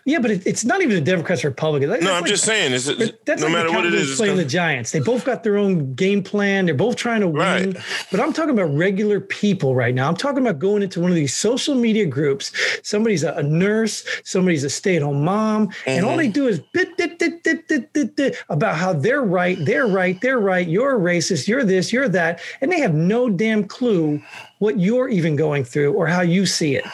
Yeah, 0.05 0.19
but 0.19 0.31
it, 0.31 0.45
it's 0.45 0.65
not 0.65 0.81
even 0.81 0.95
the 0.95 1.01
Democrats 1.01 1.43
or 1.43 1.49
Republicans. 1.49 1.91
That's 1.91 2.03
no, 2.03 2.13
I'm 2.13 2.21
like, 2.21 2.29
just 2.29 2.43
saying. 2.43 2.73
Is 2.73 2.87
it, 2.87 3.25
that's 3.25 3.41
no 3.41 3.47
like 3.47 3.55
matter 3.55 3.69
the 3.69 3.75
what 3.75 3.85
it 3.85 3.93
is, 3.93 4.15
playing 4.15 4.37
the 4.37 4.45
Giants. 4.45 4.91
They 4.91 4.99
both 4.99 5.25
got 5.25 5.43
their 5.43 5.57
own 5.57 5.93
game 5.93 6.23
plan. 6.23 6.65
They're 6.65 6.75
both 6.75 6.95
trying 6.95 7.21
to 7.21 7.27
win. 7.27 7.71
Right. 7.71 7.77
But 8.11 8.19
I'm 8.19 8.33
talking 8.33 8.51
about 8.51 8.75
regular 8.75 9.19
people 9.19 9.75
right 9.75 9.93
now. 9.93 10.07
I'm 10.07 10.15
talking 10.15 10.39
about 10.39 10.59
going 10.59 10.83
into 10.83 10.99
one 10.99 11.11
of 11.11 11.15
these 11.15 11.35
social 11.35 11.75
media 11.75 12.05
groups. 12.05 12.51
Somebody's 12.83 13.23
a, 13.23 13.43
nurse. 13.43 14.05
Somebody's 14.23 14.63
a 14.63 14.69
stay-at-home 14.69 15.23
mom, 15.23 15.67
mm-hmm. 15.67 15.89
and 15.89 16.05
all 16.05 16.17
they 16.17 16.25
mm-hmm. 16.25 16.33
do 16.33 16.47
is 16.47 16.59
bit, 16.59 16.95
bit, 16.97 17.19
bit, 17.19 17.43
bit, 17.43 17.67
bit, 17.67 17.93
bit, 17.93 18.15
bit, 18.15 18.37
about 18.49 18.75
how 18.75 18.93
they're 18.93 19.23
right, 19.23 19.57
they're 19.65 19.87
right, 19.87 20.19
they're 20.21 20.39
right. 20.39 20.67
You're 20.67 20.95
a 20.95 20.99
racist. 20.99 21.47
You're 21.47 21.63
this. 21.63 21.91
You're 21.91 22.09
that, 22.09 22.41
and 22.61 22.71
they 22.71 22.79
have 22.79 22.93
no 22.93 23.29
damn 23.29 23.67
clue 23.67 24.21
what 24.59 24.79
you're 24.79 25.09
even 25.09 25.35
going 25.35 25.63
through 25.63 25.93
or 25.93 26.07
how 26.07 26.21
you 26.21 26.45
see 26.45 26.75
it 26.75 26.85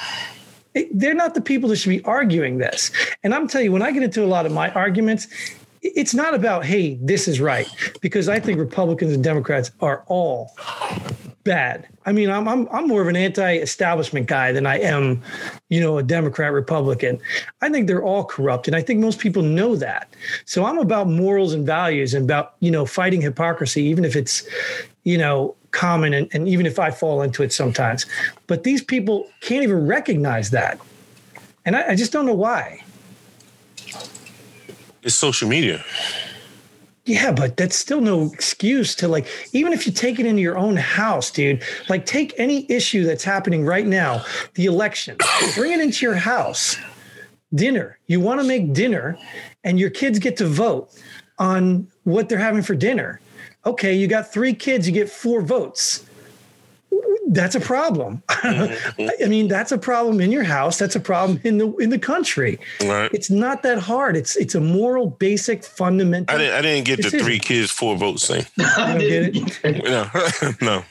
they're 0.91 1.13
not 1.13 1.33
the 1.33 1.41
people 1.41 1.69
that 1.69 1.77
should 1.77 1.89
be 1.89 2.03
arguing 2.03 2.57
this. 2.57 2.91
And 3.23 3.33
I'm 3.33 3.47
telling 3.47 3.65
you, 3.65 3.71
when 3.71 3.81
I 3.81 3.91
get 3.91 4.03
into 4.03 4.23
a 4.23 4.27
lot 4.27 4.45
of 4.45 4.51
my 4.51 4.71
arguments, 4.71 5.27
it's 5.81 6.13
not 6.13 6.33
about 6.33 6.65
hey 6.65 6.97
this 7.01 7.27
is 7.27 7.39
right 7.39 7.67
because 8.01 8.27
i 8.27 8.39
think 8.39 8.59
republicans 8.59 9.13
and 9.13 9.23
democrats 9.23 9.71
are 9.79 10.03
all 10.07 10.55
bad. 11.43 11.87
I 12.05 12.11
mean 12.11 12.29
i'm 12.29 12.47
i'm, 12.47 12.67
I'm 12.71 12.87
more 12.87 13.01
of 13.01 13.07
an 13.07 13.15
anti-establishment 13.15 14.27
guy 14.27 14.51
than 14.51 14.65
i 14.65 14.79
am 14.79 15.21
you 15.69 15.79
know 15.79 15.97
a 15.97 16.03
democrat 16.03 16.51
republican. 16.51 17.19
I 17.61 17.69
think 17.69 17.87
they're 17.87 18.03
all 18.03 18.25
corrupt 18.25 18.67
and 18.67 18.75
i 18.75 18.81
think 18.81 18.99
most 18.99 19.19
people 19.19 19.43
know 19.43 19.75
that. 19.77 20.13
So 20.45 20.65
i'm 20.65 20.77
about 20.77 21.07
morals 21.07 21.53
and 21.53 21.65
values 21.65 22.13
and 22.13 22.25
about 22.25 22.55
you 22.59 22.69
know 22.69 22.85
fighting 22.85 23.21
hypocrisy 23.21 23.83
even 23.83 24.03
if 24.03 24.15
it's 24.15 24.45
you 25.05 25.17
know 25.17 25.55
common. 25.77 26.13
And, 26.13 26.27
and 26.33 26.47
even 26.47 26.65
if 26.65 26.79
I 26.79 26.89
fall 26.89 27.21
into 27.21 27.43
it 27.43 27.53
sometimes, 27.53 28.05
but 28.47 28.63
these 28.63 28.83
people 28.83 29.29
can't 29.41 29.63
even 29.63 29.85
recognize 29.85 30.49
that. 30.49 30.79
And 31.65 31.75
I, 31.75 31.91
I 31.91 31.95
just 31.95 32.11
don't 32.11 32.25
know 32.25 32.33
why. 32.33 32.83
It's 35.03 35.15
social 35.15 35.47
media. 35.47 35.85
Yeah, 37.05 37.31
but 37.31 37.55
that's 37.55 37.77
still 37.77 38.01
no 38.01 38.29
excuse 38.33 38.93
to 38.95 39.07
like, 39.07 39.27
even 39.53 39.71
if 39.71 39.85
you 39.85 39.93
take 39.93 40.19
it 40.19 40.25
into 40.25 40.41
your 40.41 40.57
own 40.57 40.75
house, 40.75 41.31
dude, 41.31 41.63
like 41.87 42.05
take 42.05 42.33
any 42.37 42.69
issue 42.69 43.05
that's 43.05 43.23
happening 43.23 43.63
right 43.63 43.85
now, 43.85 44.25
the 44.55 44.65
election, 44.65 45.15
bring 45.55 45.71
it 45.71 45.79
into 45.79 46.05
your 46.05 46.15
house. 46.15 46.75
Dinner. 47.53 47.97
You 48.07 48.19
want 48.19 48.41
to 48.41 48.47
make 48.47 48.73
dinner 48.73 49.17
and 49.63 49.79
your 49.79 49.89
kids 49.89 50.19
get 50.19 50.35
to 50.37 50.45
vote 50.45 50.89
on 51.39 51.87
what 52.03 52.27
they're 52.27 52.37
having 52.37 52.61
for 52.61 52.75
dinner. 52.75 53.21
Okay, 53.67 53.93
you 53.93 54.07
got 54.07 54.31
three 54.31 54.53
kids, 54.53 54.87
you 54.87 54.93
get 54.93 55.09
four 55.09 55.41
votes 55.41 56.07
that's 57.29 57.55
a 57.55 57.59
problem. 57.59 58.23
Mm-hmm. 58.37 59.23
I 59.23 59.27
mean, 59.27 59.47
that's 59.47 59.71
a 59.71 59.77
problem 59.77 60.21
in 60.21 60.31
your 60.31 60.43
house. 60.43 60.77
That's 60.77 60.95
a 60.95 60.99
problem 60.99 61.41
in 61.43 61.57
the 61.57 61.75
in 61.77 61.89
the 61.89 61.99
country. 61.99 62.59
Right. 62.81 63.11
It's 63.11 63.29
not 63.29 63.63
that 63.63 63.79
hard. 63.79 64.15
It's 64.15 64.37
it's 64.37 64.55
a 64.55 64.61
moral, 64.61 65.07
basic, 65.07 65.65
fundamental. 65.65 66.33
I 66.33 66.39
didn't. 66.39 66.53
I 66.53 66.61
didn't 66.61 66.85
get 66.85 66.97
decision. 66.97 67.19
the 67.19 67.25
three 67.25 67.39
kids, 67.39 67.71
four 67.71 67.97
votes 67.97 68.27
thing. 68.27 68.45
you 68.55 68.65
don't 68.65 68.99
get 68.99 69.35
it? 69.35 69.83
no, 69.83 70.09
no. 70.61 70.83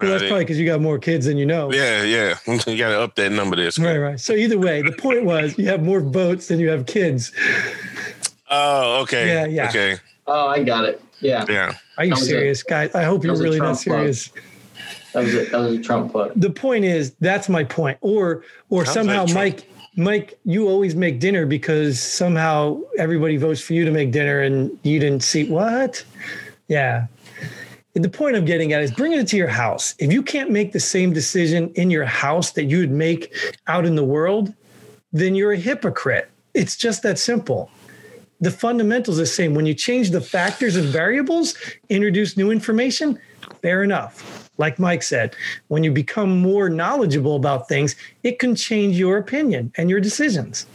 Well, 0.00 0.10
that's 0.10 0.24
probably 0.24 0.40
because 0.40 0.58
you 0.58 0.66
got 0.66 0.80
more 0.80 0.98
kids 0.98 1.26
than 1.26 1.38
you 1.38 1.46
know. 1.46 1.72
Yeah, 1.72 2.02
yeah. 2.02 2.34
You 2.46 2.76
got 2.76 2.90
to 2.90 3.00
up 3.00 3.14
that 3.14 3.32
number 3.32 3.56
there. 3.56 3.70
Right, 3.78 3.98
right. 3.98 4.20
So 4.20 4.34
either 4.34 4.58
way, 4.58 4.82
the 4.82 4.92
point 4.92 5.24
was 5.24 5.56
you 5.56 5.66
have 5.66 5.82
more 5.82 6.00
votes 6.00 6.48
than 6.48 6.58
you 6.58 6.68
have 6.70 6.86
kids. 6.86 7.32
Oh, 8.50 9.00
okay. 9.02 9.28
Yeah, 9.28 9.46
yeah. 9.46 9.68
Okay. 9.68 9.96
Oh, 10.26 10.48
I 10.48 10.62
got 10.64 10.84
it. 10.84 11.00
Yeah. 11.20 11.44
Yeah. 11.48 11.74
Are 11.98 12.04
you 12.04 12.16
serious, 12.16 12.62
guys? 12.62 12.94
I 12.94 13.02
hope 13.04 13.24
you're 13.24 13.36
really 13.36 13.58
not 13.58 13.78
serious. 13.78 14.28
Club. 14.28 14.44
That 15.12 15.24
was 15.24 15.34
a, 15.34 15.44
that 15.46 15.58
was 15.58 15.72
a 15.74 15.82
Trump 15.82 16.12
quote. 16.12 16.32
The 16.40 16.50
point 16.50 16.84
is, 16.84 17.14
that's 17.20 17.48
my 17.48 17.64
point. 17.64 17.98
Or 18.00 18.44
or 18.68 18.84
Sounds 18.84 18.94
somehow 18.94 19.24
like 19.26 19.34
Mike 19.34 19.66
Mike, 19.96 20.38
you 20.44 20.68
always 20.68 20.94
make 20.94 21.18
dinner 21.18 21.46
because 21.46 22.00
somehow 22.00 22.80
everybody 22.96 23.36
votes 23.36 23.60
for 23.60 23.74
you 23.74 23.84
to 23.84 23.90
make 23.90 24.12
dinner 24.12 24.40
and 24.40 24.78
you 24.82 25.00
didn't 25.00 25.22
see 25.22 25.44
what? 25.44 26.04
Yeah. 26.68 27.06
The 27.94 28.08
point 28.08 28.36
I'm 28.36 28.44
getting 28.44 28.72
at 28.72 28.82
is 28.82 28.92
bringing 28.92 29.18
it 29.18 29.26
to 29.28 29.36
your 29.36 29.48
house. 29.48 29.96
If 29.98 30.12
you 30.12 30.22
can't 30.22 30.50
make 30.50 30.72
the 30.72 30.80
same 30.80 31.12
decision 31.12 31.72
in 31.74 31.90
your 31.90 32.04
house 32.04 32.52
that 32.52 32.64
you 32.64 32.78
would 32.78 32.92
make 32.92 33.34
out 33.66 33.84
in 33.84 33.96
the 33.96 34.04
world, 34.04 34.54
then 35.12 35.34
you're 35.34 35.52
a 35.52 35.58
hypocrite. 35.58 36.30
It's 36.54 36.76
just 36.76 37.02
that 37.02 37.18
simple. 37.18 37.68
The 38.40 38.50
fundamentals 38.50 39.18
are 39.18 39.22
the 39.22 39.26
same. 39.26 39.54
When 39.54 39.66
you 39.66 39.74
change 39.74 40.10
the 40.10 40.20
factors 40.20 40.76
and 40.76 40.86
variables, 40.86 41.54
introduce 41.88 42.36
new 42.36 42.50
information, 42.50 43.18
fair 43.62 43.82
enough 43.82 44.40
like 44.60 44.78
Mike 44.78 45.02
said, 45.02 45.34
when 45.68 45.82
you 45.82 45.90
become 45.90 46.38
more 46.38 46.68
knowledgeable 46.68 47.34
about 47.34 47.66
things, 47.66 47.96
it 48.22 48.38
can 48.38 48.54
change 48.54 48.96
your 48.96 49.16
opinion 49.16 49.72
and 49.76 49.90
your 49.90 50.00
decisions. 50.00 50.66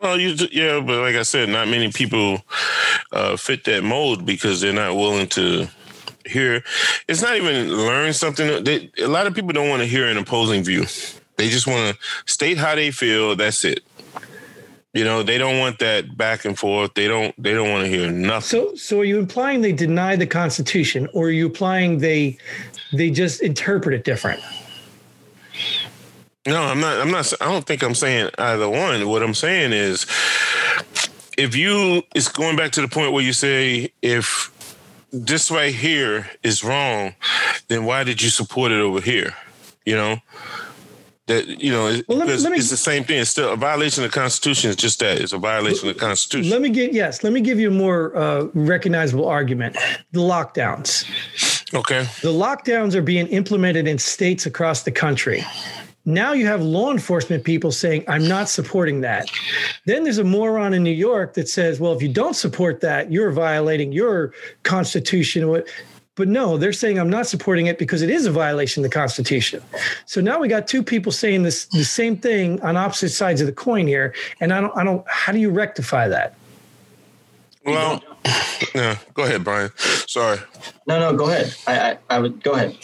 Well, 0.00 0.20
you, 0.20 0.36
yeah, 0.52 0.80
but 0.80 1.00
like 1.00 1.16
I 1.16 1.22
said, 1.22 1.48
not 1.48 1.66
many 1.66 1.90
people 1.90 2.42
uh, 3.10 3.36
fit 3.36 3.64
that 3.64 3.82
mold 3.82 4.26
because 4.26 4.60
they're 4.60 4.74
not 4.74 4.94
willing 4.94 5.26
to 5.28 5.66
hear. 6.26 6.62
It's 7.08 7.22
not 7.22 7.36
even 7.36 7.74
learn 7.74 8.12
something. 8.12 8.62
They, 8.62 8.90
a 8.98 9.08
lot 9.08 9.26
of 9.26 9.34
people 9.34 9.52
don't 9.52 9.70
want 9.70 9.80
to 9.80 9.88
hear 9.88 10.06
an 10.06 10.18
opposing 10.18 10.62
view. 10.62 10.84
They 11.36 11.48
just 11.48 11.66
want 11.66 11.96
to 11.96 12.32
state 12.32 12.58
how 12.58 12.74
they 12.74 12.90
feel. 12.90 13.34
That's 13.34 13.64
it. 13.64 13.82
You 14.96 15.04
know, 15.04 15.22
they 15.22 15.36
don't 15.36 15.58
want 15.58 15.78
that 15.80 16.16
back 16.16 16.46
and 16.46 16.58
forth. 16.58 16.94
They 16.94 17.06
don't. 17.06 17.34
They 17.40 17.52
don't 17.52 17.70
want 17.70 17.84
to 17.84 17.90
hear 17.90 18.10
nothing. 18.10 18.48
So, 18.48 18.74
so 18.76 19.00
are 19.00 19.04
you 19.04 19.18
implying 19.18 19.60
they 19.60 19.72
deny 19.72 20.16
the 20.16 20.26
Constitution, 20.26 21.06
or 21.12 21.26
are 21.26 21.30
you 21.30 21.46
implying 21.46 21.98
they 21.98 22.38
they 22.92 23.10
just 23.10 23.42
interpret 23.42 23.94
it 23.94 24.04
different. 24.04 24.40
No, 26.46 26.62
I'm 26.62 26.80
not. 26.80 27.00
I'm 27.00 27.10
not. 27.10 27.32
I 27.40 27.46
don't 27.46 27.66
think 27.66 27.82
I'm 27.82 27.94
saying 27.94 28.30
either 28.38 28.68
one. 28.68 29.06
What 29.08 29.22
I'm 29.22 29.34
saying 29.34 29.72
is, 29.72 30.06
if 31.36 31.56
you, 31.56 32.02
it's 32.14 32.28
going 32.28 32.56
back 32.56 32.70
to 32.72 32.80
the 32.80 32.88
point 32.88 33.12
where 33.12 33.22
you 33.22 33.32
say, 33.32 33.92
if 34.00 34.52
this 35.12 35.50
right 35.50 35.74
here 35.74 36.30
is 36.42 36.62
wrong, 36.62 37.14
then 37.68 37.84
why 37.84 38.04
did 38.04 38.22
you 38.22 38.30
support 38.30 38.70
it 38.70 38.80
over 38.80 39.00
here? 39.00 39.34
You 39.84 39.96
know, 39.96 40.16
that 41.26 41.62
you 41.62 41.72
know 41.72 42.00
well, 42.08 42.18
me, 42.18 42.26
me, 42.26 42.56
it's 42.56 42.70
the 42.70 42.76
same 42.76 43.04
thing. 43.04 43.20
It's 43.20 43.30
still 43.30 43.52
a 43.52 43.56
violation 43.56 44.04
of 44.04 44.10
the 44.10 44.18
Constitution. 44.18 44.70
It's 44.70 44.80
just 44.80 45.00
that 45.00 45.18
it's 45.18 45.32
a 45.32 45.38
violation 45.38 45.88
of 45.88 45.94
the 45.94 46.00
Constitution. 46.00 46.50
Let 46.50 46.62
me 46.62 46.70
get 46.70 46.92
yes. 46.92 47.24
Let 47.24 47.32
me 47.32 47.40
give 47.40 47.58
you 47.58 47.68
a 47.68 47.74
more 47.74 48.16
uh, 48.16 48.48
recognizable 48.54 49.26
argument: 49.26 49.76
the 50.12 50.20
lockdowns. 50.20 51.04
Okay. 51.74 52.02
The 52.22 52.32
lockdowns 52.32 52.94
are 52.94 53.02
being 53.02 53.26
implemented 53.28 53.88
in 53.88 53.98
states 53.98 54.46
across 54.46 54.84
the 54.84 54.92
country. 54.92 55.44
Now 56.08 56.32
you 56.32 56.46
have 56.46 56.62
law 56.62 56.92
enforcement 56.92 57.42
people 57.42 57.72
saying, 57.72 58.04
I'm 58.06 58.28
not 58.28 58.48
supporting 58.48 59.00
that. 59.00 59.28
Then 59.86 60.04
there's 60.04 60.18
a 60.18 60.24
moron 60.24 60.72
in 60.72 60.84
New 60.84 60.92
York 60.92 61.34
that 61.34 61.48
says, 61.48 61.80
well, 61.80 61.92
if 61.92 62.00
you 62.00 62.08
don't 62.08 62.34
support 62.34 62.80
that, 62.82 63.10
you're 63.10 63.32
violating 63.32 63.90
your 63.90 64.32
constitution. 64.62 65.64
But 66.16 66.28
no, 66.28 66.56
they're 66.56 66.72
saying 66.72 66.98
I'm 66.98 67.10
not 67.10 67.26
supporting 67.26 67.66
it 67.66 67.78
because 67.78 68.02
it 68.02 68.10
is 68.10 68.26
a 68.26 68.30
violation 68.32 68.82
of 68.84 68.90
the 68.90 68.94
Constitution. 68.94 69.62
So 70.06 70.20
now 70.20 70.40
we 70.40 70.48
got 70.48 70.66
two 70.66 70.82
people 70.82 71.12
saying 71.12 71.44
this 71.44 71.66
the 71.66 71.84
same 71.84 72.16
thing 72.16 72.60
on 72.62 72.76
opposite 72.76 73.10
sides 73.10 73.40
of 73.40 73.46
the 73.46 73.52
coin 73.52 73.86
here. 73.86 74.14
And 74.40 74.52
I 74.52 74.60
don't 74.60 74.76
I 74.76 74.82
don't 74.82 75.06
how 75.08 75.32
do 75.32 75.38
you 75.38 75.50
rectify 75.50 76.08
that? 76.08 76.34
Well, 77.64 78.02
yeah, 78.74 78.96
go 79.12 79.24
ahead, 79.24 79.44
Brian. 79.44 79.70
Sorry. 80.06 80.38
No, 80.86 80.98
no, 81.00 81.16
go 81.16 81.28
ahead. 81.28 81.54
I, 81.66 81.90
I, 81.90 81.98
I 82.10 82.18
would 82.20 82.42
go 82.42 82.52
ahead. 82.52 82.76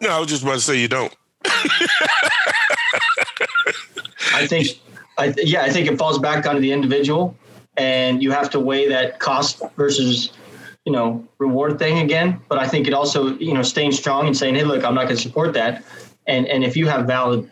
No, 0.00 0.10
I 0.10 0.18
was 0.18 0.28
just 0.28 0.42
about 0.42 0.54
to 0.54 0.60
say 0.60 0.78
you 0.78 0.88
don't. 0.88 1.14
I 4.34 4.46
think, 4.46 4.68
I, 5.16 5.32
yeah, 5.38 5.62
I 5.62 5.70
think 5.70 5.88
it 5.88 5.96
falls 5.96 6.18
back 6.18 6.46
onto 6.46 6.60
the 6.60 6.70
individual, 6.70 7.34
and 7.76 8.22
you 8.22 8.30
have 8.30 8.50
to 8.50 8.60
weigh 8.60 8.88
that 8.88 9.20
cost 9.20 9.62
versus, 9.76 10.32
you 10.84 10.92
know, 10.92 11.26
reward 11.38 11.78
thing 11.78 11.98
again. 11.98 12.40
But 12.48 12.58
I 12.58 12.68
think 12.68 12.86
it 12.86 12.94
also, 12.94 13.36
you 13.38 13.54
know, 13.54 13.62
staying 13.62 13.92
strong 13.92 14.26
and 14.26 14.36
saying, 14.36 14.54
hey, 14.54 14.64
look, 14.64 14.84
I'm 14.84 14.94
not 14.94 15.04
going 15.04 15.16
to 15.16 15.22
support 15.22 15.54
that, 15.54 15.84
and 16.26 16.46
and 16.46 16.64
if 16.64 16.76
you 16.76 16.86
have 16.88 17.06
valid, 17.06 17.50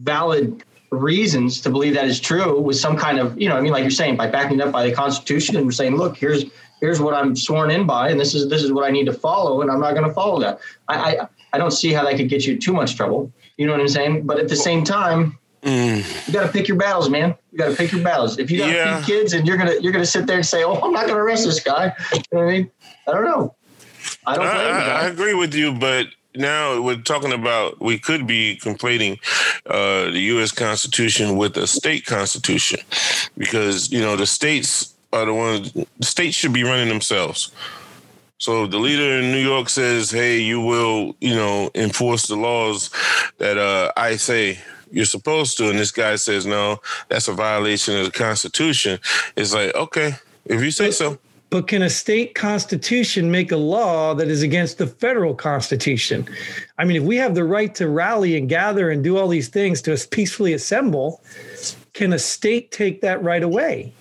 valid 0.00 0.62
reasons 0.90 1.60
to 1.60 1.70
believe 1.70 1.94
that 1.94 2.06
is 2.06 2.18
true 2.18 2.58
with 2.58 2.76
some 2.76 2.96
kind 2.96 3.18
of, 3.18 3.38
you 3.38 3.48
know, 3.48 3.56
I 3.56 3.60
mean, 3.60 3.72
like 3.72 3.82
you're 3.82 3.90
saying, 3.90 4.16
by 4.16 4.26
backing 4.26 4.60
up 4.60 4.72
by 4.72 4.86
the 4.86 4.94
Constitution 4.94 5.56
and 5.56 5.74
saying, 5.74 5.96
look, 5.96 6.16
here's 6.16 6.44
here's 6.80 7.00
what 7.00 7.14
I'm 7.14 7.34
sworn 7.36 7.70
in 7.70 7.86
by, 7.86 8.10
and 8.10 8.20
this 8.20 8.34
is 8.34 8.48
this 8.48 8.62
is 8.62 8.72
what 8.72 8.84
I 8.84 8.90
need 8.90 9.06
to 9.06 9.12
follow, 9.12 9.62
and 9.62 9.70
I'm 9.70 9.80
not 9.80 9.94
going 9.94 10.06
to 10.06 10.14
follow 10.14 10.40
that. 10.40 10.60
I, 10.88 11.16
I 11.16 11.28
I 11.52 11.58
don't 11.58 11.70
see 11.70 11.92
how 11.92 12.04
that 12.04 12.16
could 12.16 12.28
get 12.28 12.46
you 12.46 12.58
too 12.58 12.72
much 12.72 12.96
trouble. 12.96 13.32
You 13.56 13.66
know 13.66 13.72
what 13.72 13.80
I'm 13.80 13.88
saying? 13.88 14.26
But 14.26 14.38
at 14.38 14.48
the 14.48 14.56
same 14.56 14.84
time, 14.84 15.38
mm. 15.62 16.26
you 16.26 16.32
got 16.32 16.46
to 16.46 16.52
pick 16.52 16.68
your 16.68 16.76
battles, 16.76 17.08
man. 17.08 17.34
You 17.58 17.64
got 17.64 17.70
to 17.70 17.76
pick 17.76 17.90
your 17.90 18.04
battles. 18.04 18.38
If 18.38 18.52
you 18.52 18.58
got 18.58 18.70
yeah. 18.70 19.02
kids 19.04 19.32
and 19.32 19.44
you're 19.44 19.56
gonna 19.56 19.74
you're 19.80 19.90
gonna 19.90 20.06
sit 20.06 20.28
there 20.28 20.36
and 20.36 20.46
say, 20.46 20.62
"Oh, 20.62 20.74
I'm 20.74 20.92
not 20.92 21.08
gonna 21.08 21.18
arrest 21.18 21.44
this 21.44 21.58
guy," 21.58 21.92
you 22.12 22.22
know 22.30 22.38
what 22.38 22.42
I 22.42 22.52
mean? 22.52 22.70
I 23.08 23.12
don't 23.12 23.24
know. 23.24 23.54
I 24.26 24.36
don't. 24.36 24.46
I, 24.46 25.02
I 25.02 25.06
agree 25.08 25.34
with 25.34 25.52
you, 25.54 25.72
but 25.72 26.06
now 26.36 26.80
we're 26.80 27.00
talking 27.00 27.32
about 27.32 27.80
we 27.80 27.98
could 27.98 28.28
be 28.28 28.60
conflating 28.62 29.18
uh, 29.66 30.04
the 30.12 30.20
U.S. 30.34 30.52
Constitution 30.52 31.36
with 31.36 31.56
a 31.56 31.66
state 31.66 32.06
constitution 32.06 32.78
because 33.36 33.90
you 33.90 34.00
know 34.00 34.14
the 34.14 34.26
states 34.26 34.94
are 35.12 35.26
the 35.26 35.34
ones. 35.34 35.72
The 35.72 36.06
states 36.06 36.36
should 36.36 36.52
be 36.52 36.62
running 36.62 36.88
themselves. 36.88 37.50
So 38.38 38.68
the 38.68 38.78
leader 38.78 39.18
in 39.18 39.32
New 39.32 39.42
York 39.42 39.68
says, 39.68 40.12
"Hey, 40.12 40.38
you 40.38 40.60
will, 40.60 41.16
you 41.20 41.34
know, 41.34 41.72
enforce 41.74 42.28
the 42.28 42.36
laws 42.36 42.90
that 43.38 43.58
uh, 43.58 43.90
I 43.96 44.14
say." 44.14 44.60
You're 44.90 45.04
supposed 45.04 45.56
to, 45.58 45.70
and 45.70 45.78
this 45.78 45.90
guy 45.90 46.16
says 46.16 46.46
no. 46.46 46.80
That's 47.08 47.28
a 47.28 47.32
violation 47.32 47.96
of 47.96 48.06
the 48.06 48.12
Constitution. 48.12 48.98
It's 49.36 49.54
like 49.54 49.74
okay, 49.74 50.14
if 50.46 50.62
you 50.62 50.70
say 50.70 50.90
so. 50.90 51.18
But 51.50 51.66
can 51.66 51.80
a 51.80 51.88
state 51.88 52.34
constitution 52.34 53.30
make 53.30 53.52
a 53.52 53.56
law 53.56 54.12
that 54.14 54.28
is 54.28 54.42
against 54.42 54.76
the 54.76 54.86
federal 54.86 55.34
constitution? 55.34 56.28
I 56.76 56.84
mean, 56.84 56.98
if 56.98 57.02
we 57.04 57.16
have 57.16 57.34
the 57.34 57.44
right 57.44 57.74
to 57.76 57.88
rally 57.88 58.36
and 58.36 58.50
gather 58.50 58.90
and 58.90 59.02
do 59.02 59.16
all 59.16 59.28
these 59.28 59.48
things 59.48 59.80
to 59.82 59.96
peacefully 60.10 60.52
assemble, 60.52 61.22
can 61.94 62.12
a 62.12 62.18
state 62.18 62.70
take 62.70 63.00
that 63.00 63.22
right 63.22 63.42
away? 63.42 63.94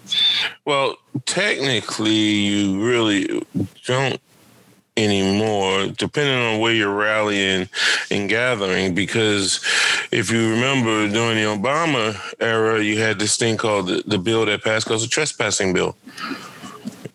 Well, 0.66 0.98
technically, 1.26 2.12
you 2.12 2.86
really 2.86 3.42
don't 3.86 4.20
anymore, 4.98 5.88
depending 5.88 6.38
on 6.38 6.60
where 6.60 6.74
you're 6.74 6.94
rallying 6.94 7.70
and 8.12 8.30
gathering. 8.30 8.96
Because 8.96 9.64
if 10.12 10.32
you 10.32 10.50
remember 10.52 11.08
during 11.08 11.38
the 11.38 11.44
Obama 11.44 12.20
era, 12.40 12.84
you 12.84 13.00
had 13.00 13.20
this 13.20 13.38
thing 13.38 13.58
called 13.58 13.88
the, 13.88 14.04
the 14.06 14.18
bill 14.18 14.46
that 14.46 14.64
passed 14.64 14.88
called 14.88 15.02
the 15.02 15.08
trespassing 15.08 15.74
bill 15.74 15.96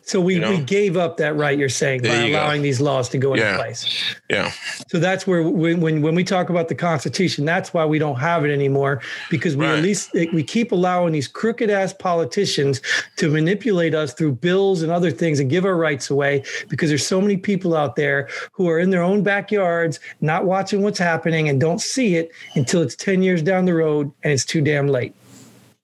So 0.04 0.20
we, 0.20 0.34
You 0.34 0.40
know? 0.40 0.50
we 0.50 0.58
gave 0.62 0.96
up 0.96 1.16
that 1.18 1.36
right. 1.36 1.56
You're 1.56 1.68
saying 1.68 2.02
by 2.02 2.08
There 2.08 2.26
you 2.26 2.32
go. 2.32 2.38
allowing 2.42 2.62
these 2.62 2.80
laws 2.80 3.08
to 3.10 3.18
go 3.18 3.34
into 3.34 3.44
Yeah. 3.46 3.56
place. 3.56 4.14
Yeah. 4.28 4.50
So 4.88 4.98
that's 4.98 5.26
where 5.26 5.42
when, 5.42 5.80
when 5.80 6.02
when 6.02 6.14
we 6.14 6.24
talk 6.24 6.50
about 6.50 6.68
the 6.68 6.74
Constitution, 6.74 7.44
that's 7.44 7.72
why 7.72 7.84
we 7.84 7.98
don't 7.98 8.18
have 8.18 8.44
it 8.44 8.50
anymore 8.52 9.00
because 9.30 9.56
we 9.56 9.64
Right. 9.66 9.76
at 9.78 9.82
least 9.82 10.12
we 10.12 10.42
keep 10.42 10.72
allowing 10.72 11.12
these 11.12 11.28
crooked 11.28 11.70
ass 11.70 11.92
politicians 11.92 12.80
to 13.16 13.28
manipulate 13.30 13.94
us 13.94 14.12
through 14.12 14.32
bills 14.32 14.82
and 14.82 14.90
other 14.90 15.10
things 15.10 15.38
and 15.40 15.48
give 15.48 15.64
our 15.64 15.76
rights 15.76 16.10
away 16.10 16.42
because 16.68 16.88
there's 16.88 17.06
so 17.06 17.20
many 17.20 17.36
people 17.36 17.76
out 17.76 17.94
there 17.96 18.28
who 18.52 18.68
are 18.68 18.78
in 18.80 18.90
their 18.90 19.02
own 19.02 19.22
backyards 19.22 20.00
not 20.20 20.44
watching 20.46 20.82
what's 20.82 20.98
happening 20.98 21.48
and 21.48 21.60
don't 21.60 21.80
see 21.80 22.16
it 22.16 22.30
until 22.56 22.82
it's 22.82 22.96
10 22.96 23.22
years 23.22 23.40
down 23.42 23.64
the 23.66 23.74
road 23.74 24.10
and 24.24 24.32
it's 24.32 24.44
too 24.44 24.60
damn 24.60 24.88
late. 24.88 25.14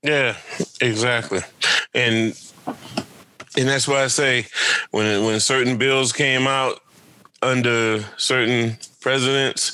Yeah, 0.03 0.37
exactly. 0.81 1.41
And 1.95 2.35
and 3.57 3.69
that's 3.69 3.89
why 3.89 4.05
I 4.05 4.09
say 4.09 4.47
when 4.91 5.25
when 5.25 5.41
certain 5.41 5.79
bills 5.79 6.13
came 6.13 6.47
out 6.47 6.81
under 7.43 8.05
certain 8.17 8.77
presidents, 9.01 9.73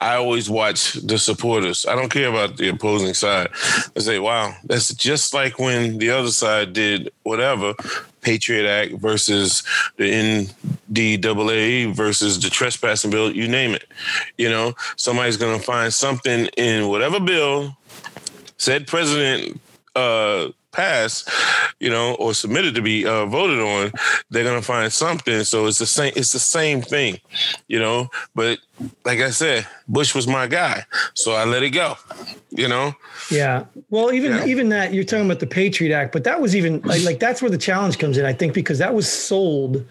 I 0.00 0.16
always 0.16 0.50
watch 0.50 0.92
the 0.92 1.18
supporters. 1.18 1.86
I 1.86 1.94
don't 1.94 2.10
care 2.10 2.28
about 2.28 2.58
the 2.58 2.68
opposing 2.68 3.14
side. 3.14 3.48
I 3.96 4.00
say, 4.00 4.18
wow, 4.18 4.54
that's 4.64 4.92
just 4.94 5.32
like 5.32 5.58
when 5.58 5.98
the 5.98 6.10
other 6.10 6.30
side 6.30 6.74
did 6.74 7.10
whatever, 7.22 7.74
Patriot 8.20 8.68
Act 8.68 8.94
versus 9.00 9.62
the 9.96 10.46
NDAA 10.92 11.94
versus 11.94 12.40
the 12.40 12.50
trespassing 12.50 13.10
bill, 13.10 13.34
you 13.34 13.48
name 13.48 13.72
it. 13.74 13.88
You 14.36 14.50
know, 14.50 14.74
somebody's 14.96 15.38
gonna 15.38 15.58
find 15.58 15.92
something 15.92 16.46
in 16.56 16.88
whatever 16.88 17.18
bill 17.18 17.76
said 18.58 18.86
president 18.86 19.60
uh 19.94 20.48
passed, 20.76 21.28
you 21.80 21.88
know, 21.90 22.14
or 22.16 22.34
submitted 22.34 22.74
to 22.74 22.82
be 22.82 23.06
uh, 23.06 23.24
voted 23.26 23.58
on, 23.58 23.90
they're 24.30 24.44
gonna 24.44 24.62
find 24.62 24.92
something. 24.92 25.42
So 25.44 25.66
it's 25.66 25.78
the 25.78 25.86
same. 25.86 26.12
It's 26.14 26.32
the 26.32 26.38
same 26.38 26.82
thing, 26.82 27.18
you 27.66 27.78
know. 27.78 28.08
But 28.34 28.58
like 29.04 29.20
I 29.20 29.30
said, 29.30 29.66
Bush 29.88 30.14
was 30.14 30.26
my 30.28 30.46
guy, 30.46 30.84
so 31.14 31.32
I 31.32 31.44
let 31.44 31.62
it 31.62 31.70
go. 31.70 31.96
You 32.50 32.68
know. 32.68 32.94
Yeah. 33.30 33.64
Well, 33.90 34.12
even 34.12 34.32
Yeah. 34.32 34.46
even 34.46 34.68
that 34.68 34.92
you're 34.94 35.04
talking 35.04 35.26
about 35.26 35.40
the 35.40 35.46
Patriot 35.46 35.94
Act, 35.94 36.12
but 36.12 36.24
that 36.24 36.40
was 36.40 36.54
even 36.54 36.80
like, 36.82 37.02
like 37.02 37.18
that's 37.18 37.40
where 37.42 37.50
the 37.50 37.58
challenge 37.58 37.98
comes 37.98 38.18
in, 38.18 38.24
I 38.24 38.32
think, 38.32 38.54
because 38.54 38.78
that 38.78 38.94
was 38.94 39.10
sold 39.10 39.84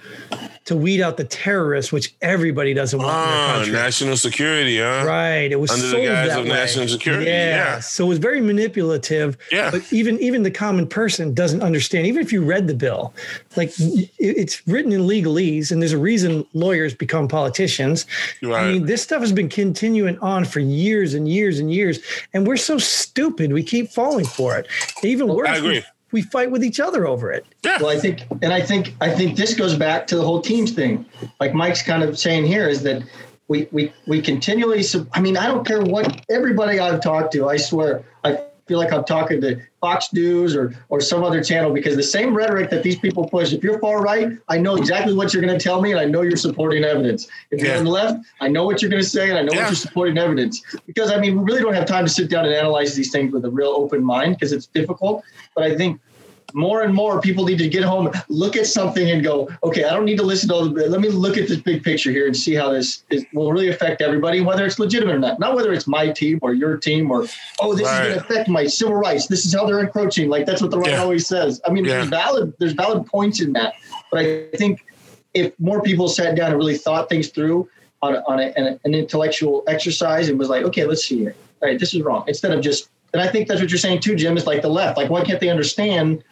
to 0.66 0.76
weed 0.76 1.00
out 1.00 1.16
the 1.18 1.24
terrorists, 1.24 1.92
which 1.92 2.16
everybody 2.22 2.74
doesn't 2.74 2.98
want 3.00 3.10
in 3.10 3.14
their 3.30 3.40
Ah, 3.40 3.54
country. 3.58 3.74
national 3.74 4.18
security, 4.18 4.80
huh? 4.80 5.04
Right. 5.06 5.52
It 5.52 5.60
was 5.60 5.70
Under 5.70 5.88
the 5.88 6.06
guise 6.08 6.36
of 6.36 6.44
way. 6.44 6.50
national 6.50 6.88
security, 6.88 7.26
yeah. 7.26 7.80
So 7.80 8.06
it 8.06 8.08
was 8.10 8.18
very 8.18 8.42
manipulative. 8.42 9.38
Yeah. 9.52 9.70
But 9.72 9.84
even 9.94 10.20
even 10.20 10.42
the 10.44 10.50
common 10.52 10.88
person 10.88 11.34
doesn't 11.36 11.62
understand. 11.62 12.08
Even 12.08 12.22
if 12.24 12.34
you 12.34 12.42
read 12.44 12.68
the 12.68 12.74
bill, 12.74 13.14
like 13.56 13.72
it's 14.18 14.68
written 14.68 14.92
in 14.92 15.02
legalese, 15.02 15.72
and 15.72 15.82
there's 15.82 15.94
a 15.94 15.98
reason 16.00 16.46
lawyers 16.54 16.94
become 16.96 17.28
politicians. 17.28 18.06
Right. 18.42 18.64
I 18.66 18.72
mean, 18.74 18.86
this 18.88 19.04
stuff 19.04 19.22
has 19.22 19.32
been 19.32 19.50
continuing 19.50 20.18
on 20.20 20.46
for 20.46 20.60
years 20.62 21.14
and 21.14 21.30
years 21.30 21.60
and 21.60 21.72
years, 21.72 22.00
and 22.34 22.48
we're 22.48 22.58
so 22.58 22.80
stupid. 22.80 23.54
We 23.54 23.62
keep 23.64 23.92
falling 23.92 24.26
for 24.26 24.58
it. 24.58 24.68
Even 25.04 25.28
worse, 25.28 25.48
I 25.50 25.58
agree. 25.58 25.84
We, 26.12 26.22
we 26.22 26.22
fight 26.22 26.52
with 26.52 26.64
each 26.64 26.80
other 26.80 27.08
over 27.08 27.32
it. 27.32 27.46
Yeah. 27.64 27.78
Well, 27.82 27.90
I 27.90 28.00
think, 28.00 28.24
and 28.42 28.54
I 28.54 28.62
think, 28.62 28.96
I 29.02 29.10
think 29.10 29.38
this 29.38 29.54
goes 29.54 29.76
back 29.76 30.08
to 30.08 30.16
the 30.16 30.24
whole 30.24 30.42
teams 30.42 30.72
thing. 30.72 31.06
Like 31.40 31.54
Mike's 31.54 31.82
kind 31.82 32.04
of 32.04 32.18
saying 32.18 32.46
here 32.46 32.68
is 32.68 32.84
that 32.84 33.04
we 33.48 33.68
we 33.72 33.94
we 34.08 34.22
continually. 34.22 34.84
I 35.14 35.22
mean, 35.22 35.38
I 35.38 35.48
don't 35.48 35.66
care 35.66 35.82
what 35.82 36.26
everybody 36.30 36.80
I've 36.80 37.02
talked 37.02 37.34
to. 37.34 37.48
I 37.48 37.58
swear, 37.58 38.04
I 38.24 38.40
feel 38.68 38.80
like 38.80 38.92
I'm 38.92 39.04
talking 39.04 39.42
to 39.42 39.62
Fox 39.80 40.12
News 40.14 40.56
or 40.56 40.74
or 40.90 41.00
some 41.00 41.24
other 41.24 41.44
channel 41.44 41.72
because 41.72 41.96
the 41.96 42.04
same 42.04 42.34
rhetoric 42.36 42.70
that 42.72 42.84
these 42.84 42.98
people 42.98 43.28
push. 43.28 43.54
If 43.54 43.64
you're 43.64 43.80
far 43.80 44.02
right, 44.02 44.30
I 44.50 44.58
know 44.58 44.76
exactly 44.76 45.14
what 45.14 45.34
you're 45.34 45.44
going 45.44 45.58
to 45.58 45.64
tell 45.64 45.82
me, 45.82 45.92
and 45.92 46.00
I 46.00 46.06
know 46.06 46.22
you're 46.22 46.38
supporting 46.38 46.84
evidence. 46.84 47.28
If 47.52 47.62
you're 47.62 47.78
on 47.78 47.84
the 47.84 47.92
left, 47.92 48.26
I 48.42 48.48
know 48.48 48.66
what 48.66 48.82
you're 48.82 48.92
going 48.92 49.04
to 49.04 49.10
say, 49.10 49.30
and 49.30 49.38
I 49.38 49.44
know 49.44 49.54
Yeah. 49.54 49.62
what 49.62 49.70
you're 49.70 49.76
supporting 49.76 50.18
evidence. 50.18 50.64
Because 50.88 51.12
I 51.12 51.20
mean, 51.20 51.38
we 51.38 51.44
really 51.44 51.62
don't 51.62 51.76
have 51.76 51.86
time 51.86 52.06
to 52.06 52.12
sit 52.12 52.30
down 52.30 52.46
and 52.46 52.54
analyze 52.54 52.96
these 52.96 53.12
things 53.12 53.34
with 53.34 53.46
a 53.46 53.50
real 53.50 53.70
open 53.70 54.04
mind 54.04 54.36
because 54.36 54.52
it's 54.52 54.68
difficult. 54.68 55.24
But 55.54 55.64
I 55.66 55.76
think 55.76 56.02
more 56.56 56.84
and 56.84 56.94
more 56.94 57.20
people 57.20 57.44
need 57.44 57.58
to 57.58 57.68
get 57.68 57.84
home, 57.84 58.10
look 58.30 58.56
at 58.56 58.66
something 58.66 59.12
and 59.12 59.22
go, 59.22 59.50
okay, 59.62 59.84
I 59.84 59.94
don't 59.94 60.06
need 60.06 60.18
to 60.18 60.24
listen 60.24 60.48
to 60.50 60.56
all 60.56 60.70
the, 60.70 60.88
let 60.88 61.02
me 61.02 61.10
look 61.10 61.38
at 61.38 61.50
this 61.50 61.60
big 61.60 61.84
picture 61.84 62.12
here 62.12 62.26
and 62.26 62.36
see 62.36 62.54
how 62.56 62.72
this 62.72 63.04
is, 63.10 63.26
will 63.34 63.52
really 63.52 63.68
affect 63.68 64.02
everybody, 64.02 64.40
whether 64.40 64.66
it's 64.66 64.80
legitimate 64.80 65.16
or 65.16 65.20
not. 65.20 65.38
Not 65.38 65.54
whether 65.54 65.74
it's 65.74 65.86
my 65.86 66.10
team 66.12 66.40
or 66.42 66.54
your 66.54 66.78
team 66.78 67.12
or, 67.12 67.26
oh, 67.60 67.76
this 67.76 67.92
is 67.92 68.00
going 68.00 68.14
to 68.14 68.20
affect 68.22 68.48
my 68.48 68.66
civil 68.66 68.96
rights. 68.96 69.28
This 69.28 69.46
is 69.46 69.54
how 69.54 69.66
they're 69.66 69.82
encroaching. 69.82 70.30
Like 70.30 70.46
that's 70.46 70.62
what 70.62 70.72
the 70.72 70.80
right 70.80 70.92
Yeah. 70.92 71.02
always 71.02 71.28
says. 71.28 71.60
I 71.68 71.72
mean, 71.72 71.84
Yeah. 71.84 71.96
there's 71.96 72.08
valid, 72.08 72.54
there's 72.58 72.74
valid 72.74 73.06
points 73.06 73.42
in 73.42 73.52
that. 73.54 73.76
But 74.10 74.22
I 74.22 74.48
think 74.56 74.80
if 75.34 75.52
more 75.60 75.82
people 75.82 76.08
sat 76.08 76.36
down 76.38 76.52
and 76.52 76.58
really 76.58 76.78
thought 76.78 77.10
things 77.10 77.28
through 77.28 77.68
on, 78.02 78.16
a, 78.16 78.24
on 78.28 78.40
a, 78.40 78.54
an, 78.56 78.80
an 78.86 78.96
intellectual 78.96 79.66
exercise 79.68 80.30
and 80.30 80.40
was 80.40 80.48
like, 80.48 80.64
okay, 80.64 80.86
let's 80.86 81.06
see 81.06 81.20
here. 81.20 81.36
All 81.62 81.68
right, 81.68 81.78
this 81.78 81.94
is 81.94 82.02
wrong. 82.02 82.24
Instead 82.30 82.54
of 82.54 82.62
just, 82.62 82.88
and 83.12 83.22
I 83.22 83.28
think 83.28 83.50
that's 83.50 83.60
what 83.60 83.70
you're 83.72 83.78
saying 83.78 84.00
too, 84.00 84.16
Jim, 84.16 84.38
is 84.38 84.48
like 84.48 84.62
the 84.62 84.70
left. 84.70 84.98
Like, 84.98 85.10
why 85.10 85.22
can't 85.24 85.42
they 85.42 85.50
understand? 85.50 86.24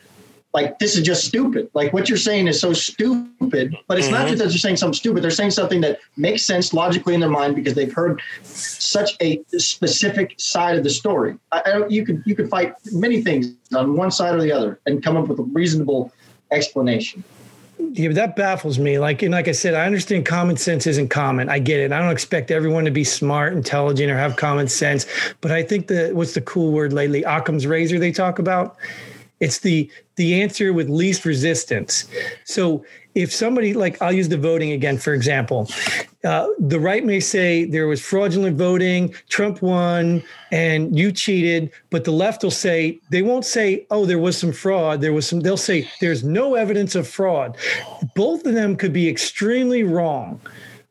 Like, 0.53 0.77
this 0.77 0.95
is 0.95 1.01
just 1.03 1.25
stupid. 1.25 1.69
Like, 1.73 1.93
what 1.93 2.07
you're 2.07 2.17
saying 2.17 2.47
is 2.47 2.59
so 2.59 2.73
stupid, 2.73 3.75
but 3.87 3.97
it's 3.97 4.09
not 4.09 4.25
Mhm. 4.25 4.29
just 4.29 4.37
that 4.37 4.49
they're 4.49 4.57
saying 4.59 4.77
something 4.77 4.93
stupid. 4.93 5.23
They're 5.23 5.31
saying 5.31 5.49
something 5.51 5.81
that 5.81 5.99
makes 6.15 6.43
sense 6.43 6.73
logically 6.73 7.15
in 7.15 7.21
their 7.21 7.29
mind 7.29 7.55
because 7.55 7.73
they've 7.73 7.91
heard 7.91 8.21
such 8.43 9.15
a 9.19 9.41
specific 9.57 10.35
side 10.37 10.77
of 10.77 10.83
the 10.83 10.91
story. 10.91 11.35
I, 11.51 11.63
I 11.65 11.71
don't, 11.71 11.89
you 11.89 12.05
could 12.05 12.21
you 12.25 12.35
could 12.35 12.49
fight 12.49 12.75
many 12.91 13.21
things 13.21 13.51
on 13.75 13.95
one 13.95 14.11
side 14.11 14.35
or 14.35 14.41
the 14.41 14.51
other 14.51 14.79
and 14.85 15.03
come 15.03 15.17
up 15.17 15.27
with 15.27 15.39
a 15.39 15.43
reasonable 15.43 16.11
explanation. 16.51 17.23
Yeah, 17.79 18.09
but 18.09 18.15
that 18.15 18.35
baffles 18.35 18.77
me. 18.77 18.99
Like, 18.99 19.23
and 19.23 19.31
like 19.31 19.47
I 19.47 19.51
said, 19.51 19.73
I 19.73 19.85
understand 19.85 20.25
common 20.25 20.57
sense 20.57 20.85
isn't 20.85 21.09
common. 21.09 21.49
I 21.49 21.57
get 21.59 21.79
it. 21.79 21.91
I 21.91 21.99
don't 21.99 22.11
expect 22.11 22.51
everyone 22.51 22.85
to 22.85 22.91
be 22.91 23.03
smart, 23.03 23.53
intelligent, 23.53 24.11
or 24.11 24.17
have 24.17 24.35
common 24.35 24.67
sense. 24.67 25.07
But 25.41 25.51
I 25.51 25.63
think 25.63 25.87
the 25.87 26.11
what's 26.13 26.35
the 26.35 26.41
cool 26.41 26.71
word 26.71 26.93
lately? 26.93 27.23
Occam's 27.23 27.65
razor 27.65 27.97
they 27.97 28.11
talk 28.11 28.37
about. 28.37 28.77
It's 29.43 29.59
the 29.59 29.91
the 30.15 30.41
answer 30.41 30.71
with 30.71 30.89
least 30.89 31.25
resistance. 31.25 32.05
So 32.45 32.85
if 33.13 33.33
somebody 33.33 33.73
like 33.73 34.01
I'll 34.01 34.13
use 34.13 34.29
the 34.29 34.37
voting 34.37 34.71
again 34.71 34.97
for 34.97 35.13
example, 35.13 35.67
uh, 36.23 36.47
the 36.59 36.79
right 36.79 37.03
may 37.03 37.19
say 37.19 37.65
there 37.65 37.87
was 37.87 37.99
fraudulent 38.01 38.57
voting, 38.57 39.13
Trump 39.27 39.61
won, 39.61 40.23
and 40.53 40.97
you 40.97 41.11
cheated, 41.11 41.71
but 41.89 42.05
the 42.05 42.11
left 42.11 42.41
will 42.43 42.51
say 42.51 42.99
they 43.11 43.21
won't 43.21 43.43
say, 43.43 43.85
oh, 43.91 44.05
there 44.05 44.17
was 44.17 44.37
some 44.37 44.53
fraud. 44.53 45.01
There 45.01 45.11
was 45.11 45.27
some. 45.27 45.41
They'll 45.41 45.57
say 45.57 45.89
there's 45.99 46.23
no 46.23 46.55
evidence 46.55 46.95
of 46.95 47.05
fraud. 47.05 47.57
Both 48.15 48.45
of 48.45 48.53
them 48.53 48.77
could 48.77 48.93
be 48.93 49.09
extremely 49.09 49.83
wrong. 49.83 50.39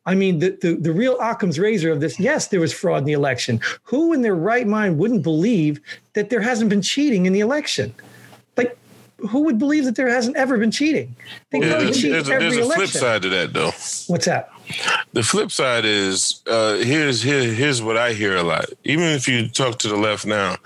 I 0.05 0.15
mean, 0.15 0.41
the, 0.41 0.59
the, 0.61 0.75
the 0.75 0.93
real 0.93 1.17
Occam's 1.21 1.59
razor 1.61 1.93
of 1.93 2.01
this, 2.01 2.19
yes, 2.19 2.49
there 2.49 2.61
was 2.61 2.73
fraud 2.73 2.99
in 2.99 3.05
the 3.05 3.13
election. 3.13 3.61
Who 3.85 4.13
in 4.13 4.23
their 4.23 4.35
right 4.35 4.67
mind 4.67 4.99
wouldn't 4.99 5.23
believe 5.23 5.81
that 6.15 6.29
there 6.29 6.41
hasn't 6.41 6.71
been 6.71 6.83
cheating 6.83 7.25
in 7.25 7.33
the 7.33 7.41
election? 7.41 7.95
Who 9.29 9.41
would 9.45 9.59
believe 9.59 9.85
that 9.85 9.97
there 9.97 10.09
hasn't 10.09 10.37
ever 10.37 10.59
been 10.59 10.71
cheating? 10.71 11.15
They 11.51 11.61
Yeah, 11.61 11.79
there's, 11.79 12.01
cheat 12.01 12.13
there's 12.13 12.29
a, 12.29 12.33
every 12.35 12.51
there's 12.57 12.67
a 12.69 12.71
flip 12.75 12.89
side 12.89 13.23
to 13.23 13.29
that, 13.31 13.53
though. 13.53 13.71
What's 14.13 14.27
that? 14.27 14.51
The 15.13 15.23
flip 15.23 15.51
side 15.53 15.85
is 15.85 16.43
uh, 16.47 16.77
here's 16.77 17.23
here, 17.23 17.43
here's 17.53 17.83
what 17.83 17.97
I 17.97 18.13
hear 18.15 18.37
a 18.37 18.43
lot. 18.43 18.67
Even 18.85 19.05
if 19.07 19.29
you 19.29 19.49
talk 19.49 19.79
to 19.81 19.89
the 19.89 19.97
left 19.97 20.25
now, 20.27 20.57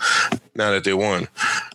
now 0.55 0.71
that 0.71 0.85
they 0.85 0.95
won, 0.95 1.29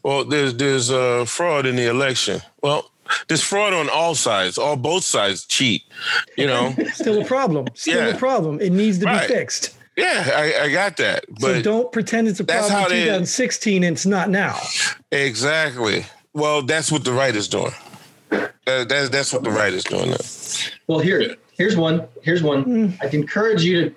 well, 0.04 0.24
there's 0.24 0.54
there's 0.56 0.90
uh, 0.92 1.26
fraud 1.26 1.66
in 1.66 1.76
the 1.76 1.90
election. 1.90 2.42
Well, 2.62 2.90
there's 3.28 3.44
fraud 3.44 3.74
on 3.74 3.90
all 3.90 4.16
sides. 4.16 4.58
All 4.58 4.78
both 4.78 5.04
sides 5.04 5.46
cheat. 5.46 5.84
You 6.38 6.48
know. 6.48 6.74
Still 6.94 7.22
a 7.22 7.26
problem. 7.26 7.68
Still 7.74 8.08
Yeah. 8.08 8.16
a 8.16 8.18
problem. 8.18 8.62
It 8.62 8.72
needs 8.72 9.00
to 9.00 9.06
Right. 9.06 9.28
be 9.28 9.34
fixed. 9.34 9.76
yeah, 9.98 10.30
I, 10.34 10.64
I 10.66 10.72
got 10.72 10.96
that. 10.98 11.26
So 11.40 11.54
But 11.54 11.64
don't 11.64 11.92
pretend 11.92 12.28
it's 12.30 12.40
a 12.40 12.46
problem 12.46 12.72
in 12.84 12.90
they- 12.90 13.04
2016 13.06 13.84
and 13.84 13.96
it's 13.96 14.06
not 14.06 14.30
now. 14.30 14.58
exactly. 15.12 16.06
Well, 16.34 16.62
that's 16.62 16.92
what 16.92 17.04
the 17.04 17.12
right 17.12 17.36
is 17.36 17.48
doing. 17.48 17.72
That, 18.30 18.90
that's 18.90 19.10
that's 19.10 19.34
what 19.34 19.44
the 19.44 19.52
right 19.52 19.74
is 19.74 19.84
doing. 19.84 20.12
Now. 20.12 20.18
Well, 20.88 21.00
here, 21.00 21.36
here's 21.58 21.76
one. 21.76 22.08
Here's 22.22 22.44
one. 22.44 22.64
Hmm. 22.64 22.88
I'd 23.02 23.14
encourage 23.14 23.64
you 23.64 23.90
to 23.90 23.96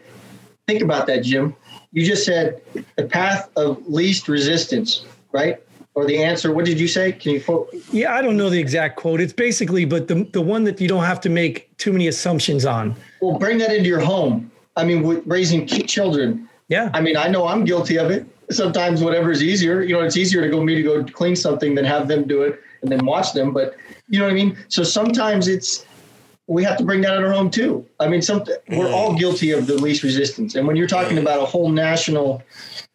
think 0.66 0.83
about 0.83 1.07
that, 1.07 1.23
Jim. 1.23 1.55
You 1.92 2.05
just 2.05 2.25
said 2.25 2.61
the 2.97 3.05
path 3.05 3.49
of 3.57 3.87
least 3.87 4.27
resistance, 4.27 5.05
right? 5.33 5.61
Or 5.94 6.07
the 6.07 6.20
answer. 6.20 6.53
What 6.53 6.64
did 6.64 6.81
you 6.81 6.88
say? 6.88 7.12
Can 7.12 7.33
you 7.33 7.40
quote? 7.40 7.73
Yeah, 7.92 8.14
I 8.14 8.23
don't 8.23 8.37
know 8.37 8.51
the 8.51 8.59
exact 8.59 8.97
quote. 8.97 9.20
It's 9.20 9.33
basically, 9.33 9.85
but 9.85 10.09
the, 10.09 10.25
the 10.33 10.40
one 10.40 10.64
that 10.64 10.81
you 10.81 10.88
don't 10.88 11.05
have 11.05 11.20
to 11.20 11.29
make 11.29 11.77
too 11.77 11.92
many 11.92 12.09
assumptions 12.09 12.66
on. 12.66 12.97
Well, 13.20 13.38
bring 13.38 13.59
that 13.59 13.70
into 13.73 13.88
your 13.88 14.01
home. 14.01 14.51
I 14.77 14.85
mean, 14.85 15.05
with 15.05 15.23
raising 15.25 15.68
children. 15.68 16.49
Yeah. 16.68 16.90
I 16.94 17.00
mean, 17.00 17.16
I 17.16 17.29
know 17.29 17.46
I'm 17.46 17.64
guilty 17.64 17.98
of 17.98 18.11
it. 18.11 18.27
Sometimes 18.50 19.03
whatever 19.03 19.31
is 19.31 19.42
easier, 19.42 19.83
you 19.83 19.94
know, 19.94 20.00
it's 20.00 20.16
easier 20.16 20.42
to 20.42 20.48
go 20.48 20.62
me 20.62 20.74
to 20.74 20.83
go 20.83 21.05
clean 21.05 21.37
something 21.37 21.74
than 21.74 21.85
have 21.85 22.09
them 22.09 22.27
do 22.27 22.42
it 22.42 22.61
and 22.83 22.90
then 22.90 23.05
watch 23.05 23.33
them. 23.33 23.53
But 23.53 23.77
you 24.09 24.18
know 24.18 24.27
what 24.27 24.33
I 24.33 24.35
mean? 24.35 24.57
So 24.68 24.83
sometimes 24.83 25.48
it's 25.48 25.87
we 26.46 26.62
have 26.62 26.77
to 26.77 26.85
bring 26.85 27.00
that 27.03 27.16
in 27.16 27.24
our 27.24 27.33
home 27.33 27.50
too. 27.50 27.87
I 28.00 28.09
mean, 28.09 28.20
some 28.20 28.44
we're 28.68 28.90
all 28.90 29.12
mm. 29.12 29.18
guilty 29.18 29.50
of 29.53 29.66
the 29.66 29.74
least 29.74 30.03
resistance. 30.03 30.55
And 30.55 30.66
when 30.66 30.77
you're 30.77 30.87
talking 30.87 31.18
about 31.18 31.40
a 31.40 31.46
whole 31.46 31.70
national, 31.70 32.42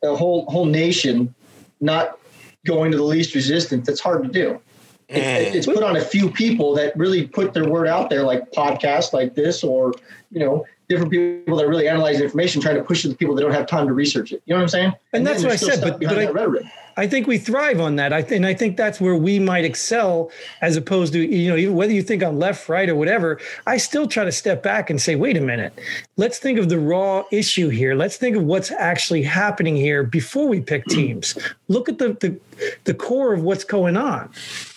a 0.03 0.15
whole 0.15 0.45
whole 0.49 0.65
nation 0.65 1.33
not 1.81 2.19
going 2.65 2.91
to 2.91 2.97
the 2.97 3.03
least 3.03 3.33
resistance, 3.33 3.87
that's 3.87 3.99
hard 3.99 4.23
to 4.23 4.29
do. 4.29 4.61
It, 5.07 5.23
mm. 5.23 5.55
it's 5.55 5.65
put 5.65 5.81
on 5.81 5.95
a 5.95 6.01
few 6.01 6.29
people 6.29 6.75
that 6.75 6.95
really 6.95 7.27
put 7.27 7.53
their 7.53 7.67
word 7.67 7.87
out 7.87 8.11
there, 8.11 8.23
like 8.23 8.51
podcasts 8.51 9.13
like 9.13 9.33
this, 9.33 9.63
or 9.63 9.93
you 10.29 10.39
know, 10.39 10.65
different 10.89 11.11
people 11.11 11.55
that 11.55 11.67
really 11.67 11.87
analyze 11.87 12.17
the 12.17 12.23
information, 12.23 12.61
trying 12.61 12.75
to 12.75 12.83
push 12.83 13.05
it 13.05 13.09
to 13.09 13.15
people 13.15 13.35
that 13.35 13.41
don't 13.43 13.53
have 13.53 13.67
time 13.67 13.87
to 13.87 13.93
research 13.93 14.31
it. 14.31 14.41
You 14.45 14.53
know 14.53 14.57
what 14.57 14.63
I'm 14.63 14.69
saying? 14.69 14.93
And, 15.13 15.25
that's 15.25 15.43
what 15.43 15.51
I 15.51 15.55
said. 15.55 15.81
But, 15.81 15.99
but 15.99 16.17
I, 16.17 16.71
I 16.97 17.07
think 17.07 17.27
we 17.27 17.37
thrive 17.37 17.79
on 17.79 17.95
that. 17.97 18.11
I 18.11 18.23
th- 18.23 18.35
and 18.35 18.45
I 18.45 18.55
think 18.55 18.75
that's 18.75 18.99
where 18.99 19.15
we 19.15 19.37
might 19.37 19.65
excel 19.65 20.31
as 20.61 20.75
opposed 20.75 21.13
to, 21.13 21.19
you 21.19 21.49
know, 21.49 21.55
even 21.55 21.75
whether 21.75 21.93
you 21.93 22.01
think 22.01 22.23
I'm 22.23 22.39
left, 22.39 22.67
right, 22.67 22.89
or 22.89 22.95
whatever, 22.95 23.39
I 23.67 23.77
still 23.77 24.07
try 24.07 24.25
to 24.25 24.31
step 24.31 24.63
back 24.63 24.89
and 24.89 24.99
say, 24.99 25.15
wait 25.15 25.37
a 25.37 25.41
minute, 25.41 25.77
let's 26.17 26.39
think 26.39 26.57
of 26.57 26.69
the 26.69 26.79
raw 26.79 27.23
issue 27.31 27.69
here. 27.69 27.93
Let's 27.93 28.17
think 28.17 28.35
of 28.35 28.43
what's 28.43 28.71
actually 28.71 29.21
happening 29.21 29.75
here 29.75 30.03
before 30.03 30.47
we 30.47 30.59
pick 30.59 30.85
teams. 30.89 31.37
Look 31.67 31.87
at 31.87 31.99
the, 31.99 32.13
the, 32.13 32.39
the 32.85 32.95
core 32.95 33.33
of 33.33 33.43
what's 33.43 33.63
going 33.63 33.95
on. 33.95 34.31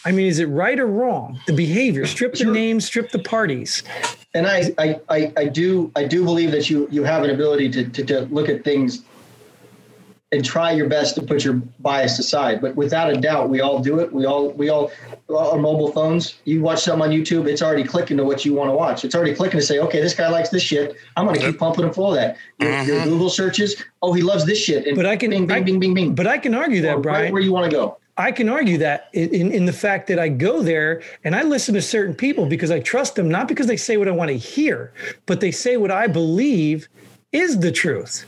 I 0.05 0.13
mean, 0.13 0.27
is 0.27 0.41
it 0.41 0.47
right 0.47 0.79
or 0.79 0.87
wrong? 0.87 1.41
The 1.47 1.55
behavior, 1.55 2.07
strip 2.07 2.35
the 2.35 2.45
names, 2.45 2.85
strip 2.85 3.11
the 3.13 3.19
parties. 3.19 3.83
And 4.35 4.47
I, 4.47 4.73
I, 4.79 5.01
I, 5.09 5.33
I 5.37 5.45
do, 5.47 5.93
I 5.95 6.05
do 6.05 6.25
believe 6.25 6.53
that 6.53 6.71
you, 6.71 6.89
you 6.91 7.05
have 7.05 7.23
an 7.23 7.31
ability 7.31 7.71
to, 7.71 7.89
to, 7.89 8.05
to 8.05 8.21
look 8.23 8.49
at 8.49 8.65
things 8.65 9.03
and 10.33 10.43
try 10.43 10.73
your 10.73 10.89
best 10.89 11.15
to 11.15 11.23
put 11.23 11.45
your 11.45 11.55
bias 11.81 12.19
aside. 12.19 12.63
But 12.63 12.75
without 12.75 13.11
a 13.11 13.21
doubt, 13.21 13.51
we 13.51 13.61
all 13.61 13.81
do 13.81 14.01
it. 14.01 14.13
We 14.13 14.25
all 14.25 14.51
we 14.53 14.71
all 14.71 14.91
our 15.29 15.59
mobile 15.59 15.93
phones. 15.93 16.39
You 16.45 16.63
watch 16.63 16.83
something 16.83 17.11
on 17.11 17.15
YouTube, 17.15 17.47
it's 17.47 17.61
already 17.61 17.85
clicking 17.85 18.17
to 18.17 18.25
what 18.25 18.45
you 18.45 18.55
want 18.55 18.71
to 18.71 18.75
watch. 18.75 19.05
It's 19.05 19.15
already 19.15 19.35
clicking 19.35 19.61
to 19.61 19.67
say, 19.67 19.79
okay, 19.79 20.01
this 20.01 20.15
guy 20.15 20.29
likes 20.29 20.49
this 20.49 20.63
shit. 20.63 20.97
I'm 21.17 21.27
going 21.27 21.39
to 21.39 21.47
keep 21.47 21.59
pumping 21.59 21.85
him 21.85 21.93
full 21.93 22.09
of 22.09 22.15
that. 22.15 22.39
Your, 22.59 22.71
mm-hmm. 22.71 22.89
your, 22.89 23.05
Google 23.05 23.29
searches, 23.31 23.85
oh, 24.01 24.15
he 24.15 24.23
loves 24.23 24.47
this 24.47 24.59
shit. 24.59 24.87
And 24.87 24.97
but 24.97 25.05
I 25.05 25.17
can 25.17 25.31
bing, 25.31 25.47
bing, 25.47 25.57
I, 25.57 25.61
bing, 25.61 25.79
bing, 25.79 25.95
bing. 25.95 26.15
But 26.15 26.27
I 26.27 26.39
can 26.39 26.55
argue 26.55 26.81
that, 26.83 27.03
Brian. 27.03 27.25
Right 27.25 27.33
where 27.33 27.43
you 27.43 27.53
want 27.53 27.71
to 27.71 27.77
go. 27.77 27.99
I 28.17 28.31
can 28.31 28.49
argue 28.49 28.79
that 28.79 29.09
in, 29.13 29.51
in 29.53 29.65
the 29.65 29.73
fact 29.73 30.07
that 30.09 30.19
I 30.19 30.29
go 30.29 30.63
there 30.63 31.03
and 31.25 31.35
I 31.35 31.43
listen 31.43 31.75
to 31.75 31.83
certain 31.83 32.15
people 32.15 32.47
because 32.47 32.71
I 32.71 32.81
trust 32.81 33.15
them, 33.15 33.29
not 33.29 33.49
because 33.49 33.67
they 33.67 33.77
say 33.77 33.97
what 33.97 34.07
I 34.07 34.11
want 34.11 34.29
to 34.29 34.37
hear, 34.37 34.93
but 35.27 35.41
they 35.41 35.51
say 35.51 35.79
what 35.79 35.91
I 35.91 36.07
believe 36.07 36.89
is 37.33 37.61
the 37.61 37.73
truth 37.73 38.27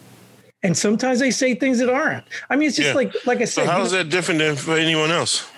and 0.65 0.77
sometimes 0.77 1.21
they 1.21 1.31
say 1.31 1.55
things 1.55 1.79
that 1.79 1.91
aren't. 1.91 2.25
I 2.49 2.57
mean, 2.57 2.69
it's 2.69 2.77
just 2.77 2.89
yeah. 2.89 2.95
like 2.95 3.27
like 3.27 3.41
I 3.41 3.45
said. 3.45 3.67
So 3.67 3.71
how 3.71 3.83
is 3.83 3.93
that 3.93 4.09
different 4.09 4.41
than 4.41 4.57
for 4.57 4.77
anyone 4.77 5.11
else? 5.11 5.49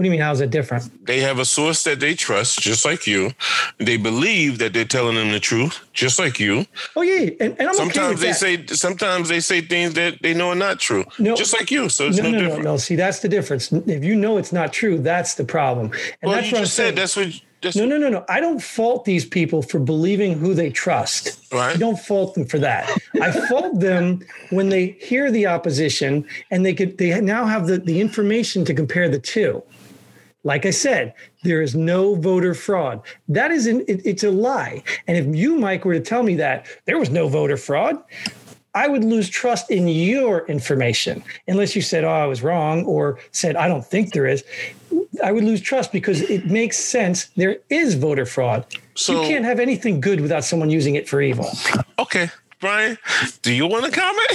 What 0.00 0.04
do 0.04 0.08
you 0.08 0.12
mean? 0.12 0.22
How 0.22 0.32
is 0.32 0.38
that 0.38 0.48
different? 0.48 1.06
They 1.06 1.20
have 1.20 1.38
a 1.38 1.44
source 1.44 1.84
that 1.84 2.00
they 2.00 2.14
trust, 2.14 2.58
just 2.58 2.86
like 2.86 3.06
you. 3.06 3.32
They 3.76 3.98
believe 3.98 4.56
that 4.56 4.72
they're 4.72 4.86
telling 4.86 5.14
them 5.14 5.30
the 5.30 5.38
truth, 5.38 5.78
just 5.92 6.18
like 6.18 6.40
you. 6.40 6.64
Oh 6.96 7.02
yeah, 7.02 7.32
and, 7.38 7.54
and 7.60 7.68
I'm 7.68 7.74
sometimes 7.74 8.14
okay 8.14 8.28
they 8.28 8.32
say 8.32 8.66
sometimes 8.68 9.28
they 9.28 9.40
say 9.40 9.60
things 9.60 9.92
that 9.92 10.22
they 10.22 10.32
know 10.32 10.52
are 10.52 10.54
not 10.54 10.80
true, 10.80 11.04
no, 11.18 11.36
just 11.36 11.52
like 11.52 11.70
you. 11.70 11.90
So 11.90 12.06
it's 12.06 12.16
no, 12.16 12.22
no, 12.22 12.30
no 12.30 12.38
different. 12.38 12.64
No, 12.64 12.70
no, 12.70 12.76
see, 12.78 12.96
that's 12.96 13.18
the 13.18 13.28
difference. 13.28 13.70
If 13.72 14.02
you 14.02 14.16
know 14.16 14.38
it's 14.38 14.54
not 14.54 14.72
true, 14.72 14.96
that's 14.96 15.34
the 15.34 15.44
problem. 15.44 15.92
And 16.22 16.30
well, 16.30 16.36
that's 16.36 16.50
you 16.50 16.56
just 16.56 16.72
said 16.72 16.96
that's 16.96 17.14
what 17.14 17.38
no, 17.74 17.84
no, 17.84 17.98
no, 17.98 18.08
no. 18.08 18.24
I 18.28 18.40
don't 18.40 18.60
fault 18.60 19.04
these 19.04 19.24
people 19.24 19.62
for 19.62 19.78
believing 19.78 20.38
who 20.38 20.54
they 20.54 20.70
trust. 20.70 21.38
Right. 21.52 21.74
I 21.74 21.78
don't 21.78 21.98
fault 21.98 22.34
them 22.34 22.46
for 22.46 22.58
that. 22.58 22.90
I 23.20 23.32
fault 23.48 23.80
them 23.80 24.24
when 24.50 24.70
they 24.70 24.96
hear 25.00 25.30
the 25.30 25.46
opposition 25.46 26.26
and 26.50 26.64
they 26.64 26.72
could 26.72 26.96
they 26.98 27.20
now 27.20 27.44
have 27.44 27.66
the, 27.66 27.78
the 27.78 28.00
information 28.00 28.64
to 28.64 28.74
compare 28.74 29.08
the 29.08 29.18
two. 29.18 29.62
Like 30.42 30.64
I 30.64 30.70
said, 30.70 31.14
there 31.42 31.60
is 31.60 31.74
no 31.74 32.14
voter 32.14 32.54
fraud. 32.54 33.02
That 33.28 33.50
is 33.50 33.66
an, 33.66 33.80
it, 33.86 34.00
it's 34.04 34.24
a 34.24 34.30
lie. 34.30 34.82
And 35.06 35.16
if 35.16 35.36
you, 35.36 35.56
Mike, 35.56 35.84
were 35.84 35.94
to 35.94 36.00
tell 36.00 36.22
me 36.22 36.34
that 36.36 36.66
there 36.86 36.98
was 36.98 37.10
no 37.10 37.28
voter 37.28 37.56
fraud, 37.56 38.02
I 38.74 38.88
would 38.88 39.04
lose 39.04 39.28
trust 39.28 39.70
in 39.70 39.88
your 39.88 40.46
information 40.46 41.24
unless 41.48 41.74
you 41.74 41.82
said, 41.82 42.04
oh, 42.04 42.10
I 42.10 42.26
was 42.26 42.42
wrong, 42.42 42.84
or 42.84 43.18
said, 43.32 43.56
I 43.56 43.66
don't 43.68 43.84
think 43.84 44.12
there 44.12 44.26
is. 44.26 44.44
I 45.24 45.32
would 45.32 45.44
lose 45.44 45.60
trust 45.60 45.90
because 45.92 46.22
it 46.22 46.46
makes 46.46 46.78
sense. 46.78 47.26
There 47.36 47.58
is 47.68 47.94
voter 47.94 48.24
fraud. 48.24 48.64
So, 48.94 49.20
you 49.20 49.28
can't 49.28 49.44
have 49.44 49.58
anything 49.58 50.00
good 50.00 50.20
without 50.20 50.44
someone 50.44 50.70
using 50.70 50.94
it 50.94 51.08
for 51.08 51.20
evil. 51.20 51.50
Okay. 51.98 52.30
Brian, 52.60 52.98
do 53.42 53.52
you 53.52 53.66
want 53.66 53.86
to 53.86 53.90
comment? 53.90 54.30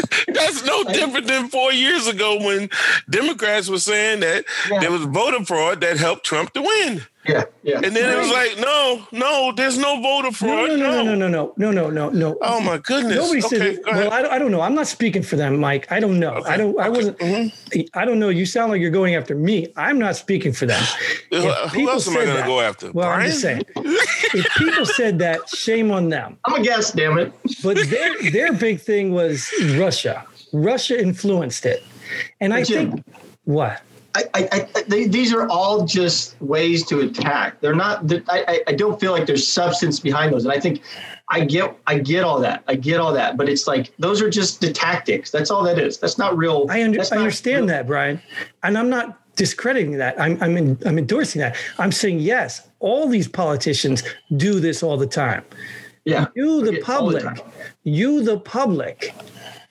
that's 0.38 0.64
no 0.64 0.84
different 0.84 1.26
than 1.26 1.48
four 1.48 1.72
years 1.72 2.06
ago 2.06 2.38
when 2.38 2.70
Democrats 3.10 3.68
were 3.68 3.78
saying 3.78 4.20
that 4.20 4.44
yeah. 4.70 4.80
there 4.80 4.90
was 4.90 5.04
voter 5.04 5.44
fraud 5.44 5.80
that 5.80 5.98
helped 5.98 6.24
Trump 6.24 6.52
to 6.54 6.62
win. 6.62 7.02
Yeah, 7.28 7.44
yeah. 7.62 7.80
And 7.84 7.94
then 7.94 8.04
right. 8.04 8.14
it 8.14 8.18
was 8.18 8.30
like, 8.30 8.58
no, 8.58 9.06
no, 9.12 9.52
there's 9.54 9.76
no 9.76 10.00
voter 10.00 10.32
fraud. 10.32 10.70
No, 10.70 10.76
no, 10.76 11.02
no, 11.02 11.14
no, 11.14 11.28
no, 11.28 11.52
no, 11.56 11.70
no, 11.70 11.90
no. 11.90 12.08
no. 12.08 12.38
Oh 12.40 12.60
my 12.60 12.78
goodness. 12.78 13.16
Nobody 13.16 13.44
okay, 13.44 13.74
said. 13.74 13.84
Well, 13.84 14.10
I 14.10 14.22
don't, 14.22 14.32
I 14.32 14.38
don't 14.38 14.50
know. 14.50 14.62
I'm 14.62 14.74
not 14.74 14.86
speaking 14.86 15.22
for 15.22 15.36
them, 15.36 15.58
Mike. 15.60 15.90
I 15.92 16.00
don't 16.00 16.18
know. 16.18 16.34
Okay. 16.36 16.50
I 16.50 16.56
don't. 16.56 16.78
I 16.78 16.88
wasn't. 16.88 17.18
Mm-hmm. 17.18 17.80
I 17.92 18.06
don't 18.06 18.18
know. 18.18 18.30
You 18.30 18.46
sound 18.46 18.72
like 18.72 18.80
you're 18.80 18.90
going 18.90 19.14
after 19.14 19.34
me. 19.34 19.70
I'm 19.76 19.98
not 19.98 20.16
speaking 20.16 20.54
for 20.54 20.64
them. 20.64 20.82
Who 21.30 21.90
else 21.90 22.08
am 22.08 22.16
I 22.16 22.24
going 22.24 22.36
to 22.38 22.46
go 22.46 22.60
after? 22.60 22.92
Well, 22.92 23.08
Brian? 23.08 23.20
I'm 23.20 23.26
just 23.26 23.42
saying. 23.42 23.62
if 23.76 24.46
people 24.56 24.86
said 24.86 25.18
that, 25.18 25.46
shame 25.50 25.90
on 25.90 26.08
them. 26.08 26.38
I'm 26.46 26.62
a 26.62 26.64
guest. 26.64 26.96
damn 26.96 27.18
it. 27.18 27.32
But 27.62 27.76
their 27.88 28.30
their 28.30 28.52
big 28.54 28.80
thing 28.80 29.12
was 29.12 29.52
Russia. 29.76 30.24
Russia 30.52 31.00
influenced 31.00 31.66
it, 31.66 31.82
and 32.40 32.54
I 32.54 32.62
Jim, 32.64 32.92
think 32.92 33.06
what 33.44 33.82
I, 34.14 34.24
I, 34.34 34.68
I 34.74 34.82
they, 34.88 35.06
these 35.06 35.32
are 35.32 35.48
all 35.48 35.84
just 35.84 36.40
ways 36.40 36.84
to 36.86 37.00
attack. 37.00 37.60
They're 37.60 37.74
not. 37.74 38.10
I, 38.28 38.62
I 38.66 38.72
don't 38.72 38.98
feel 38.98 39.12
like 39.12 39.26
there's 39.26 39.46
substance 39.46 40.00
behind 40.00 40.32
those, 40.32 40.44
and 40.44 40.52
I 40.52 40.58
think 40.58 40.82
I 41.28 41.44
get 41.44 41.76
I 41.86 41.98
get 41.98 42.24
all 42.24 42.40
that. 42.40 42.64
I 42.66 42.74
get 42.74 43.00
all 43.00 43.12
that, 43.12 43.36
but 43.36 43.48
it's 43.48 43.66
like 43.66 43.92
those 43.98 44.22
are 44.22 44.30
just 44.30 44.60
the 44.60 44.72
tactics. 44.72 45.30
That's 45.30 45.50
all 45.50 45.62
that 45.64 45.78
is. 45.78 45.98
That's 45.98 46.18
not 46.18 46.36
real. 46.36 46.66
I, 46.70 46.82
under, 46.82 47.00
I 47.00 47.16
understand 47.16 47.66
real. 47.66 47.66
that, 47.66 47.86
Brian, 47.86 48.20
and 48.62 48.78
I'm 48.78 48.88
not 48.88 49.20
discrediting 49.36 49.98
that. 49.98 50.20
I'm 50.20 50.42
I'm 50.42 50.56
in, 50.56 50.78
I'm 50.86 50.98
endorsing 50.98 51.40
that. 51.40 51.56
I'm 51.78 51.92
saying 51.92 52.20
yes. 52.20 52.66
All 52.80 53.08
these 53.08 53.28
politicians 53.28 54.02
do 54.36 54.58
this 54.58 54.82
all 54.82 54.96
the 54.96 55.06
time. 55.06 55.44
Yeah. 56.08 56.26
You 56.34 56.64
the 56.64 56.80
public. 56.80 57.22
The 57.22 57.42
you 57.84 58.22
the 58.22 58.38
public 58.38 59.14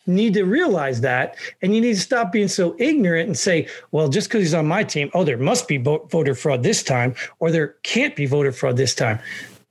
need 0.07 0.33
to 0.33 0.43
realize 0.43 1.01
that 1.01 1.35
and 1.61 1.75
you 1.75 1.81
need 1.81 1.93
to 1.93 1.99
stop 1.99 2.31
being 2.31 2.47
so 2.47 2.75
ignorant 2.79 3.27
and 3.27 3.37
say 3.37 3.67
well 3.91 4.07
just 4.07 4.29
because 4.29 4.41
he's 4.41 4.53
on 4.53 4.65
my 4.65 4.83
team 4.83 5.11
oh 5.13 5.23
there 5.23 5.37
must 5.37 5.67
be 5.67 5.77
voter 5.77 6.33
fraud 6.33 6.63
this 6.63 6.81
time 6.81 7.13
or 7.39 7.51
there 7.51 7.75
can't 7.83 8.15
be 8.15 8.25
voter 8.25 8.51
fraud 8.51 8.77
this 8.77 8.95
time. 8.95 9.19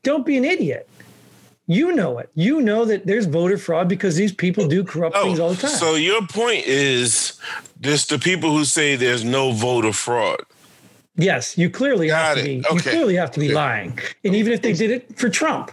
Don't 0.03 0.27
be 0.27 0.37
an 0.37 0.45
idiot. 0.45 0.89
You 1.69 1.93
know 1.93 2.19
it. 2.19 2.31
You 2.35 2.61
know 2.61 2.85
that 2.85 3.07
there's 3.07 3.27
voter 3.27 3.59
fraud 3.59 3.89
because 3.89 4.15
these 4.15 4.33
people 4.33 4.69
do 4.69 4.85
corrupt 4.85 5.17
oh, 5.19 5.25
things 5.25 5.41
all 5.41 5.51
the 5.51 5.57
time. 5.57 5.71
so 5.71 5.95
your 5.95 6.25
point 6.27 6.65
is 6.67 7.41
this 7.81 8.07
the 8.07 8.19
people 8.19 8.51
who 8.51 8.65
say 8.65 8.95
there's 8.95 9.25
no 9.25 9.53
voter 9.53 9.93
fraud. 9.93 10.43
Yes 11.17 11.57
you 11.57 11.71
clearly 11.71 12.09
Got 12.09 12.37
have 12.37 12.39
to 12.39 12.45
be 12.45 12.65
okay. 12.67 12.75
you 12.75 12.81
clearly 12.83 13.15
have 13.17 13.31
to 13.33 13.41
be 13.41 13.47
okay. 13.47 13.55
lying. 13.55 13.99
And 14.23 14.35
even 14.35 14.53
if 14.53 14.63
they 14.63 14.75
did 14.75 14.91
it 14.91 15.19
for 15.19 15.31
trump 15.31 15.73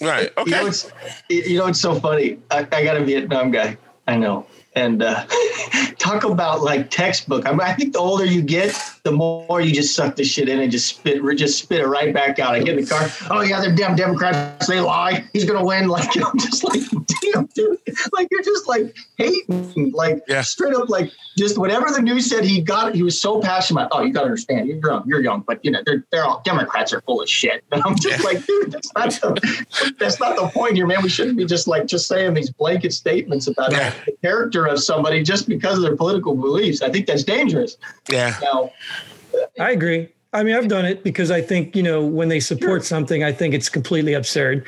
Right. 0.00 0.30
Okay. 0.38 0.50
You 0.50 0.56
know, 0.56 0.66
it's, 0.66 0.92
you 1.28 1.58
know, 1.58 1.66
it's 1.66 1.80
so 1.80 1.94
funny. 1.98 2.38
I, 2.50 2.66
I 2.70 2.84
got 2.84 2.96
a 2.96 3.04
Vietnam 3.04 3.50
guy. 3.50 3.76
I 4.06 4.16
know. 4.16 4.46
And 4.74 5.02
uh, 5.02 5.26
talk 5.98 6.24
about 6.24 6.62
like 6.62 6.90
textbook. 6.90 7.46
I, 7.46 7.50
mean, 7.50 7.60
I 7.60 7.74
think 7.74 7.92
the 7.92 7.98
older 7.98 8.24
you 8.24 8.42
get, 8.42 8.78
the 9.08 9.16
more 9.16 9.60
you 9.62 9.72
just 9.72 9.94
suck 9.94 10.16
the 10.16 10.24
shit 10.24 10.50
in 10.50 10.60
and 10.60 10.70
just 10.70 10.86
spit, 10.86 11.22
just 11.36 11.58
spit 11.58 11.80
it 11.80 11.86
right 11.86 12.12
back 12.12 12.38
out. 12.38 12.54
I 12.54 12.58
get 12.58 12.76
in 12.76 12.84
the 12.84 12.90
car. 12.90 13.08
Oh 13.30 13.40
yeah, 13.40 13.58
they're 13.58 13.74
damn 13.74 13.96
Democrats. 13.96 14.66
They 14.66 14.80
lie. 14.80 15.24
He's 15.32 15.44
gonna 15.44 15.64
win. 15.64 15.88
Like 15.98 16.16
I'm 16.16 16.38
just 16.38 16.62
like, 16.64 16.82
damn, 17.22 17.46
dude. 17.46 17.78
Like 18.12 18.28
you're 18.30 18.42
just 18.42 18.68
like 18.68 18.94
hating, 19.16 19.92
like 19.92 20.22
yeah. 20.28 20.42
straight 20.42 20.74
up, 20.74 20.88
like 20.88 21.10
just 21.36 21.56
whatever 21.56 21.90
the 21.90 22.02
news 22.02 22.28
said. 22.28 22.44
He 22.44 22.60
got. 22.60 22.94
He 22.94 23.02
was 23.02 23.18
so 23.18 23.40
passionate. 23.40 23.86
About, 23.86 24.00
oh, 24.00 24.02
you 24.02 24.12
gotta 24.12 24.26
understand. 24.26 24.68
You're 24.68 24.78
young. 24.78 25.04
You're 25.06 25.22
young, 25.22 25.40
but 25.46 25.64
you 25.64 25.70
know 25.70 25.80
they're 25.86 26.04
they're 26.12 26.24
all 26.24 26.42
Democrats 26.44 26.92
are 26.92 27.00
full 27.00 27.22
of 27.22 27.28
shit. 27.28 27.64
And 27.72 27.82
I'm 27.86 27.96
just 27.96 28.22
yeah. 28.22 28.28
like, 28.28 28.44
dude, 28.44 28.70
that's 28.70 28.92
not 28.94 29.10
the, 29.10 29.94
that's 29.98 30.20
not 30.20 30.36
the 30.36 30.48
point 30.48 30.76
here, 30.76 30.86
man. 30.86 31.02
We 31.02 31.08
shouldn't 31.08 31.38
be 31.38 31.46
just 31.46 31.66
like 31.66 31.86
just 31.86 32.06
saying 32.06 32.34
these 32.34 32.50
blanket 32.50 32.92
statements 32.92 33.46
about 33.46 33.72
yeah. 33.72 33.94
the 34.04 34.12
character 34.22 34.66
of 34.66 34.82
somebody 34.82 35.22
just 35.22 35.48
because 35.48 35.78
of 35.78 35.82
their 35.82 35.96
political 35.96 36.34
beliefs. 36.34 36.82
I 36.82 36.90
think 36.90 37.06
that's 37.06 37.24
dangerous. 37.24 37.78
Yeah. 38.10 38.36
Now 38.42 38.70
I 39.58 39.70
agree. 39.70 40.08
I 40.32 40.42
mean, 40.42 40.54
I've 40.54 40.68
done 40.68 40.84
it 40.84 41.02
because 41.02 41.30
I 41.30 41.40
think, 41.40 41.74
you 41.74 41.82
know, 41.82 42.04
when 42.04 42.28
they 42.28 42.40
support 42.40 42.82
sure. 42.82 42.84
something, 42.84 43.24
I 43.24 43.32
think 43.32 43.54
it's 43.54 43.68
completely 43.68 44.12
absurd. 44.12 44.66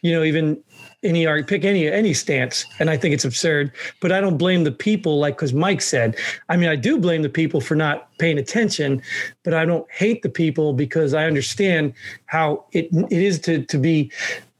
You 0.00 0.12
know, 0.12 0.22
even 0.22 0.62
any 1.02 1.26
art, 1.26 1.48
pick 1.48 1.64
any 1.64 1.88
any 1.88 2.14
stance, 2.14 2.64
and 2.78 2.88
I 2.88 2.96
think 2.96 3.12
it's 3.12 3.24
absurd. 3.24 3.72
But 4.00 4.12
I 4.12 4.20
don't 4.20 4.38
blame 4.38 4.64
the 4.64 4.72
people, 4.72 5.18
like 5.18 5.36
because 5.36 5.52
Mike 5.52 5.82
said. 5.82 6.16
I 6.48 6.56
mean, 6.56 6.68
I 6.68 6.76
do 6.76 6.98
blame 6.98 7.22
the 7.22 7.28
people 7.28 7.60
for 7.60 7.74
not 7.74 8.16
paying 8.18 8.38
attention, 8.38 9.02
but 9.42 9.52
I 9.52 9.64
don't 9.64 9.90
hate 9.90 10.22
the 10.22 10.28
people 10.28 10.72
because 10.72 11.12
I 11.12 11.26
understand 11.26 11.92
how 12.26 12.64
it 12.72 12.88
it 12.92 13.22
is 13.22 13.40
to 13.40 13.64
to 13.64 13.78
be 13.78 14.10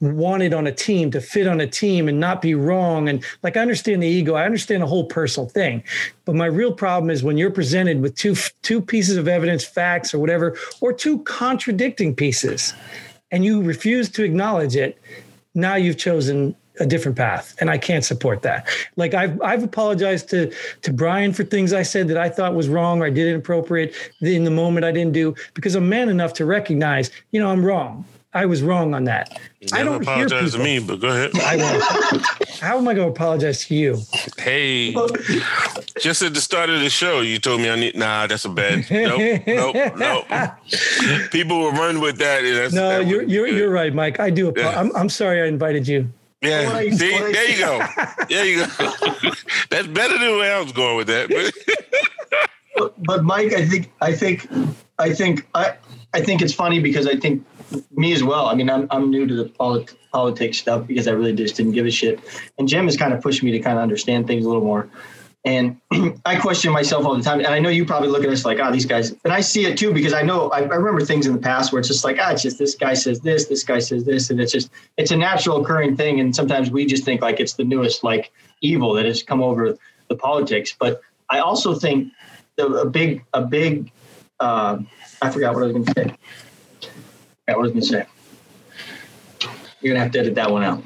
wanted 0.03 0.53
on 0.53 0.67
a 0.67 0.73
team, 0.73 1.11
to 1.13 1.21
fit 1.21 1.47
on 1.47 1.61
a 1.61 1.67
team 1.67 2.09
and 2.09 2.19
not 2.19 2.43
be 2.43 2.55
wrong. 2.55 3.09
And 3.09 3.25
like 3.43 3.57
I 3.57 3.61
understand 3.61 4.03
the 4.03 4.09
ego, 4.09 4.35
I 4.35 4.45
understand 4.45 4.83
the 4.83 4.87
whole 4.87 5.05
personal 5.05 5.49
thing. 5.49 5.83
But 6.25 6.35
my 6.35 6.47
real 6.47 6.73
problem 6.73 7.09
is 7.09 7.23
when 7.23 7.37
you're 7.37 7.51
presented 7.51 8.03
with 8.03 8.17
two 8.17 8.35
two 8.63 8.81
pieces 8.81 9.17
of 9.17 9.29
evidence, 9.29 9.65
facts 9.65 10.13
or 10.13 10.19
whatever, 10.19 10.57
or 10.81 10.93
two 10.93 11.21
contradicting 11.21 12.15
pieces, 12.15 12.75
and 13.31 13.45
you 13.45 13.63
refuse 13.63 14.11
to 14.11 14.25
acknowledge 14.25 14.77
it, 14.77 15.01
now 15.55 15.77
you've 15.77 15.99
chosen 15.99 16.57
a 16.81 16.87
different 16.87 17.17
path, 17.17 17.55
and 17.61 17.71
I 17.71 17.79
can't 17.79 18.05
support 18.05 18.43
that. 18.43 18.67
Like 18.97 19.15
I've 19.15 19.41
I've 19.41 19.63
apologized 19.63 20.31
to 20.31 20.53
to 20.83 20.93
Brian 20.93 21.33
for 21.33 21.45
things 21.45 21.73
I 21.73 21.83
said 21.83 22.09
that 22.09 22.17
I 22.17 22.29
thought 22.29 22.55
was 22.55 22.69
wrong 22.69 23.03
or 23.03 23.07
I 23.07 23.11
did 23.11 23.29
inappropriate 23.29 23.95
in 24.21 24.45
the 24.45 24.51
moment 24.51 24.85
I 24.85 24.91
didn't 24.91 25.13
do 25.13 25.35
because 25.55 25.77
I'm 25.77 25.89
man 25.89 26.09
enough 26.09 26.33
to 26.35 26.45
recognize, 26.45 27.11
you 27.31 27.41
know, 27.41 27.51
I'm 27.51 27.65
wrong. 27.65 28.05
I 28.35 28.47
was 28.47 28.63
wrong 28.63 28.95
on 28.95 29.05
that. 29.05 29.39
Never 29.61 29.77
I 29.77 29.85
don't 29.85 30.03
apologize 30.03 30.53
to 30.53 30.59
me, 30.59 30.79
but 30.79 31.01
go 31.01 31.09
ahead. 31.09 31.33
I 31.39 31.57
won't. 31.57 32.27
How 32.61 32.79
am 32.79 32.89
I 32.89 32.95
going 32.95 33.09
to 33.09 33.13
apologize 33.13 33.67
to 33.67 33.75
you? 33.75 33.99
Hey, 34.39 34.95
just 36.01 36.23
at 36.23 36.33
the 36.33 36.41
start 36.41 36.71
of 36.71 36.81
the 36.81 36.89
show, 36.89 37.21
you 37.21 37.39
told 37.39 37.61
me 37.61 37.69
I 37.69 37.77
need. 37.77 37.95
Nah, 37.95 38.27
that's 38.27 38.47
a 38.47 38.49
bad. 38.49 38.87
Nope, 38.91 39.43
nope, 39.47 39.97
nope. 39.99 40.27
People 41.31 41.59
will 41.59 41.73
run 41.73 42.01
with 42.01 42.17
that. 42.19 42.43
no, 42.73 42.89
that 42.89 43.07
you're 43.07 43.23
you're 43.23 43.49
you're 43.49 43.71
right, 43.71 43.95
Mike. 43.95 44.19
I 44.19 44.31
do. 44.31 44.53
Yeah. 44.57 44.81
I'm 44.81 44.95
I'm 44.97 45.09
sorry 45.09 45.43
I 45.43 45.47
invited 45.47 45.87
you. 45.87 46.09
Yeah, 46.41 46.81
see, 46.91 46.97
there 46.97 47.51
you 47.51 47.59
go. 47.59 47.87
There 48.29 48.45
you 48.45 48.67
go. 48.67 48.67
that's 49.71 49.87
better 49.87 50.19
than 50.19 50.37
where 50.39 50.57
I 50.57 50.61
was 50.61 50.73
going 50.73 50.97
with 50.97 51.07
that. 51.07 51.29
but, 52.77 53.03
but 53.05 53.25
Mike, 53.25 53.53
I 53.53 53.65
think 53.65 53.93
I 54.01 54.13
think 54.13 54.49
I 54.99 55.13
think 55.13 55.47
I 55.55 55.77
I 56.15 56.21
think 56.21 56.43
it's 56.43 56.53
funny 56.53 56.81
because 56.81 57.07
I 57.07 57.17
think 57.17 57.45
me 57.93 58.13
as 58.13 58.23
well. 58.23 58.47
I 58.47 58.55
mean, 58.55 58.71
I'm, 58.71 58.87
I'm 58.91 59.11
new 59.11 59.27
to 59.27 59.35
the 59.35 59.45
polit- 59.45 59.95
politics 60.13 60.59
stuff 60.59 60.87
because 60.87 61.09
I 61.09 61.13
really 61.13 61.33
just 61.33 61.57
didn't 61.57 61.73
give 61.73 61.87
a 61.87 61.91
shit. 61.91 62.21
And 62.59 62.69
Jim 62.69 62.85
has 62.87 62.97
kind 62.97 63.13
of 63.13 63.23
pushed 63.23 63.43
me 63.43 63.51
to 63.53 63.59
kind 63.61 63.79
of 63.79 63.83
understand 63.83 64.27
things 64.27 64.45
a 64.45 64.49
little 64.49 64.65
more. 64.65 64.89
And 65.45 65.81
I 66.25 66.37
question 66.37 66.73
myself 66.73 67.05
all 67.05 67.17
the 67.17 67.23
time. 67.23 67.39
And 67.39 67.49
I 67.49 67.59
know 67.59 67.69
you 67.69 67.85
probably 67.85 68.09
look 68.09 68.23
at 68.23 68.31
us 68.31 68.45
like, 68.45 68.59
oh, 68.61 68.71
these 68.71 68.87
guys. 68.87 69.15
And 69.25 69.33
I 69.33 69.41
see 69.41 69.65
it 69.67 69.77
too 69.77 69.93
because 69.93 70.13
I 70.13 70.23
know 70.23 70.51
I, 70.51 70.61
I 70.61 70.75
remember 70.75 71.05
things 71.05 71.27
in 71.27 71.33
the 71.33 71.41
past 71.41 71.73
where 71.73 71.81
it's 71.81 71.89
just 71.89 72.05
like, 72.05 72.19
ah, 72.21 72.31
it's 72.31 72.43
just 72.43 72.59
this 72.59 72.75
guy 72.77 72.95
says 72.95 73.21
this, 73.21 73.47
this 73.47 73.65
guy 73.65 73.81
says 73.81 74.05
this, 74.05 74.31
and 74.31 74.41
it's 74.41 74.53
just 74.53 74.71
it's 74.97 75.11
a 75.11 75.17
natural 75.17 75.63
occurring 75.63 75.97
thing. 75.97 76.21
And 76.21 76.35
sometimes 76.35 76.71
we 76.71 76.87
just 76.87 77.05
think 77.05 77.23
like 77.23 77.41
it's 77.41 77.55
the 77.55 77.65
newest 77.65 78.05
like 78.05 78.31
evil 78.61 78.95
that 78.95 79.05
has 79.05 79.23
come 79.23 79.43
over 79.43 79.77
the 80.09 80.17
politics. 80.17 80.77
But 80.79 81.01
I 81.29 81.41
also 81.41 81.75
think 81.75 82.13
the, 82.57 82.67
a 82.67 82.89
big 82.89 83.25
a 83.35 83.43
big 83.43 83.91
uh, 84.39 84.79
I 85.21 85.31
forgot 85.31 85.55
what 85.55 85.65
I 85.65 85.67
was 85.67 85.73
going 85.73 85.85
to 85.85 85.93
say. 85.93 86.17
Yeah, 87.49 87.57
what 87.57 87.63
was 87.63 87.71
I 87.71 87.75
going 87.75 87.83
to 87.83 87.87
say? 87.87 88.07
You're 89.83 89.95
gonna 89.95 90.05
have 90.05 90.13
to 90.13 90.21
edit 90.21 90.37
that 90.37 90.49
one 90.49 90.63
out. 90.63 90.81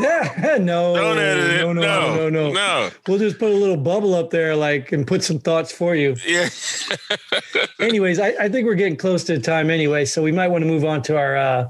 Yeah, 0.00 0.58
no, 0.60 0.96
don't 0.96 1.18
edit 1.18 1.44
it. 1.44 1.60
No, 1.60 1.72
no, 1.72 1.80
no, 1.80 2.16
no, 2.16 2.28
no, 2.28 2.52
no. 2.52 2.90
We'll 3.06 3.18
just 3.18 3.38
put 3.38 3.52
a 3.52 3.54
little 3.54 3.76
bubble 3.76 4.16
up 4.16 4.30
there, 4.30 4.56
like, 4.56 4.90
and 4.90 5.06
put 5.06 5.22
some 5.22 5.38
thoughts 5.38 5.70
for 5.70 5.94
you. 5.94 6.16
Yeah. 6.26 6.48
Anyways, 7.80 8.18
I, 8.18 8.34
I, 8.40 8.48
think 8.48 8.66
we're 8.66 8.74
getting 8.74 8.96
close 8.96 9.22
to 9.24 9.38
time 9.38 9.70
anyway, 9.70 10.04
so 10.04 10.24
we 10.24 10.32
might 10.32 10.48
want 10.48 10.62
to 10.62 10.68
move 10.68 10.84
on 10.84 11.02
to 11.02 11.16
our. 11.16 11.36
uh 11.36 11.68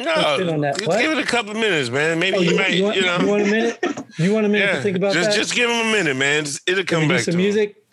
No, 0.00 0.14
on 0.50 0.62
that. 0.62 0.80
What? 0.86 0.98
give 0.98 1.12
it 1.12 1.18
a 1.18 1.26
couple 1.26 1.52
minutes, 1.52 1.90
man. 1.90 2.18
Maybe 2.18 2.38
oh, 2.38 2.40
you, 2.40 2.52
you, 2.52 2.56
might. 2.56 2.70
You, 2.72 2.84
want, 2.84 2.96
you 2.96 3.02
know, 3.02 3.18
you 3.18 3.26
want 3.26 3.42
a 3.42 3.50
minute? 3.50 3.84
You 4.18 4.32
want 4.32 4.46
a 4.46 4.48
minute 4.48 4.66
yeah, 4.70 4.76
to 4.76 4.82
think 4.82 4.96
about 4.96 5.12
just, 5.12 5.30
that? 5.30 5.36
Just 5.36 5.54
give 5.54 5.68
him 5.68 5.86
a 5.88 5.92
minute, 5.92 6.16
man. 6.16 6.46
It'll 6.66 6.84
come 6.84 7.06
back. 7.06 7.20
some 7.20 7.36
music. 7.36 7.83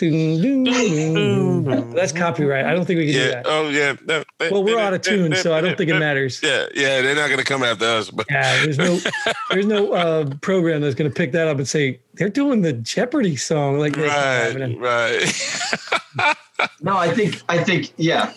That's 1.95 2.11
copyright. 2.11 2.65
I 2.65 2.73
don't 2.73 2.85
think 2.85 2.99
we 2.99 3.11
can 3.11 3.15
yeah. 3.15 3.25
do 3.25 3.31
that. 3.31 3.45
Oh 3.47 3.69
yeah. 3.69 3.93
That, 4.05 4.25
that, 4.39 4.51
well, 4.51 4.63
we're 4.63 4.79
out 4.79 4.93
of 4.93 5.01
tune, 5.01 5.35
so 5.35 5.53
I 5.53 5.61
don't 5.61 5.77
think 5.77 5.89
it 5.89 5.99
matters. 5.99 6.41
Yeah, 6.41 6.65
yeah. 6.73 7.01
They're 7.01 7.15
not 7.15 7.27
going 7.27 7.39
to 7.39 7.45
come 7.45 7.63
after 7.63 7.85
us. 7.85 8.09
But 8.09 8.25
yeah, 8.29 8.63
there's 8.63 8.77
no, 8.77 8.99
there's 9.49 9.65
no 9.65 9.93
uh, 9.93 10.33
program 10.41 10.81
that's 10.81 10.95
going 10.95 11.09
to 11.09 11.15
pick 11.15 11.31
that 11.33 11.47
up 11.47 11.57
and 11.57 11.67
say 11.67 11.99
they're 12.13 12.29
doing 12.29 12.61
the 12.61 12.73
Jeopardy 12.73 13.35
song. 13.35 13.79
Like 13.79 13.95
right, 13.97 14.77
right. 14.77 16.35
no, 16.81 16.97
I 16.97 17.13
think, 17.13 17.41
I 17.49 17.63
think, 17.63 17.93
yeah. 17.97 18.33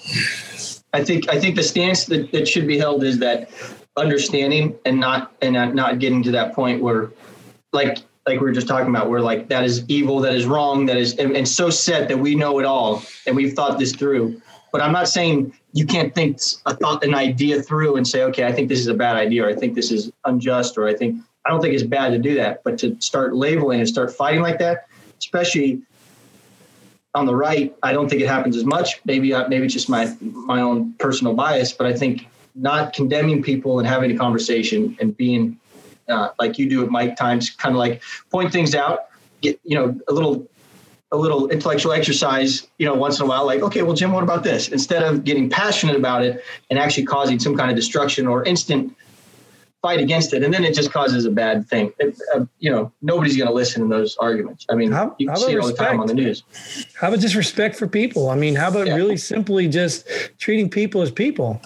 I 0.93 1.03
think, 1.03 1.29
I 1.29 1.41
think 1.41 1.57
the 1.57 1.63
stance 1.63 2.05
that, 2.07 2.31
that 2.33 2.47
should 2.47 2.67
be 2.67 2.79
held 2.79 3.03
is 3.03 3.19
that 3.19 3.51
understanding 3.97 4.77
and 4.85 4.99
not 4.99 5.33
and 5.41 5.75
not 5.75 5.99
getting 5.99 6.23
to 6.25 6.31
that 6.33 6.55
point 6.55 6.83
where, 6.83 7.11
like 7.73 7.99
like 8.27 8.41
we 8.41 8.47
were 8.47 8.53
just 8.53 8.67
talking 8.67 8.89
about, 8.89 9.11
we're 9.11 9.21
like 9.21 9.49
that 9.49 9.65
is 9.65 9.85
evil, 9.89 10.21
that 10.21 10.35
is 10.35 10.47
wrong, 10.47 10.87
that 10.87 10.97
is 10.97 11.15
and, 11.19 11.37
and 11.37 11.47
so 11.47 11.71
set 11.71 12.09
that 12.09 12.19
we 12.19 12.35
know 12.35 12.59
it 12.59 12.65
all 12.65 13.03
and 13.27 13.37
we've 13.37 13.53
thought 13.53 13.79
this 13.79 13.95
through. 13.95 14.41
But 14.73 14.81
I'm 14.81 14.93
not 14.93 15.09
saying 15.09 15.53
you 15.73 15.87
can't 15.87 16.15
think 16.15 16.41
a 16.67 16.75
thought, 16.75 17.05
an 17.05 17.15
idea 17.15 17.63
through 17.63 17.97
and 17.97 18.07
say, 18.07 18.23
okay, 18.25 18.45
I 18.45 18.53
think 18.53 18.69
this 18.69 18.81
is 18.81 18.89
a 18.89 18.95
bad 18.95 19.17
idea, 19.17 19.45
or 19.45 19.49
I 19.49 19.55
think 19.55 19.75
this 19.75 19.93
is 19.93 20.11
unjust, 20.25 20.77
or 20.79 20.89
I 20.89 20.95
think 20.95 21.23
I 21.45 21.51
don't 21.51 21.61
think 21.61 21.75
it's 21.75 21.83
bad 21.83 22.11
to 22.11 22.19
do 22.19 22.35
that. 22.37 22.65
But 22.65 22.79
to 22.79 22.97
start 23.01 23.37
labeling 23.37 23.81
and 23.81 23.89
start 23.89 24.13
fighting 24.13 24.41
like 24.41 24.59
that, 24.59 24.89
especially 25.19 25.83
on 27.15 27.27
the 27.27 27.35
right, 27.35 27.73
I 27.83 27.93
don't 27.93 28.09
think 28.09 28.23
it 28.23 28.29
happens 28.29 28.57
as 28.57 28.65
much. 28.65 29.01
Maybe 29.05 29.33
uh, 29.33 29.47
maybe 29.49 29.67
it's 29.67 29.75
just 29.75 29.89
my 29.89 30.13
my 30.21 30.61
own 30.61 30.95
personal 30.95 31.35
bias, 31.35 31.73
but 31.73 31.87
I 31.87 31.93
think 31.93 32.27
not 32.55 32.93
condemning 32.95 33.43
people 33.43 33.79
and 33.79 33.87
having 33.87 34.11
a 34.11 34.17
conversation 34.17 34.97
and 35.01 35.17
being 35.17 35.59
uh, 36.09 36.31
like 36.39 36.59
you 36.59 36.69
do 36.69 36.83
at 36.85 36.91
Mike 36.91 37.17
times, 37.17 37.51
kind 37.51 37.75
of 37.75 37.79
like 37.79 38.03
point 38.31 38.53
things 38.53 38.75
out, 38.75 39.07
get 39.41 39.59
you 39.65 39.77
know 39.77 39.99
a 40.09 40.13
little 40.13 40.49
a 41.13 41.17
little 41.17 41.49
intellectual 41.49 41.93
exercise, 41.93 42.67
you 42.79 42.87
know, 42.87 42.95
once 42.95 43.21
in 43.21 43.25
a 43.25 43.29
while, 43.29 43.47
like, 43.47 43.61
okay, 43.63 43.83
well, 43.83 43.95
Jim, 43.95 44.13
what 44.13 44.25
about 44.25 44.43
this? 44.43 44.69
Instead 44.69 45.03
of 45.05 45.23
getting 45.23 45.49
passionate 45.49 45.95
about 45.95 46.25
it 46.25 46.43
and 46.71 46.79
actually 46.79 47.05
causing 47.05 47.39
some 47.39 47.57
kind 47.57 47.71
of 47.71 47.77
destruction 47.77 48.27
or 48.27 48.43
instant 48.45 48.97
fight 49.81 50.01
against 50.01 50.33
it, 50.33 50.43
and 50.43 50.53
then 50.53 50.65
it 50.65 50.75
just 50.75 50.91
causes 50.91 51.25
a 51.25 51.31
bad 51.31 51.69
thing. 51.69 51.93
It, 51.99 52.19
uh, 52.35 52.47
you 52.59 52.71
know, 52.71 52.91
nobody's 53.01 53.37
going 53.37 53.49
to 53.49 53.55
listen 53.55 53.83
in 53.83 53.91
those 53.91 54.17
arguments. 54.17 54.67
I 54.71 54.75
mean, 54.75 54.91
how, 54.91 55.15
you 55.19 55.35
see 55.37 55.53
it 55.53 55.59
all 55.59 55.69
the 55.69 55.75
time 55.75 56.01
on 56.01 56.07
the 56.07 56.15
news. 56.15 56.43
How 56.99 57.09
about 57.09 57.21
just 57.21 57.35
respect 57.35 57.77
for 57.77 57.87
people? 57.87 58.31
I 58.31 58.35
mean, 58.35 58.57
how 58.57 58.69
about 58.69 58.87
yeah. 58.87 58.97
really 58.97 59.17
simply 59.17 59.69
just 59.69 60.09
treating 60.39 60.69
people 60.69 61.03
as 61.03 61.13
people? 61.13 61.61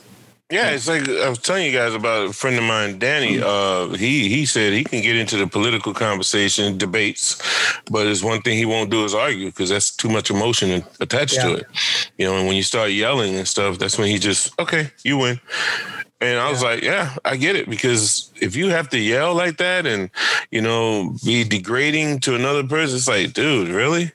Yeah, 0.50 0.70
it's 0.70 0.88
like 0.88 1.06
I 1.06 1.28
was 1.28 1.40
telling 1.40 1.66
you 1.66 1.72
guys 1.72 1.94
about 1.94 2.30
a 2.30 2.32
friend 2.32 2.56
of 2.56 2.62
mine, 2.62 2.98
Danny. 2.98 3.36
Mm-hmm. 3.36 3.92
Uh, 3.92 3.96
he 3.98 4.30
he 4.30 4.46
said 4.46 4.72
he 4.72 4.82
can 4.82 5.02
get 5.02 5.14
into 5.14 5.36
the 5.36 5.46
political 5.46 5.92
conversation, 5.92 6.78
debates, 6.78 7.36
but 7.90 8.06
it's 8.06 8.22
one 8.22 8.40
thing 8.40 8.56
he 8.56 8.64
won't 8.64 8.90
do 8.90 9.04
is 9.04 9.14
argue 9.14 9.46
because 9.46 9.68
that's 9.68 9.94
too 9.94 10.08
much 10.08 10.30
emotion 10.30 10.82
attached 11.00 11.34
yeah. 11.36 11.42
to 11.44 11.54
it. 11.56 11.66
You 12.16 12.26
know, 12.26 12.38
and 12.38 12.46
when 12.46 12.56
you 12.56 12.62
start 12.62 12.92
yelling 12.92 13.36
and 13.36 13.46
stuff, 13.46 13.78
that's 13.78 13.98
when 13.98 14.08
he 14.08 14.18
just 14.18 14.58
okay, 14.58 14.90
you 15.04 15.18
win. 15.18 15.38
And 16.22 16.38
I 16.38 16.46
yeah. 16.46 16.50
was 16.50 16.62
like, 16.62 16.82
yeah, 16.82 17.14
I 17.26 17.36
get 17.36 17.54
it 17.54 17.68
because 17.68 18.32
if 18.40 18.56
you 18.56 18.70
have 18.70 18.88
to 18.88 18.98
yell 18.98 19.34
like 19.34 19.58
that 19.58 19.86
and 19.86 20.08
you 20.50 20.62
know 20.62 21.14
be 21.26 21.44
degrading 21.44 22.20
to 22.20 22.34
another 22.34 22.66
person, 22.66 22.96
it's 22.96 23.06
like, 23.06 23.34
dude, 23.34 23.68
really? 23.68 24.12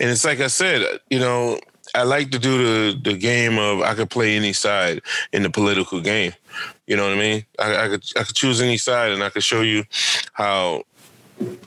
And 0.00 0.10
it's 0.10 0.24
like 0.24 0.40
I 0.40 0.48
said, 0.48 0.98
you 1.08 1.20
know, 1.20 1.60
I 1.94 2.04
like 2.04 2.30
to 2.30 2.38
do 2.38 2.58
the 2.58 2.98
the 3.10 3.16
game 3.16 3.58
of 3.58 3.82
I 3.82 3.94
could 3.94 4.10
play 4.10 4.36
any 4.36 4.52
side 4.52 5.02
in 5.32 5.42
the 5.42 5.50
political 5.50 6.00
game. 6.00 6.32
You 6.86 6.96
know 6.96 7.04
what 7.04 7.12
I 7.12 7.20
mean? 7.20 7.44
I, 7.58 7.84
I 7.84 7.88
could 7.88 8.04
I 8.16 8.22
could 8.24 8.36
choose 8.36 8.60
any 8.60 8.78
side, 8.78 9.12
and 9.12 9.22
I 9.22 9.30
could 9.30 9.44
show 9.44 9.60
you 9.62 9.84
how 10.32 10.84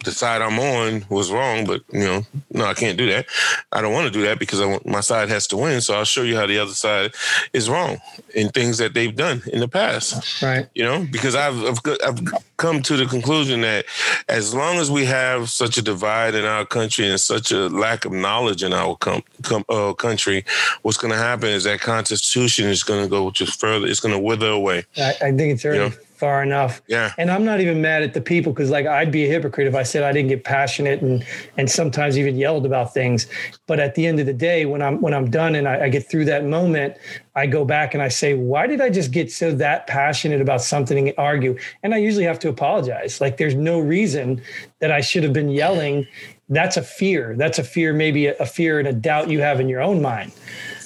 the 0.04 0.12
side 0.12 0.42
I'm 0.42 0.60
on 0.60 1.06
was 1.10 1.32
wrong, 1.32 1.66
but 1.66 1.82
you 1.92 2.00
know, 2.00 2.22
no, 2.52 2.66
I 2.66 2.74
can't 2.74 2.98
do 2.98 3.08
that. 3.08 3.26
I 3.72 3.82
don't 3.82 3.94
want 3.94 4.06
to 4.08 4.12
do 4.12 4.26
that 4.26 4.40
because 4.40 4.62
I 4.62 4.66
want, 4.66 4.86
my 4.86 5.02
side 5.02 5.30
has 5.30 5.48
to 5.48 5.58
win. 5.58 5.82
So 5.82 5.96
I'll 5.96 6.06
show 6.06 6.24
you 6.24 6.36
how 6.36 6.46
the 6.46 6.60
other 6.60 6.74
side 6.74 7.14
is 7.54 7.70
wrong 7.70 7.98
in 8.34 8.50
things 8.50 8.78
that 8.78 8.94
they've 8.94 9.16
done 9.16 9.42
in 9.52 9.60
the 9.60 9.68
past. 9.68 10.42
Right. 10.42 10.68
You 10.74 10.84
know, 10.84 11.08
because 11.12 11.36
I've, 11.36 11.64
I've, 11.64 11.80
I've 12.06 12.22
come 12.58 12.82
to 12.84 12.98
the 12.98 13.06
conclusion 13.06 13.62
that 13.62 13.86
as 14.30 14.54
long 14.54 14.78
as 14.78 14.90
we 14.90 15.06
have 15.06 15.50
such 15.50 15.78
a 15.78 15.82
divide 15.82 16.36
in 16.36 16.46
our 16.46 16.66
country 16.66 17.10
and 17.10 17.20
such 17.20 17.52
a 17.52 17.68
lack 17.70 18.06
of 18.06 18.12
knowledge 18.12 18.64
in 18.64 18.74
our 18.74 18.96
com, 18.98 19.24
com, 19.44 19.66
uh, 19.70 19.94
country, 19.94 20.46
what's 20.84 20.98
going 20.98 21.12
to 21.12 21.18
happen 21.18 21.50
is 21.50 21.64
that 21.66 21.80
Constitution 21.80 22.68
is 22.68 22.84
going 22.84 23.04
to 23.04 23.10
go 23.10 23.32
just 23.32 23.60
further. 23.60 23.88
It's 23.88 24.00
going 24.00 24.14
to 24.14 24.20
wither 24.20 24.50
away. 24.50 24.86
I, 24.98 25.10
I 25.22 25.32
think 25.32 25.54
it's 25.54 25.64
very. 25.64 25.78
You 25.78 25.90
know? 25.90 25.96
Far 26.26 26.42
enough. 26.42 26.82
Yeah. 26.88 27.14
And 27.20 27.30
I'm 27.30 27.46
not 27.46 27.62
even 27.62 27.82
mad 27.82 28.02
at 28.02 28.16
the 28.16 28.22
people 28.22 28.52
because 28.52 28.72
like 28.72 28.88
I'd 28.88 29.12
be 29.12 29.26
a 29.26 29.28
hypocrite 29.28 29.68
if 29.68 29.76
I 29.76 29.84
said 29.84 30.02
I 30.02 30.12
didn't 30.12 30.30
get 30.30 30.44
passionate 30.44 31.00
and 31.04 31.24
and 31.56 31.70
sometimes 31.70 32.18
even 32.18 32.36
yelled 32.36 32.66
about 32.66 32.96
things. 32.96 33.28
But 33.68 33.80
at 33.80 33.94
the 33.94 34.08
end 34.08 34.20
of 34.20 34.26
the 34.26 34.34
day, 34.34 34.66
when 34.66 34.82
I'm 34.82 35.00
when 35.02 35.14
I'm 35.14 35.30
done 35.30 35.54
and 35.54 35.68
I, 35.68 35.84
I 35.84 35.90
get 35.90 36.10
through 36.10 36.26
that 36.26 36.44
moment, 36.44 36.98
I 37.36 37.46
go 37.46 37.64
back 37.64 37.94
and 37.94 38.02
I 38.02 38.08
say, 38.08 38.34
why 38.34 38.66
did 38.66 38.82
I 38.82 38.90
just 38.90 39.12
get 39.12 39.32
so 39.32 39.54
that 39.54 39.86
passionate 39.86 40.42
about 40.42 40.62
something 40.64 40.98
and 40.98 41.14
argue? 41.16 41.60
And 41.84 41.94
I 41.94 41.98
usually 41.98 42.26
have 42.26 42.40
to 42.40 42.50
apologize. 42.50 43.22
Like 43.22 43.38
there's 43.38 43.54
no 43.54 43.80
reason 43.80 44.42
that 44.80 44.92
I 44.92 45.02
should 45.02 45.22
have 45.22 45.34
been 45.34 45.50
yelling. 45.50 46.08
That's 46.50 46.76
a 46.76 46.82
fear. 46.82 47.36
That's 47.38 47.60
a 47.60 47.64
fear, 47.64 47.94
maybe 47.94 48.26
a, 48.26 48.36
a 48.38 48.48
fear 48.48 48.80
and 48.80 48.88
a 48.88 48.94
doubt 48.94 49.30
you 49.30 49.42
have 49.42 49.60
in 49.60 49.70
your 49.70 49.82
own 49.82 50.02
mind. 50.02 50.32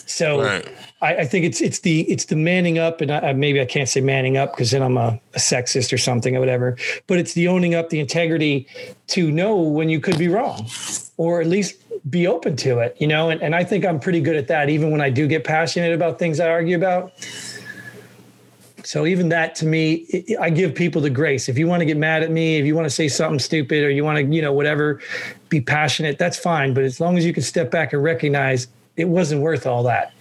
So 0.05 0.41
right. 0.41 0.67
I, 1.01 1.17
I, 1.17 1.25
think 1.25 1.45
it's 1.45 1.61
it's 1.61 1.79
the 1.79 2.01
it's 2.11 2.25
the 2.25 2.35
manning 2.35 2.77
up, 2.77 2.99
and 2.99 3.11
I, 3.11 3.31
maybe 3.33 3.61
I 3.61 3.65
can't 3.65 3.87
say 3.87 4.01
manning 4.01 4.35
up 4.35 4.53
because 4.53 4.71
then 4.71 4.81
I'm 4.81 4.97
a, 4.97 5.19
a, 5.33 5.37
sexist 5.37 5.93
or 5.93 5.97
something 5.97 6.35
or 6.35 6.39
whatever. 6.39 6.77
But 7.07 7.19
it's 7.19 7.33
the 7.33 7.47
owning 7.47 7.73
up, 7.73 7.89
the 7.89 7.99
integrity 7.99 8.67
to 9.07 9.31
know 9.31 9.55
when 9.55 9.89
you 9.89 10.01
could 10.01 10.17
be 10.17 10.27
wrong, 10.27 10.67
or 11.17 11.39
at 11.39 11.47
least 11.47 11.77
be 12.09 12.27
open 12.27 12.57
to 12.57 12.79
it. 12.79 12.97
You 12.99 13.07
know, 13.07 13.29
and, 13.29 13.41
and 13.41 13.55
I 13.55 13.63
think 13.63 13.85
I'm 13.85 13.99
pretty 13.99 14.19
good 14.19 14.35
at 14.35 14.47
that, 14.47 14.69
even 14.69 14.91
when 14.91 14.99
I 14.99 15.09
do 15.09 15.27
get 15.27 15.45
passionate 15.45 15.93
about 15.93 16.19
things 16.19 16.39
I 16.39 16.49
argue 16.49 16.75
about. 16.75 17.13
So 18.83 19.05
even 19.05 19.29
that 19.29 19.55
to 19.55 19.65
me, 19.65 20.25
I 20.39 20.49
give 20.49 20.73
people 20.73 21.01
the 21.01 21.09
grace. 21.09 21.47
If 21.47 21.57
you 21.57 21.67
want 21.67 21.81
to 21.81 21.85
get 21.85 21.97
mad 21.97 22.23
at 22.23 22.31
me, 22.31 22.57
if 22.57 22.65
you 22.65 22.75
want 22.75 22.85
to 22.85 22.89
say 22.89 23.07
something 23.07 23.39
stupid, 23.39 23.83
or 23.83 23.89
you 23.89 24.03
want 24.03 24.17
to, 24.17 24.35
you 24.35 24.41
know, 24.41 24.51
whatever, 24.51 24.99
be 25.47 25.61
passionate. 25.61 26.17
That's 26.17 26.37
fine. 26.37 26.73
But 26.73 26.83
as 26.83 26.99
long 26.99 27.17
as 27.17 27.25
you 27.25 27.31
can 27.31 27.43
step 27.43 27.71
back 27.71 27.93
and 27.93 28.03
recognize 28.03 28.67
it 28.97 29.07
wasn't 29.07 29.41
worth 29.41 29.65
all 29.65 29.83
that 29.83 30.13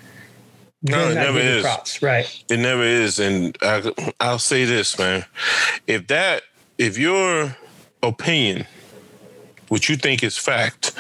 no, 0.83 1.11
it 1.11 1.15
never 1.15 1.39
is. 1.39 1.63
Props, 1.63 2.03
right. 2.03 2.45
It 2.49 2.59
never 2.59 2.83
is. 2.83 3.19
And 3.19 3.57
I, 3.63 3.93
I'll 4.21 4.39
say 4.39 4.65
this, 4.65 4.99
man. 4.99 5.25
If 5.87 6.07
that 6.09 6.43
if 6.79 6.97
your 6.97 7.57
opinion, 8.03 8.67
which 9.69 9.89
you 9.89 9.97
think 9.97 10.23
is 10.23 10.39
fact, 10.39 10.93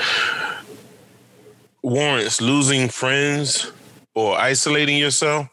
warrants 1.82 2.40
losing 2.40 2.88
friends 2.88 3.72
or 4.14 4.36
isolating 4.36 4.98
yourself, 4.98 5.48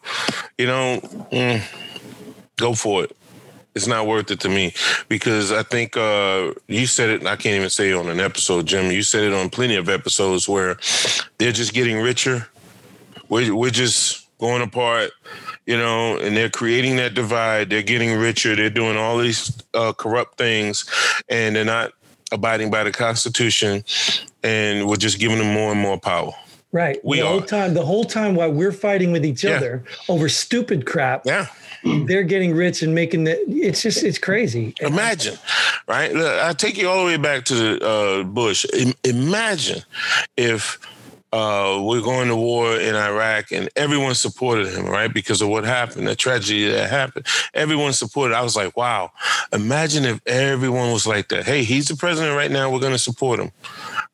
you 0.58 0.66
know, 0.66 1.00
mm, 1.32 1.62
go 2.58 2.74
for 2.74 3.04
it. 3.04 3.16
It's 3.76 3.88
not 3.88 4.08
worth 4.08 4.32
it 4.32 4.40
to 4.40 4.50
me 4.50 4.74
because 5.10 5.52
I 5.52 5.62
think 5.62 5.98
uh, 5.98 6.54
you 6.68 6.88
said 6.88 7.10
it. 7.10 7.28
I 7.28 7.36
can't 7.36 7.58
even 7.58 7.70
say 7.70 7.90
it 7.90 7.96
on 7.96 8.08
an 8.08 8.22
episode, 8.22 8.66
Jim. 8.66 8.90
You 8.90 9.04
said 9.04 9.26
it 9.26 9.34
on 9.34 9.50
plenty 9.50 9.76
of 9.76 9.90
episodes 9.90 10.48
where 10.48 10.78
they're 11.38 11.52
just 11.52 11.74
getting 11.74 12.00
richer. 12.00 12.48
We're, 13.30 13.56
we're 13.56 13.70
just 13.72 14.28
going 14.40 14.62
apart, 14.62 15.12
you 15.66 15.78
know, 15.78 16.18
and 16.18 16.36
they're 16.36 16.50
creating 16.50 16.98
that 16.98 17.14
divide. 17.14 17.70
They're 17.70 17.82
getting 17.84 18.18
richer. 18.18 18.56
They're 18.56 18.70
doing 18.70 18.98
all 18.98 19.18
these 19.18 19.58
uh, 19.74 19.94
corrupt 19.94 20.38
things, 20.38 20.86
and 21.30 21.56
they're 21.56 21.66
not 21.66 21.92
abiding 22.32 22.70
by 22.72 22.84
the 22.84 22.92
Constitution. 22.92 23.84
And 24.44 24.88
we're 24.88 24.98
just 24.98 25.20
giving 25.20 25.38
them 25.40 25.54
more 25.54 25.72
and 25.72 25.80
more 25.82 26.00
power. 26.00 26.32
Right. 26.72 27.00
We 27.06 27.20
the 27.20 27.26
are. 27.26 27.30
whole 27.30 27.42
time 27.42 27.74
the 27.74 27.86
whole 27.86 28.04
time 28.04 28.36
while 28.36 28.52
we're 28.52 28.74
fighting 28.74 29.12
with 29.14 29.26
each 29.26 29.44
Yeah. 29.46 29.52
other 29.58 29.84
over 30.10 30.28
stupid 30.28 30.86
crap, 30.86 31.26
Yeah. 31.26 31.48
they're 32.06 32.24
getting 32.24 32.54
rich 32.54 32.82
and 32.82 32.94
making 32.94 33.24
the 33.24 33.40
it's 33.48 33.82
just 33.82 34.04
it's 34.04 34.18
crazy. 34.18 34.74
Imagine, 34.82 35.38
right? 35.88 36.14
Look, 36.14 36.38
I 36.44 36.52
take 36.52 36.78
you 36.78 36.90
all 36.90 37.00
the 37.00 37.06
way 37.06 37.16
back 37.18 37.46
to 37.46 37.56
the 37.56 37.86
uh, 37.88 38.24
Bush. 38.24 38.66
Im- 38.74 38.94
imagine 39.06 39.84
if 40.36 40.78
uh, 41.36 41.82
we're 41.82 42.02
going 42.02 42.30
to 42.30 42.36
war 42.36 42.80
in 42.80 42.96
Iraq 42.96 43.52
and 43.52 43.70
everyone 43.76 44.16
supported 44.16 44.68
him, 44.68 44.86
right? 44.86 45.14
Because 45.14 45.42
of 45.42 45.50
what 45.50 45.66
happened, 45.66 46.08
the 46.08 46.16
tragedy 46.16 46.66
that 46.70 46.90
happened. 46.90 47.28
Everyone 47.54 47.92
supported. 47.92 48.36
I 48.36 48.42
was 48.42 48.56
like, 48.56 48.78
wow. 48.78 49.12
Imagine 49.52 50.06
if 50.06 50.26
everyone 50.26 50.94
was 50.94 51.06
like 51.06 51.28
that. 51.30 51.44
Hey, 51.44 51.66
he's 51.66 51.90
the 51.90 51.98
president 51.98 52.38
right 52.38 52.50
now. 52.50 52.72
We're 52.72 52.80
going 52.80 52.94
to 52.94 52.98
support 52.98 53.42
him, 53.42 53.52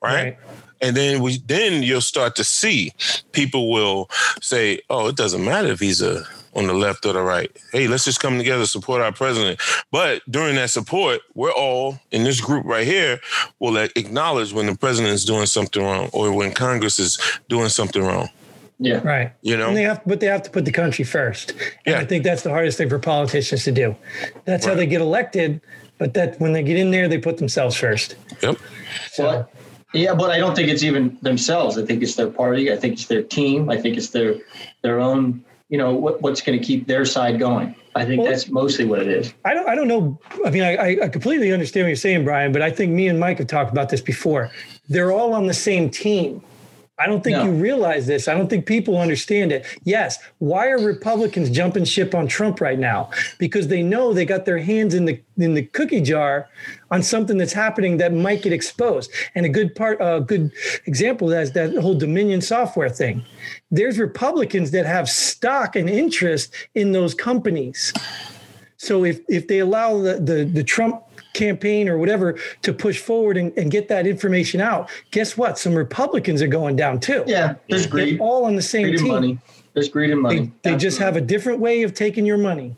right? 0.02 0.14
Right. 0.24 0.38
And 0.82 0.98
then 0.98 1.22
we 1.22 1.38
then 1.38 1.84
you'll 1.84 2.02
start 2.02 2.36
to 2.38 2.44
see 2.44 2.92
people 3.34 3.70
will 3.70 4.10
say, 4.42 4.82
"Oh, 4.90 5.10
it 5.10 5.16
doesn't 5.16 5.46
matter 5.46 5.68
if 5.68 5.80
he's 5.80 6.02
a 6.02 6.26
on 6.54 6.68
the 6.68 6.74
left 6.74 7.06
or 7.06 7.14
the 7.14 7.22
right. 7.22 7.52
Hey, 7.72 7.88
let's 7.88 8.06
just 8.06 8.20
come 8.20 8.38
together 8.38 8.66
support 8.66 9.02
our 9.02 9.12
president." 9.12 9.60
But 9.92 10.22
during 10.30 10.56
that 10.56 10.70
support, 10.70 11.22
we're 11.34 11.52
all 11.52 12.00
in 12.12 12.24
this 12.24 12.42
group 12.42 12.66
right 12.66 12.86
here 12.86 13.20
will 13.60 13.78
acknowledge 13.78 14.54
when 14.54 14.66
the 14.66 14.76
president 14.76 15.14
is 15.14 15.26
doing 15.26 15.46
something 15.46 15.84
wrong 15.84 16.10
or 16.14 16.32
when 16.32 16.52
Congress 16.54 17.00
is 17.00 17.20
doing 17.50 17.70
something 17.70 18.04
wrong. 18.04 18.30
Yeah. 18.80 19.00
Right. 19.04 19.32
You 19.44 19.58
know? 19.58 19.68
And 19.68 19.78
they 19.78 19.84
have 19.84 20.02
but 20.08 20.20
they 20.20 20.26
have 20.26 20.42
to 20.44 20.50
put 20.50 20.66
the 20.66 20.72
country 20.72 21.06
first. 21.06 21.52
And 21.86 21.94
Yeah. 21.94 22.00
I 22.00 22.06
think 22.06 22.24
that's 22.24 22.42
the 22.42 22.50
hardest 22.50 22.80
thing 22.80 22.90
for 22.90 22.98
politicians 22.98 23.64
to 23.66 23.72
do. 23.72 23.96
That's 24.46 24.66
how 24.66 24.74
they 24.74 24.88
get 24.88 25.02
elected, 25.02 25.62
but 26.00 26.16
that 26.16 26.40
when 26.42 26.54
they 26.54 26.64
get 26.64 26.78
in 26.78 26.90
there, 26.90 27.08
they 27.08 27.20
put 27.20 27.38
themselves 27.38 27.76
first. 27.76 28.16
Yep. 28.42 28.58
So 29.12 29.24
But, 29.24 29.52
yeah, 29.94 30.16
but 30.16 30.32
I 30.32 30.40
don't 30.40 30.56
think 30.56 30.70
it's 30.70 30.82
even 30.82 31.16
themselves. 31.22 31.78
I 31.78 31.86
think 31.86 32.02
it's 32.02 32.16
their 32.16 32.30
party. 32.30 32.72
I 32.72 32.76
think 32.76 32.94
it's 32.94 33.06
their 33.06 33.22
team. 33.22 33.70
I 33.70 33.78
think 33.78 33.98
it's 33.98 34.10
their 34.10 34.36
their 34.82 35.00
own. 35.00 35.44
You 35.72 35.78
know 35.78 35.94
what, 35.96 36.22
what's 36.22 36.42
going 36.42 36.60
to 36.60 36.64
keep 36.64 36.86
their 36.86 37.06
side 37.06 37.40
going. 37.40 37.74
I 37.96 38.04
think 38.04 38.22
Well- 38.22 38.30
that's 38.30 38.50
mostly 38.50 38.84
what 38.86 39.00
it 39.02 39.08
is. 39.08 39.34
I 39.46 39.54
don't 39.54 39.68
I 39.70 39.74
don't 39.74 39.88
know. 39.88 40.20
I 40.46 40.50
mean, 40.50 40.64
I, 40.64 40.76
I- 40.76 40.98
I 41.04 41.08
completely 41.08 41.52
understand 41.54 41.86
what 41.86 41.90
you're 41.90 41.96
saying, 41.96 42.26
Brian, 42.26 42.52
but 42.52 42.62
I 42.62 42.70
think 42.70 42.92
me 42.92 43.08
and 43.08 43.18
Mike 43.18 43.38
have 43.38 43.48
talked 43.48 43.72
about 43.72 43.88
this 43.90 44.02
before. 44.02 44.52
They're 44.90 45.14
all 45.14 45.34
on 45.34 45.48
the 45.48 45.54
same 45.54 45.90
team. 45.90 46.44
I 47.02 47.08
don't 47.08 47.24
think 47.24 47.38
No. 47.38 47.46
you 47.46 47.52
realize 47.52 48.06
this. 48.06 48.28
I 48.28 48.34
don't 48.34 48.50
think 48.50 48.66
people 48.66 48.98
understand 49.00 49.52
it. 49.52 49.66
Yes, 49.84 50.20
why 50.40 50.70
are 50.70 50.78
Republicans 50.80 51.50
jumping 51.50 51.86
ship 51.86 52.14
on 52.14 52.28
Trump 52.28 52.62
right 52.62 52.78
now? 52.78 53.10
Because 53.40 53.68
they 53.70 53.82
know 53.82 54.14
they 54.14 54.26
got 54.26 54.46
their 54.46 54.60
hands 54.60 54.94
in 54.94 55.06
the 55.06 55.20
in 55.38 55.54
the 55.56 55.64
cookie 55.64 56.02
jar 56.02 56.48
on 56.92 57.02
something 57.02 57.38
that's 57.38 57.54
happening 57.54 57.98
that 57.98 58.14
might 58.14 58.44
get 58.44 58.54
exposed. 58.54 59.10
And 59.34 59.46
a 59.46 59.50
good 59.50 59.74
part, 59.74 59.98
a 60.00 60.22
good 60.22 60.52
example 60.86 61.28
of 61.30 61.32
that 61.34 61.42
is 61.44 61.52
that 61.54 61.76
whole 61.82 61.96
Dominion 61.96 62.42
software 62.42 62.90
thing. 62.90 63.24
There's 63.72 63.98
Republicans 63.98 64.72
that 64.72 64.86
have 64.86 65.10
stock 65.10 65.76
and 65.76 65.90
interest 65.90 66.54
in 66.76 66.92
those 66.92 67.14
companies. 67.16 67.94
So 68.78 69.04
if 69.06 69.22
if 69.30 69.48
they 69.48 69.60
allow 69.60 69.98
the 70.00 70.16
the, 70.20 70.44
the 70.44 70.64
Trump 70.64 71.02
campaign 71.34 71.88
or 71.90 71.98
whatever 71.98 72.38
to 72.62 72.74
push 72.74 73.00
forward 73.00 73.38
and, 73.38 73.56
and 73.58 73.72
get 73.72 73.88
that 73.88 74.06
information 74.08 74.62
out, 74.62 74.90
guess 75.12 75.38
what? 75.38 75.58
Some 75.58 75.74
Republicans 75.76 76.42
are 76.42 76.48
going 76.48 76.76
down 76.76 77.00
too. 77.00 77.24
Yeah, 77.28 77.56
there's 77.70 77.88
They're 77.88 78.18
all 78.20 78.46
on 78.46 78.56
the 78.56 78.62
same 78.62 78.84
greed 78.84 78.96
and 78.96 79.04
team. 79.04 79.14
money. 79.14 79.38
There's 79.74 79.90
greed 79.90 80.10
and 80.12 80.22
money. 80.22 80.52
They, 80.64 80.72
they 80.72 80.78
just 80.78 80.98
have 81.00 81.16
a 81.16 81.22
different 81.22 81.60
way 81.60 81.84
of 81.84 81.94
taking 81.94 82.26
your 82.26 82.38
money, 82.38 82.76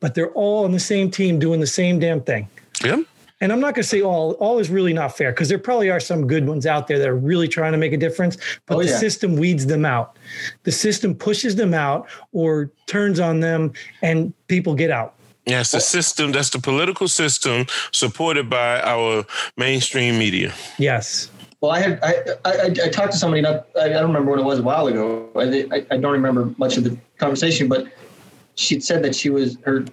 but 0.00 0.14
they're 0.14 0.32
all 0.32 0.64
on 0.64 0.72
the 0.72 0.80
same 0.80 1.10
team 1.10 1.38
doing 1.38 1.60
the 1.60 1.66
same 1.66 1.98
damn 1.98 2.20
thing. 2.20 2.48
Yep. 2.84 3.00
And 3.40 3.52
I'm 3.52 3.60
not 3.60 3.74
going 3.74 3.82
to 3.82 3.88
say 3.88 4.00
all 4.00 4.32
all 4.34 4.58
is 4.58 4.70
really 4.70 4.92
not 4.92 5.16
fair 5.16 5.32
because 5.32 5.48
there 5.48 5.58
probably 5.58 5.90
are 5.90 6.00
some 6.00 6.26
good 6.26 6.46
ones 6.46 6.66
out 6.66 6.86
there 6.86 6.98
that 6.98 7.08
are 7.08 7.16
really 7.16 7.48
trying 7.48 7.72
to 7.72 7.78
make 7.78 7.92
a 7.92 7.96
difference, 7.96 8.36
but 8.66 8.76
Oh, 8.76 8.82
the 8.82 8.88
yeah. 8.88 8.96
system 8.98 9.36
weeds 9.36 9.66
them 9.66 9.84
out. 9.84 10.16
The 10.62 10.72
system 10.72 11.14
pushes 11.14 11.56
them 11.56 11.74
out 11.74 12.06
or 12.32 12.70
turns 12.86 13.20
on 13.20 13.40
them, 13.40 13.72
and 14.02 14.32
people 14.48 14.74
get 14.74 14.90
out. 14.90 15.14
Yeah, 15.46 15.60
it's 15.60 15.72
the 15.72 15.80
system. 15.80 16.32
That's 16.32 16.50
the 16.50 16.58
political 16.58 17.08
system 17.08 17.66
supported 17.92 18.48
by 18.48 18.80
our 18.80 19.26
mainstream 19.56 20.18
media. 20.18 20.54
Yes. 20.78 21.30
Well, 21.60 21.72
I 21.72 21.80
had 21.80 21.98
I, 22.02 22.14
I, 22.44 22.64
I 22.84 22.88
talked 22.88 23.12
to 23.12 23.18
somebody. 23.18 23.40
Not 23.42 23.66
I, 23.76 23.84
I 23.84 23.88
don't 23.88 24.08
remember 24.08 24.30
when 24.30 24.40
it 24.40 24.44
was 24.44 24.58
a 24.58 24.62
while 24.62 24.86
ago. 24.86 25.30
I, 25.36 25.66
I, 25.74 25.86
I 25.92 25.96
don't 25.96 26.12
remember 26.12 26.54
much 26.58 26.76
of 26.76 26.84
the 26.84 26.96
conversation, 27.18 27.68
but 27.68 27.86
she'd 28.54 28.84
said 28.84 29.02
that 29.02 29.14
she 29.14 29.30
was 29.30 29.58
her 29.64 29.84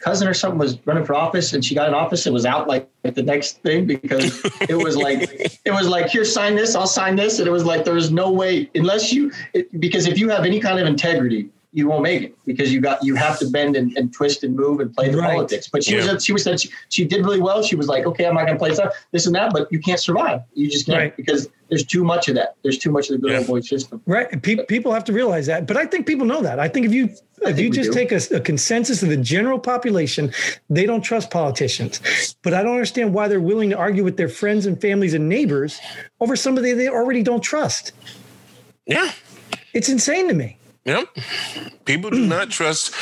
cousin 0.00 0.28
or 0.28 0.34
something 0.34 0.58
was 0.58 0.78
running 0.86 1.04
for 1.04 1.14
office, 1.14 1.52
and 1.52 1.64
she 1.64 1.74
got 1.74 1.88
an 1.88 1.94
office 1.94 2.26
and 2.26 2.34
was 2.34 2.46
out 2.46 2.68
like 2.68 2.88
the 3.02 3.22
next 3.22 3.62
thing 3.62 3.86
because 3.86 4.42
it 4.68 4.76
was 4.76 4.96
like 4.96 5.22
it 5.64 5.72
was 5.72 5.88
like 5.88 6.08
here 6.08 6.24
sign 6.24 6.54
this, 6.54 6.74
I'll 6.74 6.86
sign 6.86 7.16
this, 7.16 7.38
and 7.38 7.48
it 7.48 7.50
was 7.52 7.64
like 7.64 7.84
there 7.84 7.94
was 7.94 8.10
no 8.10 8.30
way 8.30 8.70
unless 8.74 9.12
you 9.12 9.32
it, 9.54 9.80
because 9.80 10.06
if 10.06 10.18
you 10.18 10.28
have 10.28 10.44
any 10.44 10.60
kind 10.60 10.78
of 10.78 10.86
integrity. 10.86 11.48
You 11.76 11.88
won't 11.88 12.02
make 12.04 12.22
it 12.22 12.34
because 12.46 12.72
you 12.72 12.80
got 12.80 13.04
you 13.04 13.14
have 13.16 13.38
to 13.38 13.50
bend 13.50 13.76
and, 13.76 13.94
and 13.98 14.10
twist 14.10 14.42
and 14.42 14.56
move 14.56 14.80
and 14.80 14.94
play 14.94 15.10
the 15.10 15.18
Right. 15.18 15.34
politics. 15.34 15.68
But 15.70 15.84
she 15.84 15.94
Yeah. 15.98 16.10
was 16.14 16.24
she 16.24 16.32
was 16.32 16.42
said 16.42 16.58
she, 16.58 16.70
she 16.88 17.04
did 17.04 17.22
really 17.22 17.38
well. 17.38 17.62
She 17.62 17.76
was 17.76 17.86
like, 17.86 18.06
okay, 18.06 18.24
I'm 18.24 18.32
not 18.34 18.46
going 18.46 18.54
to 18.54 18.58
play 18.58 18.72
stuff, 18.72 18.94
this 19.12 19.26
and 19.26 19.34
that, 19.34 19.52
but 19.52 19.70
you 19.70 19.78
can't 19.78 20.00
survive. 20.00 20.40
You 20.54 20.70
just 20.70 20.86
can't 20.86 20.98
Right. 20.98 21.16
because 21.18 21.50
there's 21.68 21.84
too 21.84 22.02
much 22.02 22.28
of 22.28 22.34
that. 22.36 22.54
There's 22.62 22.78
too 22.78 22.90
much 22.90 23.10
of 23.10 23.16
the 23.16 23.18
good 23.18 23.32
Yeah. 23.32 23.38
old 23.38 23.46
boy 23.46 23.60
system. 23.60 24.00
Right. 24.06 24.26
And 24.32 24.42
Pe- 24.42 24.64
people 24.64 24.90
have 24.90 25.04
to 25.04 25.12
realize 25.12 25.44
that. 25.46 25.66
But 25.66 25.76
I 25.76 25.84
think 25.84 26.06
people 26.06 26.24
know 26.24 26.40
that. 26.40 26.58
I 26.58 26.66
think 26.66 26.86
if 26.86 26.94
you 26.94 27.10
I 27.44 27.50
if 27.50 27.58
you 27.60 27.68
just 27.68 27.92
do. 27.92 27.94
take 27.94 28.10
a, 28.10 28.20
a 28.34 28.40
consensus 28.40 29.02
of 29.02 29.10
the 29.10 29.16
general 29.18 29.58
population, 29.58 30.32
they 30.70 30.86
don't 30.86 31.02
trust 31.02 31.30
politicians. 31.30 32.00
But 32.40 32.54
I 32.54 32.62
don't 32.62 32.72
understand 32.72 33.12
why 33.12 33.28
they're 33.28 33.38
willing 33.38 33.68
to 33.68 33.76
argue 33.76 34.02
with 34.02 34.16
their 34.16 34.30
friends 34.30 34.64
and 34.64 34.80
families 34.80 35.12
and 35.12 35.28
neighbors 35.28 35.78
over 36.22 36.36
somebody 36.36 36.72
they 36.72 36.88
already 36.88 37.22
don't 37.22 37.42
trust. 37.42 37.92
Yeah. 38.86 39.10
It's 39.74 39.90
insane 39.90 40.28
to 40.28 40.34
me. 40.34 40.56
Yep. 40.86 41.08
People 41.84 42.10
do 42.10 42.24
not 42.26 42.50
trust. 42.50 42.94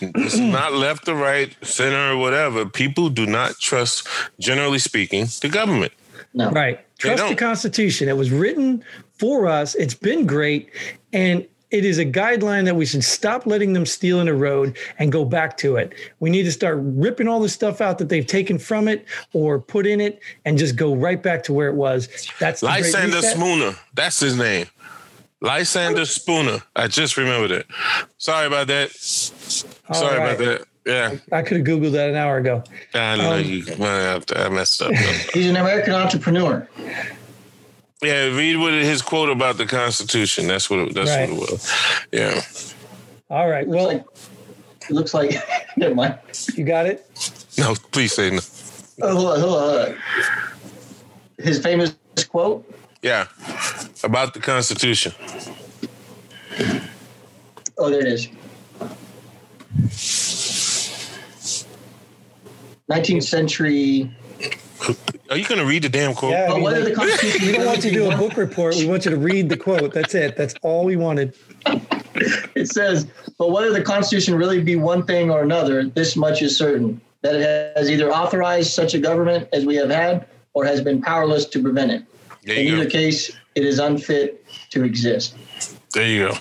It's 0.00 0.36
not 0.38 0.72
left 0.72 1.08
or 1.08 1.16
right, 1.16 1.54
center 1.62 2.12
or 2.12 2.16
whatever. 2.16 2.64
People 2.64 3.10
do 3.10 3.26
not 3.26 3.58
trust, 3.58 4.08
generally 4.38 4.78
speaking, 4.78 5.26
the 5.40 5.48
government. 5.48 5.92
No. 6.32 6.50
Right. 6.50 6.80
Trust 6.98 7.28
the. 7.28 7.34
Constitution. 7.34 8.08
It 8.08 8.16
was 8.16 8.30
written 8.30 8.84
for 9.18 9.48
us. 9.48 9.74
It's 9.74 9.94
been 9.94 10.26
great. 10.26 10.70
And 11.12 11.46
it 11.70 11.84
is 11.84 11.98
a 11.98 12.04
guideline 12.04 12.64
that 12.64 12.76
we 12.76 12.86
should 12.86 13.04
stop 13.04 13.46
letting 13.46 13.72
them 13.72 13.84
steal 13.84 14.20
in 14.20 14.28
a 14.28 14.34
road 14.34 14.76
and 14.98 15.12
go 15.12 15.24
back 15.24 15.56
to 15.58 15.76
it. 15.76 15.92
We 16.20 16.30
need 16.30 16.44
to 16.44 16.52
start 16.52 16.78
ripping 16.80 17.28
all 17.28 17.40
the 17.40 17.48
stuff 17.48 17.80
out 17.80 17.98
that 17.98 18.08
they've 18.08 18.26
taken 18.26 18.58
from 18.58 18.88
it 18.88 19.04
or 19.32 19.58
put 19.58 19.86
in 19.86 20.00
it 20.00 20.20
and 20.44 20.56
just 20.56 20.76
go 20.76 20.94
right 20.94 21.22
back 21.22 21.42
to 21.44 21.52
where 21.52 21.68
it 21.68 21.74
was. 21.74 22.08
That's 22.38 22.60
the 22.60 22.68
great 22.68 22.84
Lysander 22.84 23.16
reset. 23.16 23.36
Spooner. 23.36 23.76
That's 23.94 24.20
his 24.20 24.36
name. 24.36 24.66
Lysander 25.40 26.04
Spooner. 26.04 26.60
I 26.74 26.88
just 26.88 27.16
remembered 27.16 27.50
it. 27.52 27.66
Sorry 28.18 28.46
about 28.46 28.66
that. 28.68 28.88
All 29.88 29.94
Sorry 29.94 30.18
right. 30.18 30.34
about 30.34 30.38
that. 30.38 30.64
Yeah. 30.86 31.18
I 31.36 31.42
could 31.42 31.58
have 31.58 31.66
Googled 31.66 31.92
that 31.92 32.08
an 32.10 32.16
hour 32.16 32.38
ago. 32.38 32.64
I 32.94 33.16
know 33.16 33.32
Um, 33.34 33.44
you 33.44 33.64
I 33.78 34.48
messed 34.48 34.80
up. 34.82 34.92
He's 35.34 35.46
an 35.48 35.56
American 35.56 35.92
entrepreneur. 35.94 36.66
yeah, 38.02 38.24
read 38.34 38.56
what 38.56 38.72
his 38.72 39.02
quote 39.02 39.28
about 39.28 39.58
the 39.58 39.66
Constitution. 39.66 40.46
That's 40.46 40.70
what 40.70 40.78
it, 40.80 40.94
that's 40.94 41.10
Right. 41.10 41.30
what 41.30 41.48
it 41.48 41.52
was. 41.52 41.72
Yeah. 42.10 42.40
All 43.30 43.48
right. 43.48 43.68
Well, 43.68 43.86
like, 43.86 44.04
it 44.88 44.90
looks 44.92 45.12
like 45.12 45.34
never 45.76 45.94
mind. 45.94 46.18
you 46.54 46.64
got 46.64 46.86
it. 46.86 47.06
No, 47.58 47.74
please 47.92 48.14
say 48.14 48.30
no. 48.30 48.40
Oh, 49.02 49.14
hold 49.14 49.28
on, 49.32 49.40
hold 49.40 49.78
on. 49.88 49.96
His 51.38 51.60
famous 51.60 51.94
quote. 52.30 52.64
Yeah. 53.02 53.26
About 54.02 54.34
the 54.34 54.40
Constitution. 54.40 55.12
Oh, 57.76 57.90
there 57.90 58.00
it 58.00 58.06
is. 58.08 58.28
19th 62.90 63.22
century. 63.22 64.10
Are 65.30 65.36
you 65.36 65.44
gonna 65.44 65.64
read 65.64 65.82
the 65.82 65.88
damn 65.88 66.14
quote? 66.14 66.32
Yeah. 66.32 66.46
I 66.50 66.54
mean, 66.54 66.62
whether 66.62 66.82
the 66.82 66.94
Constitution 66.94 67.46
we 67.46 67.52
don't 67.52 67.66
want 67.66 67.84
you 67.84 67.90
to 67.90 67.96
do 67.96 68.10
a 68.10 68.16
book 68.16 68.36
report. 68.36 68.76
We 68.76 68.86
want 68.86 69.04
you 69.04 69.10
to 69.10 69.16
read 69.16 69.48
the 69.48 69.56
quote. 69.56 69.92
That's 69.92 70.14
it. 70.14 70.36
That's 70.36 70.54
all 70.62 70.84
we 70.84 70.96
wanted. 70.96 71.34
It 72.56 72.66
says, 72.66 73.06
but 73.38 73.52
whether 73.52 73.70
the 73.70 73.82
Constitution 73.82 74.34
really 74.34 74.60
be 74.60 74.74
one 74.74 75.04
thing 75.06 75.30
or 75.30 75.42
another, 75.42 75.84
this 75.84 76.16
much 76.16 76.42
is 76.42 76.56
certain. 76.56 77.00
that 77.22 77.36
it 77.36 77.76
has 77.76 77.88
either 77.88 78.10
authorized 78.10 78.72
such 78.72 78.94
a 78.94 78.98
government 78.98 79.48
as 79.52 79.64
we 79.64 79.76
have 79.76 79.88
had 79.88 80.26
or 80.52 80.64
has 80.64 80.80
been 80.80 81.00
powerless 81.00 81.44
to 81.44 81.62
prevent 81.62 81.92
it. 81.92 82.02
There 82.48 82.56
In 82.56 82.66
you 82.66 82.74
either 82.76 82.84
go. 82.84 82.90
case, 82.90 83.30
it 83.54 83.64
is 83.64 83.78
unfit 83.78 84.42
to 84.70 84.82
exist. 84.82 85.36
There 85.92 86.08
you 86.08 86.28
go. 86.28 86.34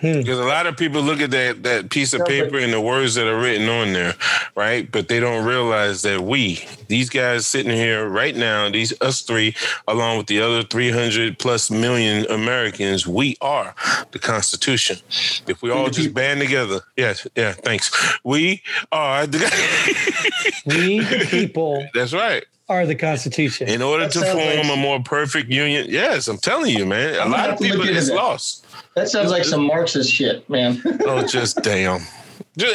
Hmm. 0.00 0.18
Because 0.18 0.38
a 0.38 0.44
lot 0.44 0.66
of 0.66 0.76
people 0.78 1.02
look 1.02 1.20
at 1.20 1.30
that 1.30 1.62
that 1.62 1.90
piece 1.90 2.12
of 2.14 2.24
paper 2.26 2.58
and 2.58 2.72
the 2.72 2.80
words 2.80 3.14
that 3.16 3.26
are 3.26 3.38
written 3.38 3.68
on 3.68 3.92
there, 3.94 4.14
right? 4.54 4.90
But 4.90 5.08
they 5.08 5.20
don't 5.20 5.44
realize 5.44 6.02
that 6.02 6.20
we, 6.22 6.64
these 6.88 7.10
guys 7.10 7.46
sitting 7.46 7.72
here 7.72 8.08
right 8.08 8.34
now, 8.34 8.70
these 8.70 8.94
us 9.00 9.22
three, 9.22 9.54
along 9.88 10.18
with 10.18 10.26
the 10.26 10.40
other 10.40 10.62
300 10.62 11.38
plus 11.38 11.70
million 11.70 12.24
Americans, 12.30 13.06
we 13.06 13.36
are 13.42 13.74
the 14.12 14.18
Constitution. 14.18 14.98
If 15.46 15.62
we 15.62 15.70
all 15.70 15.90
just 15.90 16.14
band 16.14 16.40
together, 16.40 16.80
yes, 16.96 17.26
yeah, 17.36 17.52
thanks. 17.52 17.90
We 18.22 18.62
are 18.92 19.26
the. 19.26 19.38
We, 20.66 21.00
the 21.00 21.26
people, 21.30 21.88
That's 21.94 22.12
right. 22.12 22.44
Are 22.70 22.86
the 22.86 22.94
Constitution. 22.94 23.68
In 23.68 23.82
order 23.82 24.04
That 24.04 24.12
to 24.12 24.20
form 24.20 24.36
like- 24.36 24.64
a 24.64 24.76
more 24.76 25.02
perfect 25.02 25.50
union, 25.50 25.86
yes, 25.90 26.28
I'm 26.28 26.38
telling 26.38 26.74
you, 26.76 26.86
man. 26.86 27.16
A 27.16 27.18
I'm 27.18 27.30
lot 27.32 27.50
of 27.50 27.58
people 27.58 27.80
into 27.82 27.92
it's 27.96 28.08
that. 28.08 28.14
lost. 28.14 28.64
That 28.94 29.08
sounds 29.08 29.30
like 29.30 29.44
some 29.44 29.66
Marxist 29.66 30.10
shit, 30.10 30.48
man. 30.48 30.80
Oh, 31.04 31.26
just 31.26 31.60
damn. 31.62 32.00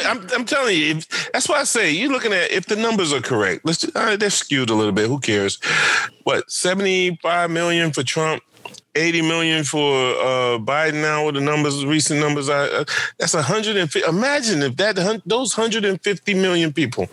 I'm, 0.04 0.26
I'm 0.34 0.44
telling 0.44 0.76
you, 0.76 0.96
if, 0.96 1.30
that's 1.32 1.48
why 1.48 1.60
I 1.60 1.64
say 1.64 1.90
you're 1.90 2.10
looking 2.12 2.32
at 2.32 2.50
if 2.50 2.66
the 2.66 2.76
numbers 2.76 3.12
are 3.12 3.20
correct. 3.20 3.64
Let's 3.64 3.84
all 3.96 4.02
right, 4.04 4.18
they're 4.20 4.30
skewed 4.30 4.68
a 4.70 4.74
little 4.74 4.92
bit. 4.92 5.06
Who 5.08 5.18
cares? 5.18 5.58
What 6.24 6.50
75 6.50 7.50
million 7.50 7.92
for 7.92 8.02
Trump, 8.02 8.42
80 8.94 9.22
million 9.22 9.64
for 9.64 9.94
uh, 10.16 10.58
Biden. 10.58 11.00
Now 11.02 11.26
with 11.26 11.36
the 11.36 11.40
numbers, 11.40 11.84
recent 11.84 12.20
numbers, 12.20 12.48
I, 12.48 12.64
uh, 12.64 12.84
that's 13.18 13.34
150. 13.34 14.00
Imagine 14.08 14.62
if 14.62 14.76
that 14.76 14.96
those 15.24 15.56
150 15.56 16.34
million 16.34 16.72
people, 16.72 17.08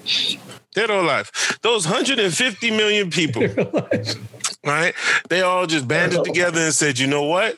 dead 0.74 0.90
or 0.90 1.00
alive, 1.00 1.32
those 1.62 1.86
150 1.86 2.72
million 2.72 3.10
people, 3.10 3.42
right? 4.66 4.94
They 5.30 5.42
all 5.42 5.66
just 5.68 5.88
banded 5.88 6.24
together 6.24 6.60
and 6.62 6.74
said, 6.74 7.00
you 7.00 7.08
know 7.08 7.24
what? 7.24 7.58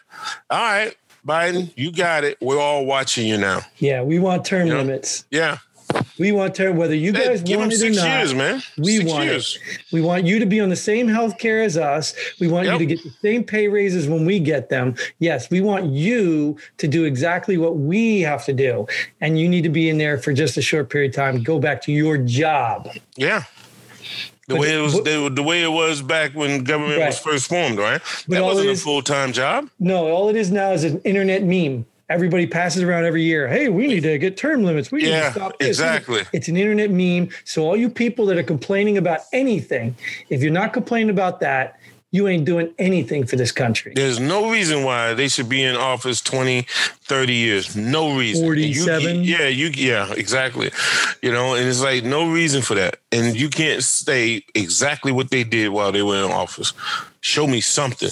All 0.49 0.59
right. 0.59 0.95
Biden, 1.25 1.71
you 1.75 1.91
got 1.91 2.23
it. 2.23 2.37
We're 2.39 2.59
all 2.59 2.85
watching 2.85 3.25
you 3.27 3.37
now. 3.37 3.61
yeah, 3.77 4.03
we 4.03 4.19
want 4.19 4.45
term 4.45 4.67
Yeah. 4.67 4.75
limits. 4.77 5.25
Yeah. 5.31 5.57
We 6.17 6.31
want 6.31 6.55
term, 6.55 6.77
whether 6.77 6.95
you 6.95 7.11
guys 7.11 7.43
them 7.43 7.59
want 7.59 7.73
it 7.73 7.83
or 7.83 7.89
not. 7.89 8.07
years, 8.19 8.33
man. 8.33 8.61
We 8.77 8.97
six 8.97 9.11
want 9.11 9.25
years. 9.25 9.59
it. 9.69 9.79
We 9.91 10.01
want 10.01 10.25
you 10.25 10.39
to 10.39 10.45
be 10.45 10.59
on 10.59 10.69
the 10.69 10.75
same 10.75 11.07
health 11.07 11.37
care 11.37 11.61
as 11.61 11.77
us. 11.77 12.13
We 12.39 12.47
want 12.47 12.67
Yep. 12.67 12.73
you 12.81 12.87
to 12.87 12.95
get 12.95 13.03
the 13.03 13.11
same 13.21 13.43
pay 13.43 13.67
raises 13.67 14.07
when 14.07 14.25
we 14.25 14.39
get 14.39 14.69
them. 14.69 14.95
Yes, 15.19 15.49
we 15.49 15.61
want 15.61 15.85
you 15.91 16.57
to 16.77 16.87
do 16.87 17.03
exactly 17.05 17.57
what 17.57 17.77
we 17.77 18.21
have 18.21 18.45
to 18.45 18.53
do. 18.53 18.87
And 19.21 19.39
you 19.39 19.49
need 19.49 19.63
to 19.63 19.69
be 19.69 19.89
in 19.89 19.97
there 19.97 20.17
for 20.17 20.31
just 20.33 20.57
a 20.57 20.61
short 20.61 20.89
period 20.89 21.11
of 21.11 21.15
time. 21.15 21.43
Go 21.43 21.59
back 21.59 21.81
to 21.83 21.91
your 21.91 22.17
job. 22.17 22.89
Yeah. 23.17 23.43
The 24.47 24.53
But- 24.55 24.59
way 24.61 24.77
it 24.77 24.81
was, 24.81 24.93
the, 25.03 25.31
the 25.33 25.41
way 25.43 25.63
it 25.63 25.71
was 25.71 26.01
back 26.03 26.33
when 26.33 26.63
government 26.63 26.99
was 27.01 27.17
first 27.19 27.47
formed, 27.49 27.79
right? 27.79 27.99
But 28.27 28.35
that 28.35 28.43
wasn't 28.43 28.69
it 28.69 28.77
a 28.77 28.79
full 28.79 29.01
time 29.01 29.33
job. 29.33 29.69
No, 29.79 30.07
all 30.07 30.29
it 30.29 30.35
is 30.35 30.51
now 30.51 30.71
is 30.71 30.83
an 30.83 31.01
internet 31.03 31.43
meme. 31.43 31.85
Everybody 32.09 32.45
passes 32.45 32.83
around 32.83 33.05
every 33.05 33.23
year. 33.23 33.47
Hey, 33.47 33.67
we 33.69 33.87
need 33.87 34.03
to 34.03 34.17
get 34.19 34.37
term 34.37 34.63
limits. 34.63 34.91
We 34.91 35.01
need 35.01 35.09
Yeah, 35.09 35.27
to 35.27 35.31
stop 35.31 35.57
this. 35.59 35.69
exactly. 35.69 36.21
It's 36.33 36.47
an 36.47 36.55
internet 36.55 36.91
meme. 36.91 37.29
So 37.45 37.63
all 37.65 37.75
you 37.75 37.89
people 37.89 38.27
that 38.27 38.37
are 38.37 38.43
complaining 38.43 38.97
about 38.97 39.21
anything, 39.33 39.95
if 40.29 40.43
you're 40.43 40.51
not 40.51 40.71
complaining 40.71 41.09
about 41.09 41.39
that, 41.39 41.79
you 42.11 42.27
ain't 42.29 42.45
doing 42.45 42.71
anything 42.77 43.25
for 43.25 43.35
this 43.35 43.51
country. 43.51 43.91
There's 43.95 44.19
no 44.19 44.49
reason 44.51 44.83
why 44.83 45.15
they 45.15 45.27
should 45.27 45.49
be 45.49 45.63
in 45.63 45.75
office 45.75 46.21
20, 46.21 46.61
30 47.01 47.33
years. 47.33 47.75
No 47.75 48.15
reason. 48.15 48.45
And 48.45 48.59
you- 48.59 48.83
47? 48.85 49.23
yeah, 49.23 49.47
you 49.47 49.67
yeah, 49.75 50.13
exactly. 50.13 50.71
You 51.23 51.31
know, 51.33 51.55
and 51.55 51.67
it's 51.67 51.81
like 51.81 52.03
no 52.05 52.29
reason 52.31 52.61
for 52.61 52.75
that. 52.75 52.97
And 53.11 53.35
you 53.37 53.49
can't 53.49 53.83
say 53.83 54.43
exactly 54.53 55.11
what 55.11 55.29
they 55.31 55.43
did 55.43 55.69
while 55.69 55.91
they 55.91 56.03
were 56.03 56.23
in 56.23 56.31
office. 56.31 56.71
Show 57.19 57.47
me 57.47 57.59
something. 57.61 58.11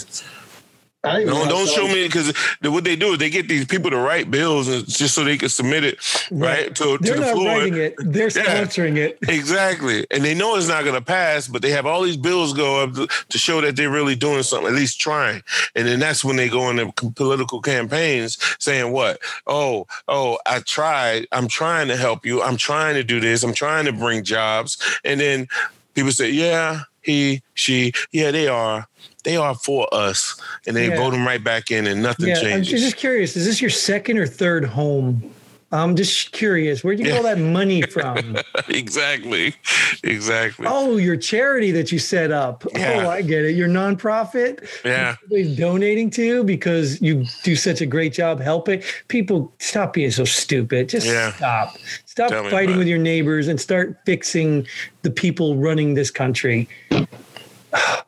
Think 1.04 1.28
Don't, 1.28 1.42
we 1.42 1.48
don't 1.48 1.52
also- 1.52 1.74
show 1.86 1.86
me 1.88 2.04
because 2.06 2.32
what 2.62 2.84
they 2.84 2.96
do 2.96 3.12
is 3.12 3.18
they 3.18 3.30
get 3.30 3.46
these 3.48 3.64
people 3.66 3.90
to 3.90 3.98
write 3.98 4.30
bills 4.30 4.68
and 4.68 4.86
just 4.88 5.14
so 5.14 5.22
they 5.24 5.36
can 5.36 5.48
submit 5.48 5.84
it 5.84 5.98
right, 6.30 6.74
to, 6.76 6.96
to 6.96 6.98
They're 7.02 7.14
the 7.16 7.20
not 7.20 7.34
floor. 7.34 7.46
writing 7.58 7.74
it. 7.76 7.94
They're 7.98 8.28
Yeah. 8.34 8.64
sponsoring 8.64 8.96
it. 8.96 9.18
Exactly, 9.28 10.06
and 10.10 10.24
they 10.24 10.34
know 10.34 10.56
it's 10.56 10.68
not 10.68 10.84
going 10.84 10.94
to 10.96 11.02
pass, 11.04 11.46
but 11.48 11.60
they 11.62 11.70
have 11.70 11.86
all 11.86 12.02
these 12.02 12.16
bills 12.16 12.52
go 12.54 12.82
up 12.82 12.94
to, 12.94 13.06
to 13.28 13.38
show 13.38 13.60
that 13.60 13.76
they're 13.76 13.90
really 13.90 14.14
doing 14.16 14.42
something, 14.42 14.68
at 14.68 14.74
least 14.74 14.98
trying. 15.00 15.42
And 15.74 15.86
then 15.86 15.98
that's 16.00 16.24
when 16.24 16.36
they 16.36 16.48
go 16.48 16.70
into 16.70 16.92
political 17.12 17.60
campaigns 17.60 18.38
saying, 18.58 18.90
"What? 18.92 19.20
Oh, 19.46 19.86
oh, 20.08 20.38
I 20.46 20.60
tried. 20.60 21.26
I'm 21.32 21.48
trying 21.48 21.88
to 21.88 21.96
help 21.96 22.24
you. 22.24 22.42
I'm 22.42 22.56
trying 22.56 22.94
to 22.94 23.04
do 23.04 23.20
this. 23.20 23.42
I'm 23.42 23.54
trying 23.54 23.84
to 23.84 23.92
bring 23.92 24.24
jobs." 24.24 24.78
And 25.04 25.20
then 25.20 25.46
people 25.94 26.12
say, 26.12 26.30
"Yeah, 26.30 26.80
he, 27.02 27.42
she, 27.54 27.92
yeah, 28.12 28.30
they 28.30 28.48
are." 28.48 28.88
They 29.24 29.36
are 29.36 29.54
for 29.54 29.88
us, 29.92 30.36
and 30.66 30.76
they 30.76 30.88
Yeah. 30.88 30.96
vote 30.96 31.10
them 31.12 31.26
right 31.26 31.42
back 31.42 31.70
in, 31.70 31.86
and 31.86 32.02
nothing 32.02 32.28
Yeah, 32.28 32.40
I'm 32.54 32.62
just 32.62 32.96
curious. 32.96 33.36
Is 33.36 33.46
this 33.46 33.60
your 33.60 33.70
second 33.70 34.18
or 34.18 34.26
third 34.26 34.64
home? 34.64 35.30
I'm 35.72 35.96
just 35.96 36.30
curious. 36.30 36.84
Where'd 36.84 37.00
you 37.00 37.06
get 37.06 37.16
all 37.16 37.24
that 37.24 37.38
money 37.38 37.82
from? 37.90 38.36
exactly, 38.68 39.56
exactly. 40.04 40.66
oh, 40.68 40.98
your 40.98 41.16
charity 41.16 41.72
that 41.72 41.90
you 41.90 41.98
set 41.98 42.30
up. 42.30 42.64
Yeah. 42.76 43.02
Oh, 43.06 43.10
I 43.10 43.22
get 43.22 43.44
it. 43.44 43.56
Your 43.56 43.66
nonprofit. 43.68 44.64
Yeah. 44.84 45.16
Donating 45.56 46.10
to 46.10 46.44
because 46.44 47.02
you 47.02 47.24
do 47.42 47.56
such 47.56 47.80
a 47.80 47.86
great 47.86 48.12
job 48.12 48.40
helping 48.40 48.82
people. 49.08 49.52
Stop 49.58 49.94
being 49.94 50.12
so 50.12 50.24
stupid. 50.24 50.90
Just 50.90 51.08
Yeah. 51.08 51.32
stop. 51.32 51.76
Stop 52.06 52.30
Tell 52.30 52.48
fighting 52.50 52.76
with 52.76 52.86
your 52.86 52.98
neighbors 52.98 53.48
and 53.48 53.60
start 53.60 53.96
fixing 54.06 54.68
the 55.02 55.10
people 55.10 55.56
running 55.56 55.94
this 55.94 56.10
country. 56.12 56.68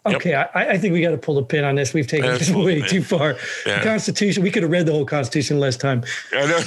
Okay, 0.07 0.35
I, 0.35 0.75
I 0.75 0.79
think 0.79 0.93
we 0.93 1.01
got 1.01 1.11
to 1.11 1.19
pull 1.19 1.35
the 1.35 1.43
pin 1.43 1.65
on 1.65 1.75
this. 1.75 1.93
We've 1.93 2.07
taken 2.07 2.31
this 2.31 2.51
way 2.51 2.81
too 2.81 3.03
far. 3.03 3.37
Yeah. 3.67 3.83
Constitution. 3.83 4.43
We 4.43 4.51
could 4.51 4.63
have 4.63 4.71
read 4.71 4.87
the 4.87 4.93
whole 4.93 5.05
Constitution 5.05 5.59
less 5.59 5.77
time. 5.77 6.05
I 6.33 6.47
know. 6.47 6.61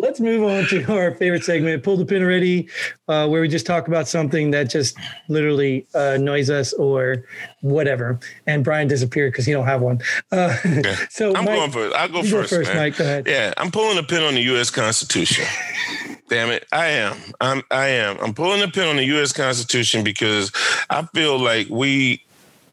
Let's 0.00 0.20
move 0.20 0.42
on 0.42 0.66
to 0.66 0.92
our 0.92 1.14
favorite 1.14 1.44
segment, 1.44 1.82
pull 1.82 1.96
the 1.96 2.04
pin 2.04 2.22
already, 2.22 2.68
uh, 3.08 3.28
where 3.28 3.40
we 3.40 3.48
just 3.48 3.64
talk 3.64 3.88
about 3.88 4.08
something 4.08 4.50
that 4.50 4.68
just 4.68 4.98
literally 5.28 5.86
uh, 5.94 6.14
annoys 6.16 6.50
us 6.50 6.72
or 6.74 7.24
whatever. 7.60 8.18
And 8.46 8.64
Brian 8.64 8.88
disappeared 8.88 9.32
because 9.32 9.46
he 9.46 9.52
don't 9.52 9.66
have 9.66 9.80
one. 9.80 10.00
Uh, 10.32 10.56
so 11.10 11.34
I'm 11.34 11.44
Mike, 11.44 11.56
going 11.56 11.70
for 11.70 11.86
it. 11.86 11.92
I'll 11.94 12.08
go 12.08 12.22
you 12.22 12.30
go 12.30 12.38
first. 12.38 12.50
first, 12.50 12.68
man. 12.70 12.76
Mike. 12.76 12.96
Go 12.96 13.04
ahead. 13.04 13.26
Yeah, 13.26 13.54
I'm 13.56 13.70
pulling 13.70 13.96
a 13.96 14.02
pin 14.02 14.22
on 14.22 14.34
the 14.34 14.42
U.S. 14.42 14.70
Constitution. 14.70 15.46
Damn 16.28 16.50
it, 16.50 16.66
I 16.72 16.86
am. 16.86 17.16
I'm. 17.40 17.62
I 17.70 17.88
am. 17.88 18.18
I'm 18.20 18.32
pulling 18.32 18.60
the 18.60 18.68
pin 18.68 18.88
on 18.88 18.96
the 18.96 19.04
U.S. 19.04 19.32
Constitution 19.32 20.02
because 20.02 20.50
I 20.88 21.02
feel 21.02 21.38
like 21.38 21.68
we 21.68 22.24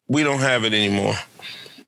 we 0.08 0.24
don't 0.24 0.40
have 0.40 0.64
it 0.64 0.74
anymore. 0.74 1.16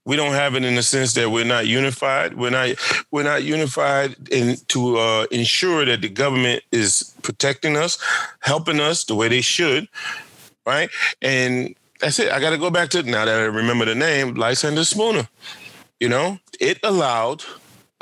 We 0.06 0.18
don't 0.18 0.34
have 0.34 0.56
it 0.56 0.66
in 0.66 0.76
the 0.76 0.84
sense 0.84 1.14
that 1.14 1.30
we're 1.32 1.46
not 1.46 1.66
unified. 1.66 2.36
We're 2.36 2.50
not. 2.50 2.76
We're 3.12 3.24
not 3.24 3.44
unified 3.44 4.16
in 4.30 4.58
to 4.70 4.98
uh, 4.98 5.28
ensure 5.32 5.86
that 5.86 6.02
the 6.02 6.10
government 6.10 6.64
is 6.74 7.16
protecting 7.22 7.78
us, 7.78 7.98
helping 8.40 8.82
us 8.82 9.06
the 9.06 9.16
way 9.16 9.30
they 9.30 9.42
should, 9.42 9.88
right? 10.66 10.90
And 11.22 11.76
that's 12.02 12.20
it. 12.20 12.30
I 12.30 12.42
got 12.42 12.50
to 12.50 12.58
go 12.58 12.70
back 12.72 12.90
to 12.90 13.04
now 13.04 13.24
that 13.24 13.40
I 13.40 13.44
remember 13.44 13.86
the 13.86 13.96
name, 13.96 14.34
Lysander 14.36 14.84
Spooner. 14.84 15.30
You 16.02 16.10
know, 16.10 16.40
it 16.60 16.80
allowed 16.84 17.46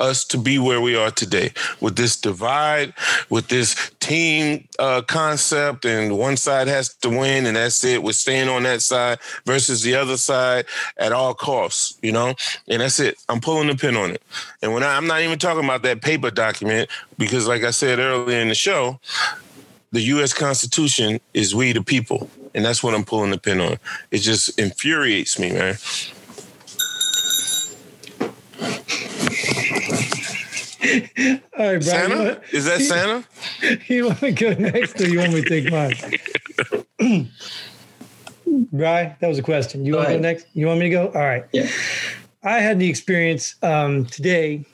us 0.00 0.24
to 0.24 0.38
be 0.38 0.58
where 0.58 0.80
we 0.80 0.96
are 0.96 1.10
today 1.10 1.52
with 1.80 1.96
this 1.96 2.16
divide, 2.16 2.92
with 3.30 3.48
this 3.48 3.90
team 4.00 4.66
uh, 4.78 5.02
concept, 5.02 5.84
and 5.84 6.18
one 6.18 6.36
side 6.36 6.68
has 6.68 6.94
to 6.96 7.08
win, 7.08 7.46
and 7.46 7.56
that's 7.56 7.84
it. 7.84 8.02
We're 8.02 8.12
staying 8.12 8.48
on 8.48 8.64
that 8.64 8.82
side 8.82 9.18
versus 9.46 9.82
the 9.82 9.94
other 9.94 10.16
side 10.16 10.66
at 10.96 11.12
all 11.12 11.34
costs, 11.34 11.98
you 12.02 12.12
know, 12.12 12.34
and 12.68 12.82
that's 12.82 13.00
it. 13.00 13.16
I'm 13.28 13.40
pulling 13.40 13.68
the 13.68 13.76
pin 13.76 13.96
on 13.96 14.10
it. 14.10 14.22
And 14.62 14.72
when 14.72 14.82
I, 14.82 14.96
I'm 14.96 15.06
not 15.06 15.22
even 15.22 15.38
talking 15.38 15.64
about 15.64 15.82
that 15.82 16.02
paper 16.02 16.30
document, 16.30 16.90
because 17.18 17.46
like 17.46 17.62
I 17.62 17.70
said 17.70 17.98
earlier 17.98 18.40
in 18.40 18.48
the 18.48 18.54
show, 18.54 19.00
the 19.92 20.00
U.S. 20.00 20.32
Constitution 20.32 21.20
is 21.34 21.54
we 21.54 21.72
the 21.72 21.82
people, 21.82 22.28
and 22.54 22.64
that's 22.64 22.82
what 22.82 22.94
I'm 22.94 23.04
pulling 23.04 23.30
the 23.30 23.38
pin 23.38 23.60
on. 23.60 23.78
It 24.10 24.18
just 24.18 24.58
infuriates 24.58 25.38
me, 25.38 25.52
man. 25.52 25.76
All 30.88 30.88
right, 31.28 31.40
Brian. 31.56 31.80
Santa? 31.82 32.16
want, 32.16 32.42
Is 32.52 32.64
that 32.64 32.80
Santa? 32.80 33.24
you 33.86 34.06
want 34.06 34.18
to 34.18 34.32
go 34.32 34.52
next 34.54 35.00
or 35.00 35.08
you 35.08 35.18
want 35.18 35.32
me 35.32 35.42
to 35.42 35.48
take 35.48 35.70
mine? 35.70 35.94
Brian, 38.72 39.14
that 39.20 39.28
was 39.28 39.38
a 39.38 39.42
question. 39.42 39.84
You 39.84 39.92
Go 39.92 39.98
want 39.98 40.08
to 40.10 40.14
go 40.16 40.20
next? 40.20 40.46
You 40.54 40.66
want 40.66 40.80
me 40.80 40.86
to 40.86 40.90
go? 40.90 41.06
All 41.08 41.22
right. 41.22 41.44
Yeah. 41.52 41.68
I 42.42 42.58
had 42.58 42.80
the 42.80 42.88
experience 42.88 43.54
um, 43.62 44.06
today 44.06 44.64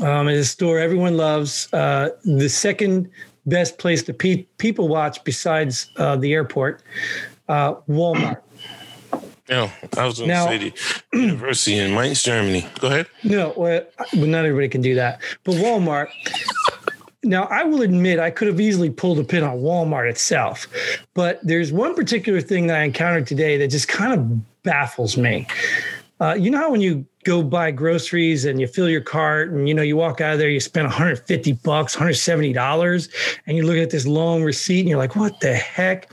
um, 0.00 0.28
at 0.28 0.34
a 0.34 0.44
store 0.44 0.78
everyone 0.78 1.16
loves. 1.16 1.72
Uh, 1.72 2.10
the 2.24 2.48
second 2.48 3.10
best 3.46 3.78
place 3.78 4.02
to 4.04 4.14
pe- 4.14 4.44
people 4.58 4.88
watch 4.88 5.24
besides 5.24 5.90
uh, 5.96 6.14
the 6.16 6.32
airport, 6.32 6.82
uh, 7.48 7.74
Walmart. 7.88 8.40
No, 9.48 9.70
I 9.96 10.04
was 10.04 10.18
going 10.18 10.30
to 10.30 10.42
say 10.42 10.58
the 10.58 11.18
university 11.18 11.78
in 11.78 11.94
Mainz, 11.94 12.22
Germany. 12.22 12.66
Go 12.80 12.88
ahead. 12.88 13.06
No, 13.24 13.54
well, 13.56 13.82
well, 14.14 14.26
not 14.26 14.44
everybody 14.44 14.68
can 14.68 14.82
do 14.82 14.94
that. 14.96 15.20
But 15.44 15.54
Walmart, 15.54 16.08
now 17.24 17.44
I 17.44 17.64
will 17.64 17.82
admit 17.82 18.18
I 18.18 18.30
could 18.30 18.48
have 18.48 18.60
easily 18.60 18.90
pulled 18.90 19.18
a 19.18 19.24
pin 19.24 19.42
on 19.44 19.58
Walmart 19.58 20.08
itself, 20.10 20.66
but 21.14 21.40
there's 21.42 21.72
one 21.72 21.94
particular 21.94 22.40
thing 22.40 22.66
that 22.66 22.78
I 22.78 22.82
encountered 22.82 23.26
today 23.26 23.56
that 23.56 23.68
just 23.68 23.88
kind 23.88 24.12
of 24.12 24.62
baffles 24.62 25.16
me. 25.16 25.46
Uh, 26.20 26.34
you 26.34 26.50
know 26.50 26.58
how 26.58 26.70
when 26.70 26.80
you 26.80 27.06
go 27.24 27.42
buy 27.42 27.70
groceries 27.70 28.44
and 28.44 28.60
you 28.60 28.66
fill 28.66 28.88
your 28.88 29.00
cart 29.00 29.50
and 29.50 29.68
you 29.68 29.74
know 29.74 29.82
you 29.82 29.96
walk 29.96 30.20
out 30.20 30.32
of 30.32 30.38
there 30.38 30.48
you 30.48 30.60
spend 30.60 30.86
150 30.86 31.52
bucks 31.52 31.94
170 31.94 32.52
dollars 32.52 33.08
and 33.46 33.56
you 33.56 33.64
look 33.64 33.76
at 33.76 33.90
this 33.90 34.06
long 34.06 34.42
receipt 34.42 34.80
and 34.80 34.88
you're 34.88 34.98
like 34.98 35.14
what 35.14 35.38
the 35.40 35.54
heck 35.54 36.10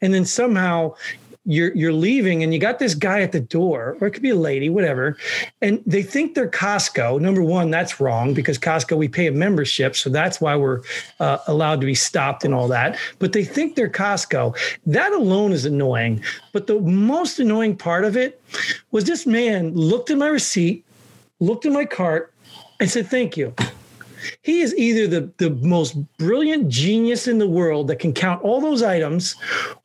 and 0.00 0.14
then 0.14 0.24
somehow 0.24 0.92
you're 1.44 1.74
you're 1.74 1.92
leaving 1.92 2.42
and 2.42 2.54
you 2.54 2.58
got 2.58 2.78
this 2.78 2.94
guy 2.94 3.20
at 3.20 3.32
the 3.32 3.40
door 3.40 3.96
or 4.00 4.06
it 4.06 4.12
could 4.12 4.22
be 4.22 4.30
a 4.30 4.34
lady 4.34 4.68
whatever 4.70 5.16
and 5.60 5.82
they 5.86 6.02
think 6.02 6.34
they're 6.34 6.48
costco. 6.48 7.20
Number 7.20 7.42
one 7.42 7.70
that's 7.70 8.00
wrong 8.00 8.32
because 8.32 8.58
costco 8.58 8.96
we 8.96 9.08
pay 9.08 9.26
a 9.26 9.32
membership 9.32 9.94
so 9.94 10.08
that's 10.08 10.40
why 10.40 10.56
we're 10.56 10.80
uh, 11.20 11.38
allowed 11.46 11.80
to 11.80 11.86
be 11.86 11.94
stopped 11.94 12.44
and 12.44 12.54
all 12.54 12.68
that 12.68 12.98
but 13.18 13.32
they 13.32 13.44
think 13.44 13.76
they're 13.76 13.90
costco. 13.90 14.56
That 14.86 15.12
alone 15.12 15.52
is 15.52 15.64
annoying 15.64 16.22
but 16.52 16.66
the 16.66 16.80
most 16.80 17.38
annoying 17.38 17.76
part 17.76 18.04
of 18.04 18.16
it 18.16 18.40
was 18.90 19.04
this 19.04 19.26
man 19.26 19.74
looked 19.74 20.10
at 20.10 20.18
my 20.18 20.28
receipt 20.28 20.84
looked 21.40 21.66
at 21.66 21.72
my 21.72 21.84
cart 21.84 22.32
and 22.80 22.90
said 22.90 23.06
thank 23.06 23.36
you. 23.36 23.54
He 24.42 24.60
is 24.60 24.74
either 24.76 25.06
the, 25.06 25.32
the 25.36 25.50
most 25.50 25.94
brilliant 26.16 26.68
genius 26.68 27.28
in 27.28 27.38
the 27.38 27.46
world 27.46 27.88
that 27.88 27.98
can 27.98 28.12
count 28.12 28.42
all 28.42 28.60
those 28.60 28.82
items 28.82 29.34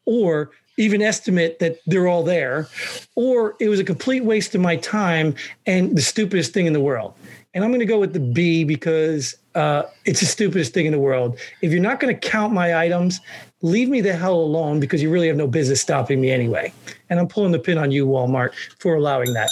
or 0.06 0.52
even 0.80 1.02
estimate 1.02 1.60
that 1.60 1.78
they're 1.86 2.08
all 2.08 2.24
there, 2.24 2.68
or 3.16 3.56
it 3.60 3.68
was 3.68 3.80
a 3.80 3.84
complete 3.84 4.24
waste 4.24 4.56
of 4.56 4.62
my 4.62 4.78
time 4.78 5.36
and 5.66 5.96
the 5.96 6.02
stupidest 6.02 6.54
thing 6.54 6.66
in 6.66 6.74
the 6.74 6.80
world. 6.80 7.14
And 7.54 7.64
I'm 7.64 7.70
going 7.72 7.82
to 7.82 7.86
go 7.86 8.00
with 8.00 8.14
the 8.14 8.20
B 8.20 8.64
because 8.64 9.36
uh, 9.56 9.84
it's 10.06 10.22
the 10.22 10.26
stupidest 10.26 10.74
thing 10.74 10.86
in 10.86 10.94
the 10.94 11.00
world. 11.00 11.38
If 11.62 11.72
you're 11.72 11.82
not 11.82 12.00
going 12.00 12.18
to 12.18 12.20
count 12.30 12.54
my 12.54 12.78
items, 12.78 13.20
leave 13.62 13.90
me 13.90 14.00
the 14.00 14.14
hell 14.14 14.36
alone 14.36 14.80
because 14.80 15.02
you 15.02 15.10
really 15.10 15.28
have 15.28 15.36
no 15.36 15.48
business 15.48 15.82
stopping 15.82 16.22
me 16.22 16.32
anyway. 16.32 16.72
And 17.10 17.20
I'm 17.20 17.28
pulling 17.28 17.52
the 17.52 17.60
pin 17.60 17.78
on 17.78 17.92
you, 17.92 18.08
Walmart, 18.08 18.54
for 18.80 18.96
allowing 18.96 19.34
that. 19.34 19.50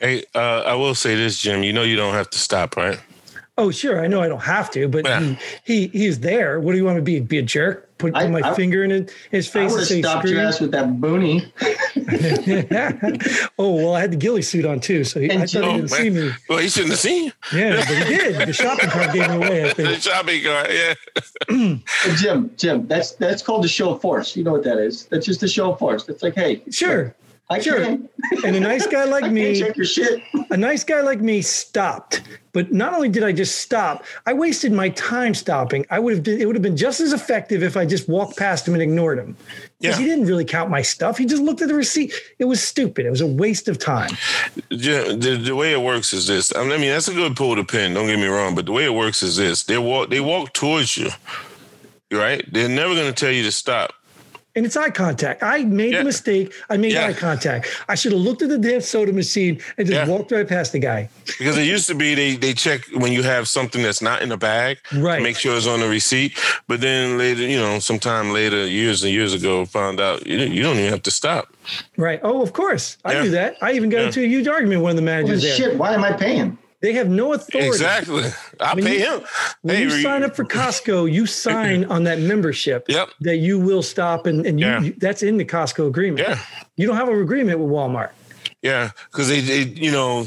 Hey, 0.00 0.24
uh, 0.34 0.62
I 0.66 0.74
will 0.74 0.94
say 0.94 1.14
this, 1.14 1.40
Jim. 1.40 1.62
You 1.62 1.72
know 1.72 1.84
you 1.84 1.96
don't 1.96 2.14
have 2.14 2.28
to 2.30 2.38
stop, 2.38 2.76
right? 2.76 3.00
Oh, 3.58 3.70
sure. 3.70 4.02
I 4.02 4.06
know 4.06 4.22
I 4.22 4.28
don't 4.28 4.40
have 4.42 4.70
to, 4.70 4.88
but 4.88 5.04
Yeah. 5.04 5.20
he, 5.64 5.86
he 5.86 5.86
he's 5.88 6.20
there. 6.20 6.58
What 6.58 6.72
do 6.72 6.78
you 6.78 6.84
want 6.86 6.96
to 6.96 7.02
be? 7.02 7.20
Be 7.20 7.36
a 7.38 7.42
jerk? 7.42 7.90
Put, 7.98 8.14
put 8.14 8.22
I- 8.22 8.28
my 8.28 8.40
I- 8.42 8.54
finger 8.54 8.82
in 8.82 9.08
his 9.30 9.48
I 9.48 9.52
face 9.52 9.54
would 9.54 9.62
and 9.70 9.78
have 9.80 9.88
say, 9.88 10.02
stopped 10.02 10.26
your 10.28 10.40
ass 10.40 10.58
with 10.60 10.70
that 10.72 11.00
boonie. 11.00 11.52
oh 13.58 13.74
well, 13.76 13.94
I 13.94 14.00
had 14.00 14.12
the 14.12 14.16
ghillie 14.16 14.42
suit 14.42 14.64
on 14.64 14.80
too, 14.80 15.04
so 15.04 15.20
he, 15.20 15.30
And 15.30 15.42
I 15.42 15.46
thought 15.46 15.64
he 15.64 15.72
didn't 15.76 15.88
see 15.88 16.10
me. 16.10 16.30
Oh, 16.30 16.34
well, 16.48 16.58
he 16.58 16.68
shouldn't 16.68 16.92
have 16.92 16.98
seen 17.00 17.24
you. 17.26 17.32
Yeah, 17.58 17.76
but 17.76 17.86
he 18.08 18.16
did. 18.16 18.48
The 18.48 18.52
shopping 18.52 18.88
cart 18.90 19.12
gave 19.12 19.28
me 19.28 19.36
away. 19.36 19.64
I 19.64 19.68
The 19.74 19.74
think. 19.84 20.02
shopping 20.02 20.42
cart, 20.42 20.70
yeah. 20.72 20.94
Hey, 21.48 22.14
Jim, 22.16 22.50
Jim, 22.56 22.86
that's 22.88 23.12
that's 23.12 23.42
called 23.42 23.64
the 23.64 23.68
show 23.68 23.94
of 23.94 24.00
force. 24.00 24.34
You 24.36 24.44
know 24.44 24.52
what 24.52 24.64
that 24.64 24.78
is? 24.78 25.06
That's 25.06 25.26
just 25.26 25.42
a 25.42 25.48
show 25.48 25.72
of 25.72 25.78
force. 25.78 26.08
it's 26.08 26.22
like, 26.22 26.34
hey, 26.34 26.62
Sure. 26.70 27.14
I 27.52 27.60
sure. 27.60 27.80
can. 27.80 28.08
And 28.44 28.56
a 28.56 28.60
nice 28.60 28.86
guy 28.86 29.04
like 29.04 29.30
me, 29.38 29.58
check 29.58 29.76
your 29.76 29.86
shit. 29.86 30.22
a 30.50 30.56
nice 30.56 30.84
guy 30.84 31.00
like 31.00 31.20
me 31.20 31.42
stopped. 31.42 32.22
But 32.52 32.70
not 32.70 32.92
only 32.92 33.08
did 33.08 33.22
I 33.24 33.32
just 33.32 33.60
stop, 33.62 34.04
I 34.26 34.34
wasted 34.34 34.72
my 34.72 34.90
time 34.90 35.32
stopping. 35.34 35.86
I 35.90 35.98
would 35.98 36.12
have 36.14 36.22
been, 36.22 36.38
it 36.40 36.44
would 36.46 36.54
have 36.54 36.62
been 36.62 36.76
just 36.76 37.00
as 37.00 37.12
effective 37.14 37.62
if 37.62 37.76
I 37.78 37.86
just 37.86 38.08
walked 38.10 38.36
past 38.36 38.68
him 38.68 38.74
and 38.74 38.82
ignored 38.82 39.18
him. 39.18 39.36
Because 39.80 39.96
Yeah. 39.98 40.02
he 40.04 40.10
didn't 40.10 40.26
really 40.26 40.44
count 40.44 40.68
my 40.68 40.82
stuff. 40.82 41.16
He 41.16 41.24
just 41.24 41.42
looked 41.42 41.62
at 41.62 41.68
the 41.68 41.74
receipt. 41.74 42.12
It 42.38 42.44
was 42.44 42.62
stupid. 42.62 43.06
It 43.06 43.10
was 43.10 43.22
a 43.22 43.26
waste 43.26 43.68
of 43.68 43.78
time. 43.78 44.10
Jim, 44.70 45.18
the, 45.20 45.36
the 45.36 45.56
way 45.56 45.72
it 45.72 45.80
works 45.80 46.12
is 46.12 46.26
this. 46.26 46.54
I 46.54 46.64
mean, 46.64 46.80
that's 46.90 47.08
a 47.08 47.14
good 47.14 47.36
pull 47.36 47.56
to 47.56 47.64
pin. 47.64 47.94
Don't 47.94 48.06
get 48.06 48.18
me 48.18 48.26
wrong, 48.26 48.54
but 48.54 48.66
the 48.66 48.72
way 48.72 48.84
it 48.84 48.92
works 48.94 49.22
is 49.22 49.36
this: 49.36 49.64
they 49.64 49.78
walk, 49.78 50.10
they 50.10 50.20
walk 50.20 50.52
towards 50.52 50.96
you, 50.98 51.08
right? 52.12 52.44
They're 52.52 52.68
never 52.68 52.94
going 52.94 53.06
to 53.12 53.18
tell 53.18 53.32
you 53.32 53.42
to 53.44 53.52
stop. 53.52 53.92
And 54.54 54.66
it's 54.66 54.76
eye 54.76 54.90
contact. 54.90 55.42
I 55.42 55.64
made 55.64 55.94
Yeah. 55.94 56.00
a 56.00 56.04
mistake. 56.04 56.52
I 56.68 56.76
made 56.76 56.92
Yeah. 56.92 57.06
eye 57.06 57.14
contact. 57.14 57.68
I 57.88 57.94
should 57.94 58.12
have 58.12 58.20
looked 58.20 58.42
at 58.42 58.50
the 58.50 58.58
damn 58.58 58.82
soda 58.82 59.10
machine 59.12 59.58
and 59.78 59.86
just 59.86 59.96
Yeah. 59.98 60.06
walked 60.06 60.30
right 60.30 60.46
past 60.46 60.72
the 60.72 60.78
guy. 60.78 61.08
Because 61.38 61.56
it 61.56 61.64
used 61.64 61.86
to 61.88 61.94
be 61.94 62.14
they 62.14 62.36
they 62.36 62.52
check 62.52 62.82
when 62.94 63.12
you 63.14 63.22
have 63.22 63.48
something 63.48 63.82
that's 63.82 64.02
not 64.02 64.20
in 64.20 64.28
the 64.28 64.36
bag, 64.36 64.76
Right. 64.92 65.16
to 65.18 65.22
make 65.22 65.38
sure 65.38 65.56
it's 65.56 65.66
on 65.66 65.80
the 65.80 65.88
receipt. 65.88 66.32
But 66.68 66.82
then 66.82 67.16
later, 67.16 67.42
you 67.42 67.58
know, 67.58 67.78
sometime 67.78 68.32
later, 68.34 68.66
years 68.66 69.02
and 69.02 69.10
years 69.12 69.32
ago, 69.32 69.64
found 69.64 70.00
out 70.00 70.26
you, 70.26 70.36
you 70.38 70.62
don't 70.62 70.76
even 70.78 70.90
have 70.90 71.02
to 71.04 71.10
stop. 71.10 71.48
Right. 71.96 72.20
Oh, 72.22 72.42
of 72.42 72.52
course. 72.52 72.98
I 73.06 73.12
Yeah. 73.14 73.22
knew 73.22 73.30
that. 73.30 73.56
I 73.62 73.72
even 73.72 73.88
got 73.88 74.00
Yeah. 74.00 74.06
into 74.08 74.20
a 74.22 74.26
huge 74.28 74.48
argument 74.48 74.80
with 74.80 74.84
one 74.84 74.90
of 74.90 74.96
the 74.96 75.02
Well, 75.02 75.14
managers 75.22 75.42
there. 75.42 75.56
shit, 75.56 75.76
why 75.76 75.94
am 75.94 76.04
I 76.04 76.12
paying? 76.12 76.58
They 76.82 76.92
have 76.94 77.08
no 77.08 77.32
authority. 77.32 77.68
Exactly. 77.68 78.24
I 78.60 78.74
When 78.74 78.84
pay 78.84 78.98
you- 78.98 79.04
him. 79.18 79.20
When 79.62 79.76
Hey, 79.76 79.82
you 79.84 79.88
re- 79.90 80.02
sign 80.02 80.24
up 80.24 80.34
for 80.36 80.44
Costco, 80.44 81.10
you 81.10 81.26
sign 81.46 81.84
on 81.86 82.04
that 82.04 82.18
membership 82.18 82.84
Yep. 82.88 83.08
that 83.20 83.36
you 83.36 83.58
will 83.58 83.82
stop 83.82 84.26
and, 84.26 84.44
and 84.44 84.58
you, 84.60 84.66
Yeah. 84.66 84.80
you- 84.80 84.94
that's 84.98 85.22
in 85.22 85.36
the 85.36 85.44
Costco 85.44 85.86
agreement. 85.86 86.26
Yeah. 86.28 86.38
You 86.76 86.86
don't 86.88 86.96
have 86.96 87.08
an 87.08 87.20
agreement 87.20 87.58
with 87.60 87.70
Walmart. 87.70 88.10
Yeah, 88.62 88.90
because 89.10 89.26
they, 89.28 89.40
they, 89.40 89.62
you 89.62 89.90
know, 89.90 90.24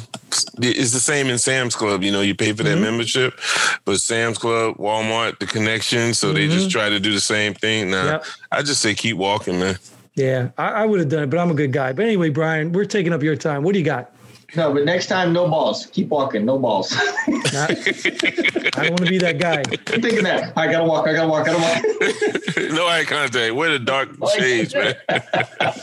it's 0.58 0.92
the 0.92 1.00
same 1.00 1.28
in 1.28 1.38
Sam's 1.38 1.74
Club. 1.74 2.04
You 2.04 2.12
know, 2.12 2.20
you 2.20 2.36
pay 2.36 2.52
for 2.52 2.64
that 2.64 2.78
Mhm. 2.78 2.82
membership, 2.82 3.40
but 3.86 4.02
Sam's 4.02 4.38
Club, 4.38 4.76
Walmart, 4.78 5.40
the 5.40 5.46
connection, 5.46 6.14
so 6.14 6.34
they 6.34 6.48
just 6.50 6.70
try 6.70 6.90
to 6.90 7.00
do 7.00 7.14
the 7.14 7.22
same 7.22 7.54
thing. 7.54 7.92
Now, 7.92 8.06
Yep. 8.06 8.26
I 8.52 8.62
just 8.62 8.82
say 8.82 8.94
keep 8.94 9.16
walking, 9.16 9.58
man. 9.60 9.78
Yeah, 10.16 10.50
I, 10.58 10.68
I 10.68 10.86
would 10.86 11.00
have 11.00 11.08
done 11.10 11.24
it, 11.24 11.30
but 11.30 11.40
I'm 11.40 11.50
a 11.52 11.54
good 11.54 11.72
guy. 11.72 11.94
But 11.94 12.06
anyway, 12.06 12.30
Brian, 12.30 12.72
we're 12.74 12.84
taking 12.86 13.14
up 13.14 13.24
your 13.24 13.36
time. 13.38 13.64
What 13.64 13.72
do 13.74 13.80
you 13.80 13.86
got? 13.86 14.12
No, 14.56 14.74
but 14.74 14.86
next 14.86 15.08
time, 15.08 15.34
no 15.34 15.48
balls. 15.50 15.86
Keep 15.88 16.10
walking, 16.10 16.46
no 16.46 16.58
balls. 16.58 16.92
Not- 17.28 17.72
I 17.72 18.84
don't 18.84 18.92
want 18.92 18.98
to 19.00 19.10
be 19.10 19.18
that 19.20 19.38
guy. 19.40 19.64
Keep 19.64 20.02
thinking 20.04 20.24
that. 20.24 20.54
I 20.58 20.72
gotta 20.72 20.86
walk. 20.86 21.08
I 21.08 21.14
gotta 21.14 21.28
walk. 21.28 21.48
I 21.48 21.54
gotta 21.54 21.62
walk. 21.62 22.58
no 22.72 22.88
eye 22.88 23.04
contact. 23.06 23.54
Wear 23.56 23.72
the 23.72 23.80
dark 23.80 24.10
shades, 24.38 24.74
man. 24.74 24.96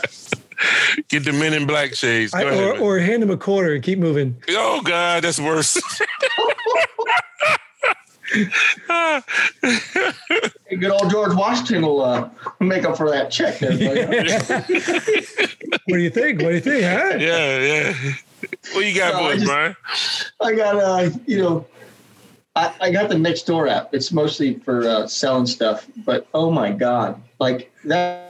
Get 1.09 1.25
the 1.25 1.33
men 1.33 1.53
in 1.53 1.67
black 1.67 1.93
shades. 1.93 2.33
I, 2.33 2.43
ahead, 2.43 2.79
or, 2.79 2.95
or 2.95 2.99
hand 2.99 3.21
him 3.21 3.29
a 3.31 3.37
quarter 3.37 3.73
and 3.73 3.83
keep 3.83 3.99
moving. 3.99 4.35
oh 4.49 4.81
God, 4.81 5.23
that's 5.23 5.39
worse. 5.39 5.77
Hey, 8.31 9.21
good 10.79 10.91
old 10.91 11.11
George 11.11 11.35
Washington 11.35 11.81
will 11.83 12.01
uh, 12.03 12.29
make 12.59 12.83
up 12.85 12.97
for 12.97 13.09
that 13.11 13.29
check 13.29 13.59
there. 13.59 13.71
buddy. 13.71 14.33
What 15.85 15.97
do 15.97 16.01
you 16.01 16.09
think? 16.09 16.41
What 16.41 16.49
do 16.49 16.55
you 16.55 16.61
think? 16.61 16.83
Huh? 16.83 17.17
yeah, 17.19 17.59
yeah. 17.59 18.13
What 18.71 18.85
you 18.85 18.95
got 18.95 19.13
No, 19.13 19.19
for 19.19 19.25
I 19.25 19.33
just- 19.35 19.45
Brian? 19.45 19.75
I 20.41 20.55
got 20.55 20.75
uh, 20.77 21.09
you 21.25 21.39
know, 21.39 21.65
I, 22.55 22.73
I 22.81 22.91
got 22.91 23.09
the 23.09 23.15
Nextdoor 23.15 23.69
app. 23.69 23.93
It's 23.93 24.11
mostly 24.11 24.55
for 24.59 24.87
uh, 24.87 25.07
selling 25.07 25.45
stuff, 25.45 25.87
but 26.05 26.27
oh 26.33 26.49
my 26.51 26.71
god, 26.71 27.21
like 27.39 27.71
that. 27.85 28.29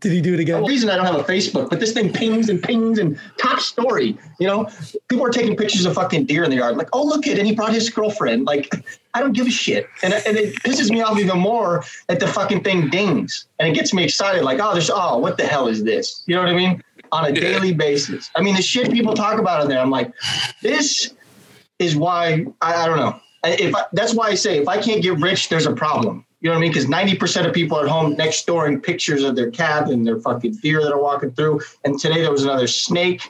Did 0.00 0.12
he 0.12 0.22
do 0.22 0.32
it 0.32 0.40
again? 0.40 0.62
The 0.62 0.68
reason 0.68 0.88
I 0.88 0.96
don't 0.96 1.04
have 1.04 1.16
a 1.16 1.24
Facebook, 1.24 1.68
but 1.68 1.78
this 1.78 1.92
thing 1.92 2.10
pings 2.10 2.48
and 2.48 2.62
pings 2.62 2.98
and 2.98 3.20
top 3.36 3.60
story. 3.60 4.16
You 4.38 4.46
know, 4.46 4.66
people 5.08 5.26
are 5.26 5.30
taking 5.30 5.54
pictures 5.54 5.84
of 5.84 5.92
fucking 5.92 6.24
deer 6.24 6.42
in 6.42 6.48
the 6.48 6.56
yard. 6.56 6.78
Like, 6.78 6.88
oh 6.94 7.04
look 7.04 7.26
it, 7.26 7.36
and 7.38 7.46
he 7.46 7.54
brought 7.54 7.74
his 7.74 7.90
girlfriend. 7.90 8.46
Like, 8.46 8.72
I 9.12 9.20
don't 9.20 9.32
give 9.32 9.46
a 9.46 9.50
shit, 9.50 9.86
and 10.02 10.14
and 10.14 10.38
it 10.38 10.54
pisses 10.62 10.90
me 10.90 11.02
off 11.02 11.18
even 11.18 11.38
more 11.38 11.84
that 12.06 12.18
the 12.18 12.26
fucking 12.26 12.62
thing 12.64 12.88
dings, 12.88 13.44
and 13.58 13.68
it 13.68 13.74
gets 13.74 13.92
me 13.92 14.02
excited. 14.02 14.42
Like, 14.42 14.58
oh, 14.58 14.72
there's 14.72 14.88
oh, 14.88 15.18
what 15.18 15.36
the 15.36 15.44
hell 15.44 15.68
is 15.68 15.84
this? 15.84 16.22
You 16.26 16.34
know 16.36 16.42
what 16.42 16.50
I 16.50 16.54
mean? 16.54 16.82
On 17.12 17.24
a 17.24 17.28
Yeah. 17.28 17.40
daily 17.40 17.72
basis. 17.72 18.30
I 18.36 18.40
mean, 18.42 18.54
the 18.54 18.62
shit 18.62 18.90
people 18.92 19.14
talk 19.14 19.38
about 19.38 19.62
in 19.62 19.68
there. 19.68 19.80
I'm 19.80 19.90
like, 19.90 20.12
this 20.62 21.12
is 21.78 21.96
why 21.96 22.46
I, 22.60 22.74
I 22.84 22.86
don't 22.86 22.98
know. 22.98 23.20
If 23.44 23.74
I, 23.74 23.84
that's 23.92 24.14
why 24.14 24.28
I 24.28 24.34
say 24.34 24.58
if 24.58 24.68
I 24.68 24.80
can't 24.80 25.02
get 25.02 25.18
rich, 25.18 25.48
there's 25.48 25.66
a 25.66 25.72
problem. 25.72 26.24
You 26.42 26.48
know 26.48 26.54
what 26.54 26.58
I 26.58 26.60
mean? 26.62 26.70
Because 26.72 26.86
90% 26.86 27.46
of 27.46 27.52
people 27.52 27.78
are 27.78 27.84
at 27.84 27.90
home 27.90 28.14
next 28.16 28.46
door 28.46 28.66
in 28.66 28.80
pictures 28.80 29.24
of 29.24 29.34
their 29.36 29.50
cat 29.50 29.90
and 29.90 30.06
their 30.06 30.18
fucking 30.20 30.54
deer 30.62 30.80
that 30.82 30.90
are 30.92 31.00
walking 31.02 31.30
through. 31.32 31.60
And 31.84 31.98
today 31.98 32.22
there 32.22 32.30
was 32.30 32.44
another 32.44 32.66
snake. 32.66 33.22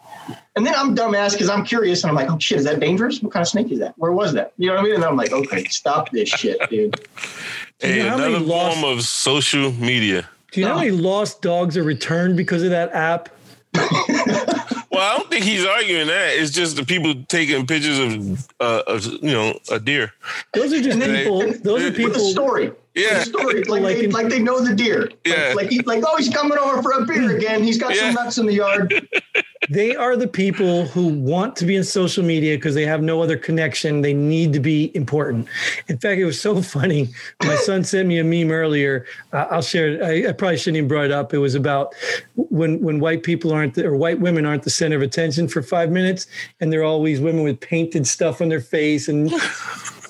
And 0.56 0.64
then 0.66 0.74
I'm 0.76 0.94
dumbass 0.94 1.32
because 1.32 1.48
I'm 1.48 1.64
curious 1.64 2.02
and 2.04 2.10
I'm 2.10 2.14
like, 2.16 2.30
oh 2.30 2.38
shit, 2.38 2.58
is 2.58 2.64
that 2.66 2.78
dangerous? 2.80 3.20
What 3.20 3.32
kind 3.32 3.42
of 3.42 3.48
snake 3.48 3.70
is 3.72 3.78
that? 3.80 3.94
Where 3.98 4.12
was 4.12 4.32
that? 4.34 4.52
You 4.58 4.68
know 4.68 4.74
what 4.74 4.80
I 4.80 4.84
mean? 4.84 4.94
And 4.94 5.02
then 5.02 5.10
I'm 5.10 5.16
like, 5.16 5.32
okay, 5.32 5.64
stop 5.64 6.10
this 6.10 6.28
shit, 6.28 6.58
dude. 6.70 6.92
Do 7.80 7.88
you 7.88 7.94
Hey, 7.94 7.98
know 8.02 8.10
how 8.10 8.16
many 8.18 8.34
another 8.34 8.44
lost- 8.44 8.78
form 8.80 8.92
of 8.98 9.02
social 9.04 9.72
media. 9.72 10.28
Do 10.52 10.60
you 10.60 10.66
know 10.66 10.74
how 10.74 10.78
many 10.80 10.90
lost 10.90 11.40
dogs 11.42 11.76
are 11.76 11.82
returned 11.84 12.36
because 12.36 12.62
of 12.64 12.70
that 12.70 12.92
app? 12.92 13.28
Well, 14.92 15.02
I 15.14 15.16
don't 15.18 15.30
think 15.30 15.44
he's 15.44 15.64
arguing 15.64 16.08
that. 16.08 16.30
It's 16.34 16.50
just 16.50 16.74
the 16.74 16.84
people 16.84 17.14
taking 17.28 17.64
pictures 17.64 17.96
of, 18.00 18.48
uh, 18.58 18.82
of 18.88 19.06
you 19.06 19.30
know, 19.30 19.56
a 19.70 19.78
deer. 19.78 20.12
Those 20.52 20.72
are 20.72 20.82
just 20.82 20.98
people. 20.98 21.38
Those 21.62 21.82
are 21.82 21.84
With 21.84 21.94
a 21.94 21.96
people. 21.96 22.18
story. 22.18 22.72
Yeah. 22.96 23.18
A 23.18 23.24
story. 23.24 23.62
Like, 23.62 23.82
Like 23.82 23.96
they, 23.98 24.04
in- 24.06 24.10
like 24.10 24.28
they 24.28 24.40
know 24.42 24.62
the 24.64 24.74
deer. 24.74 25.08
Yeah. 25.24 25.52
Like, 25.54 25.56
like, 25.56 25.70
he, 25.70 25.78
like, 25.82 26.02
oh, 26.04 26.16
he's 26.16 26.28
coming 26.28 26.58
over 26.58 26.82
for 26.82 26.90
a 26.90 27.06
beer 27.06 27.36
again. 27.36 27.62
He's 27.62 27.78
got 27.78 27.94
Yeah. 27.94 28.12
some 28.12 28.14
nuts 28.14 28.38
in 28.38 28.46
the 28.46 28.54
yard. 28.54 28.92
They 29.70 29.94
are 29.94 30.16
the 30.16 30.26
people 30.26 30.86
who 30.86 31.06
want 31.06 31.54
to 31.56 31.64
be 31.64 31.76
in 31.76 31.84
social 31.84 32.24
media 32.24 32.56
because 32.56 32.74
they 32.74 32.84
have 32.84 33.02
no 33.02 33.22
other 33.22 33.36
connection. 33.36 34.00
They 34.02 34.12
need 34.12 34.52
to 34.52 34.60
be 34.60 34.90
important. 34.96 35.46
In 35.86 35.96
fact, 35.96 36.20
it 36.20 36.24
was 36.24 36.40
so 36.40 36.60
funny. 36.76 37.08
My 37.44 37.54
son 37.56 37.84
sent 37.84 38.08
me 38.08 38.18
a 38.18 38.24
meme 38.24 38.50
earlier. 38.50 39.06
Uh, 39.32 39.46
I'll 39.50 39.62
share 39.62 39.88
it. 39.88 40.02
I, 40.02 40.30
I 40.30 40.32
probably 40.32 40.58
shouldn't 40.58 40.78
even 40.78 40.88
brought 40.88 41.04
it 41.06 41.12
up. 41.12 41.32
It 41.32 41.38
was 41.38 41.54
about 41.54 41.94
when 42.34 42.80
when 42.80 42.98
white 43.00 43.22
people 43.22 43.52
aren't 43.52 43.74
the, 43.74 43.86
or 43.86 43.94
white 43.96 44.20
women 44.20 44.44
aren't 44.44 44.64
the 44.64 44.70
center 44.70 44.96
of 44.96 45.02
attention 45.02 45.46
for 45.48 45.62
five 45.62 45.90
minutes, 45.90 46.26
and 46.60 46.72
they're 46.72 46.84
always 46.84 47.20
women 47.20 47.44
with 47.44 47.60
painted 47.60 48.06
stuff 48.06 48.40
on 48.40 48.48
their 48.48 48.60
face 48.60 49.08
and 49.08 49.32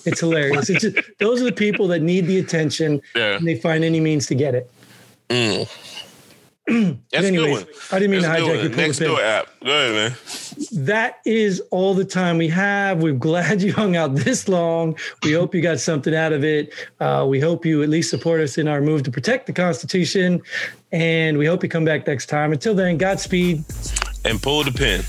It's 0.07 0.21
hilarious. 0.21 0.71
It's 0.71 0.81
just, 0.81 0.97
those 1.19 1.43
are 1.43 1.45
the 1.45 1.53
people 1.53 1.87
that 1.89 2.01
need 2.01 2.27
the 2.27 2.39
attention 2.39 3.03
Yeah. 3.15 3.37
and 3.37 3.47
they 3.47 3.57
find 3.57 3.85
any 3.85 4.01
means 4.01 4.27
to 4.29 4.35
get 4.35 4.55
it. 4.55 4.71
Mm. 5.29 5.69
But 6.71 6.97
That's 7.11 7.25
a 7.25 7.29
anyways, 7.29 7.59
good 7.65 7.67
one. 7.67 7.75
I 7.93 7.99
didn't 7.99 8.11
mean 8.13 8.23
That's 8.23 8.43
to 8.43 8.49
hijack 8.49 8.63
your. 8.63 8.71
Nextdoor 8.71 9.23
app. 9.23 9.49
Go 9.65 9.71
ahead, 9.71 10.13
man. 10.13 10.19
That 10.87 11.19
is 11.25 11.61
all 11.71 11.95
the 11.95 12.05
time 12.05 12.39
we 12.39 12.49
have. 12.49 13.03
We're 13.03 13.13
glad 13.15 13.61
you 13.63 13.73
hung 13.73 13.97
out 13.97 14.15
this 14.15 14.49
long. 14.49 14.97
We 15.25 15.33
hope 15.33 15.55
you 15.55 15.61
got 15.63 15.81
something 15.81 16.15
out 16.15 16.33
of 16.33 16.45
it. 16.45 16.73
Uh, 17.01 17.27
we 17.29 17.41
hope 17.41 17.67
you 17.67 17.83
at 17.83 17.89
least 17.89 18.11
support 18.11 18.41
us 18.41 18.59
in 18.59 18.69
our 18.69 18.81
move 18.81 19.03
to 19.05 19.11
protect 19.11 19.47
the 19.47 19.53
Constitution. 19.53 20.41
And 20.93 21.39
we 21.39 21.47
hope 21.47 21.63
you 21.63 21.69
come 21.69 21.85
back 21.85 22.07
next 22.07 22.27
time. 22.27 22.53
Until 22.53 22.75
then, 22.75 22.99
Godspeed. 22.99 23.65
And 24.25 24.41
pull 24.41 24.63
the 24.65 24.73
pin. 24.73 25.03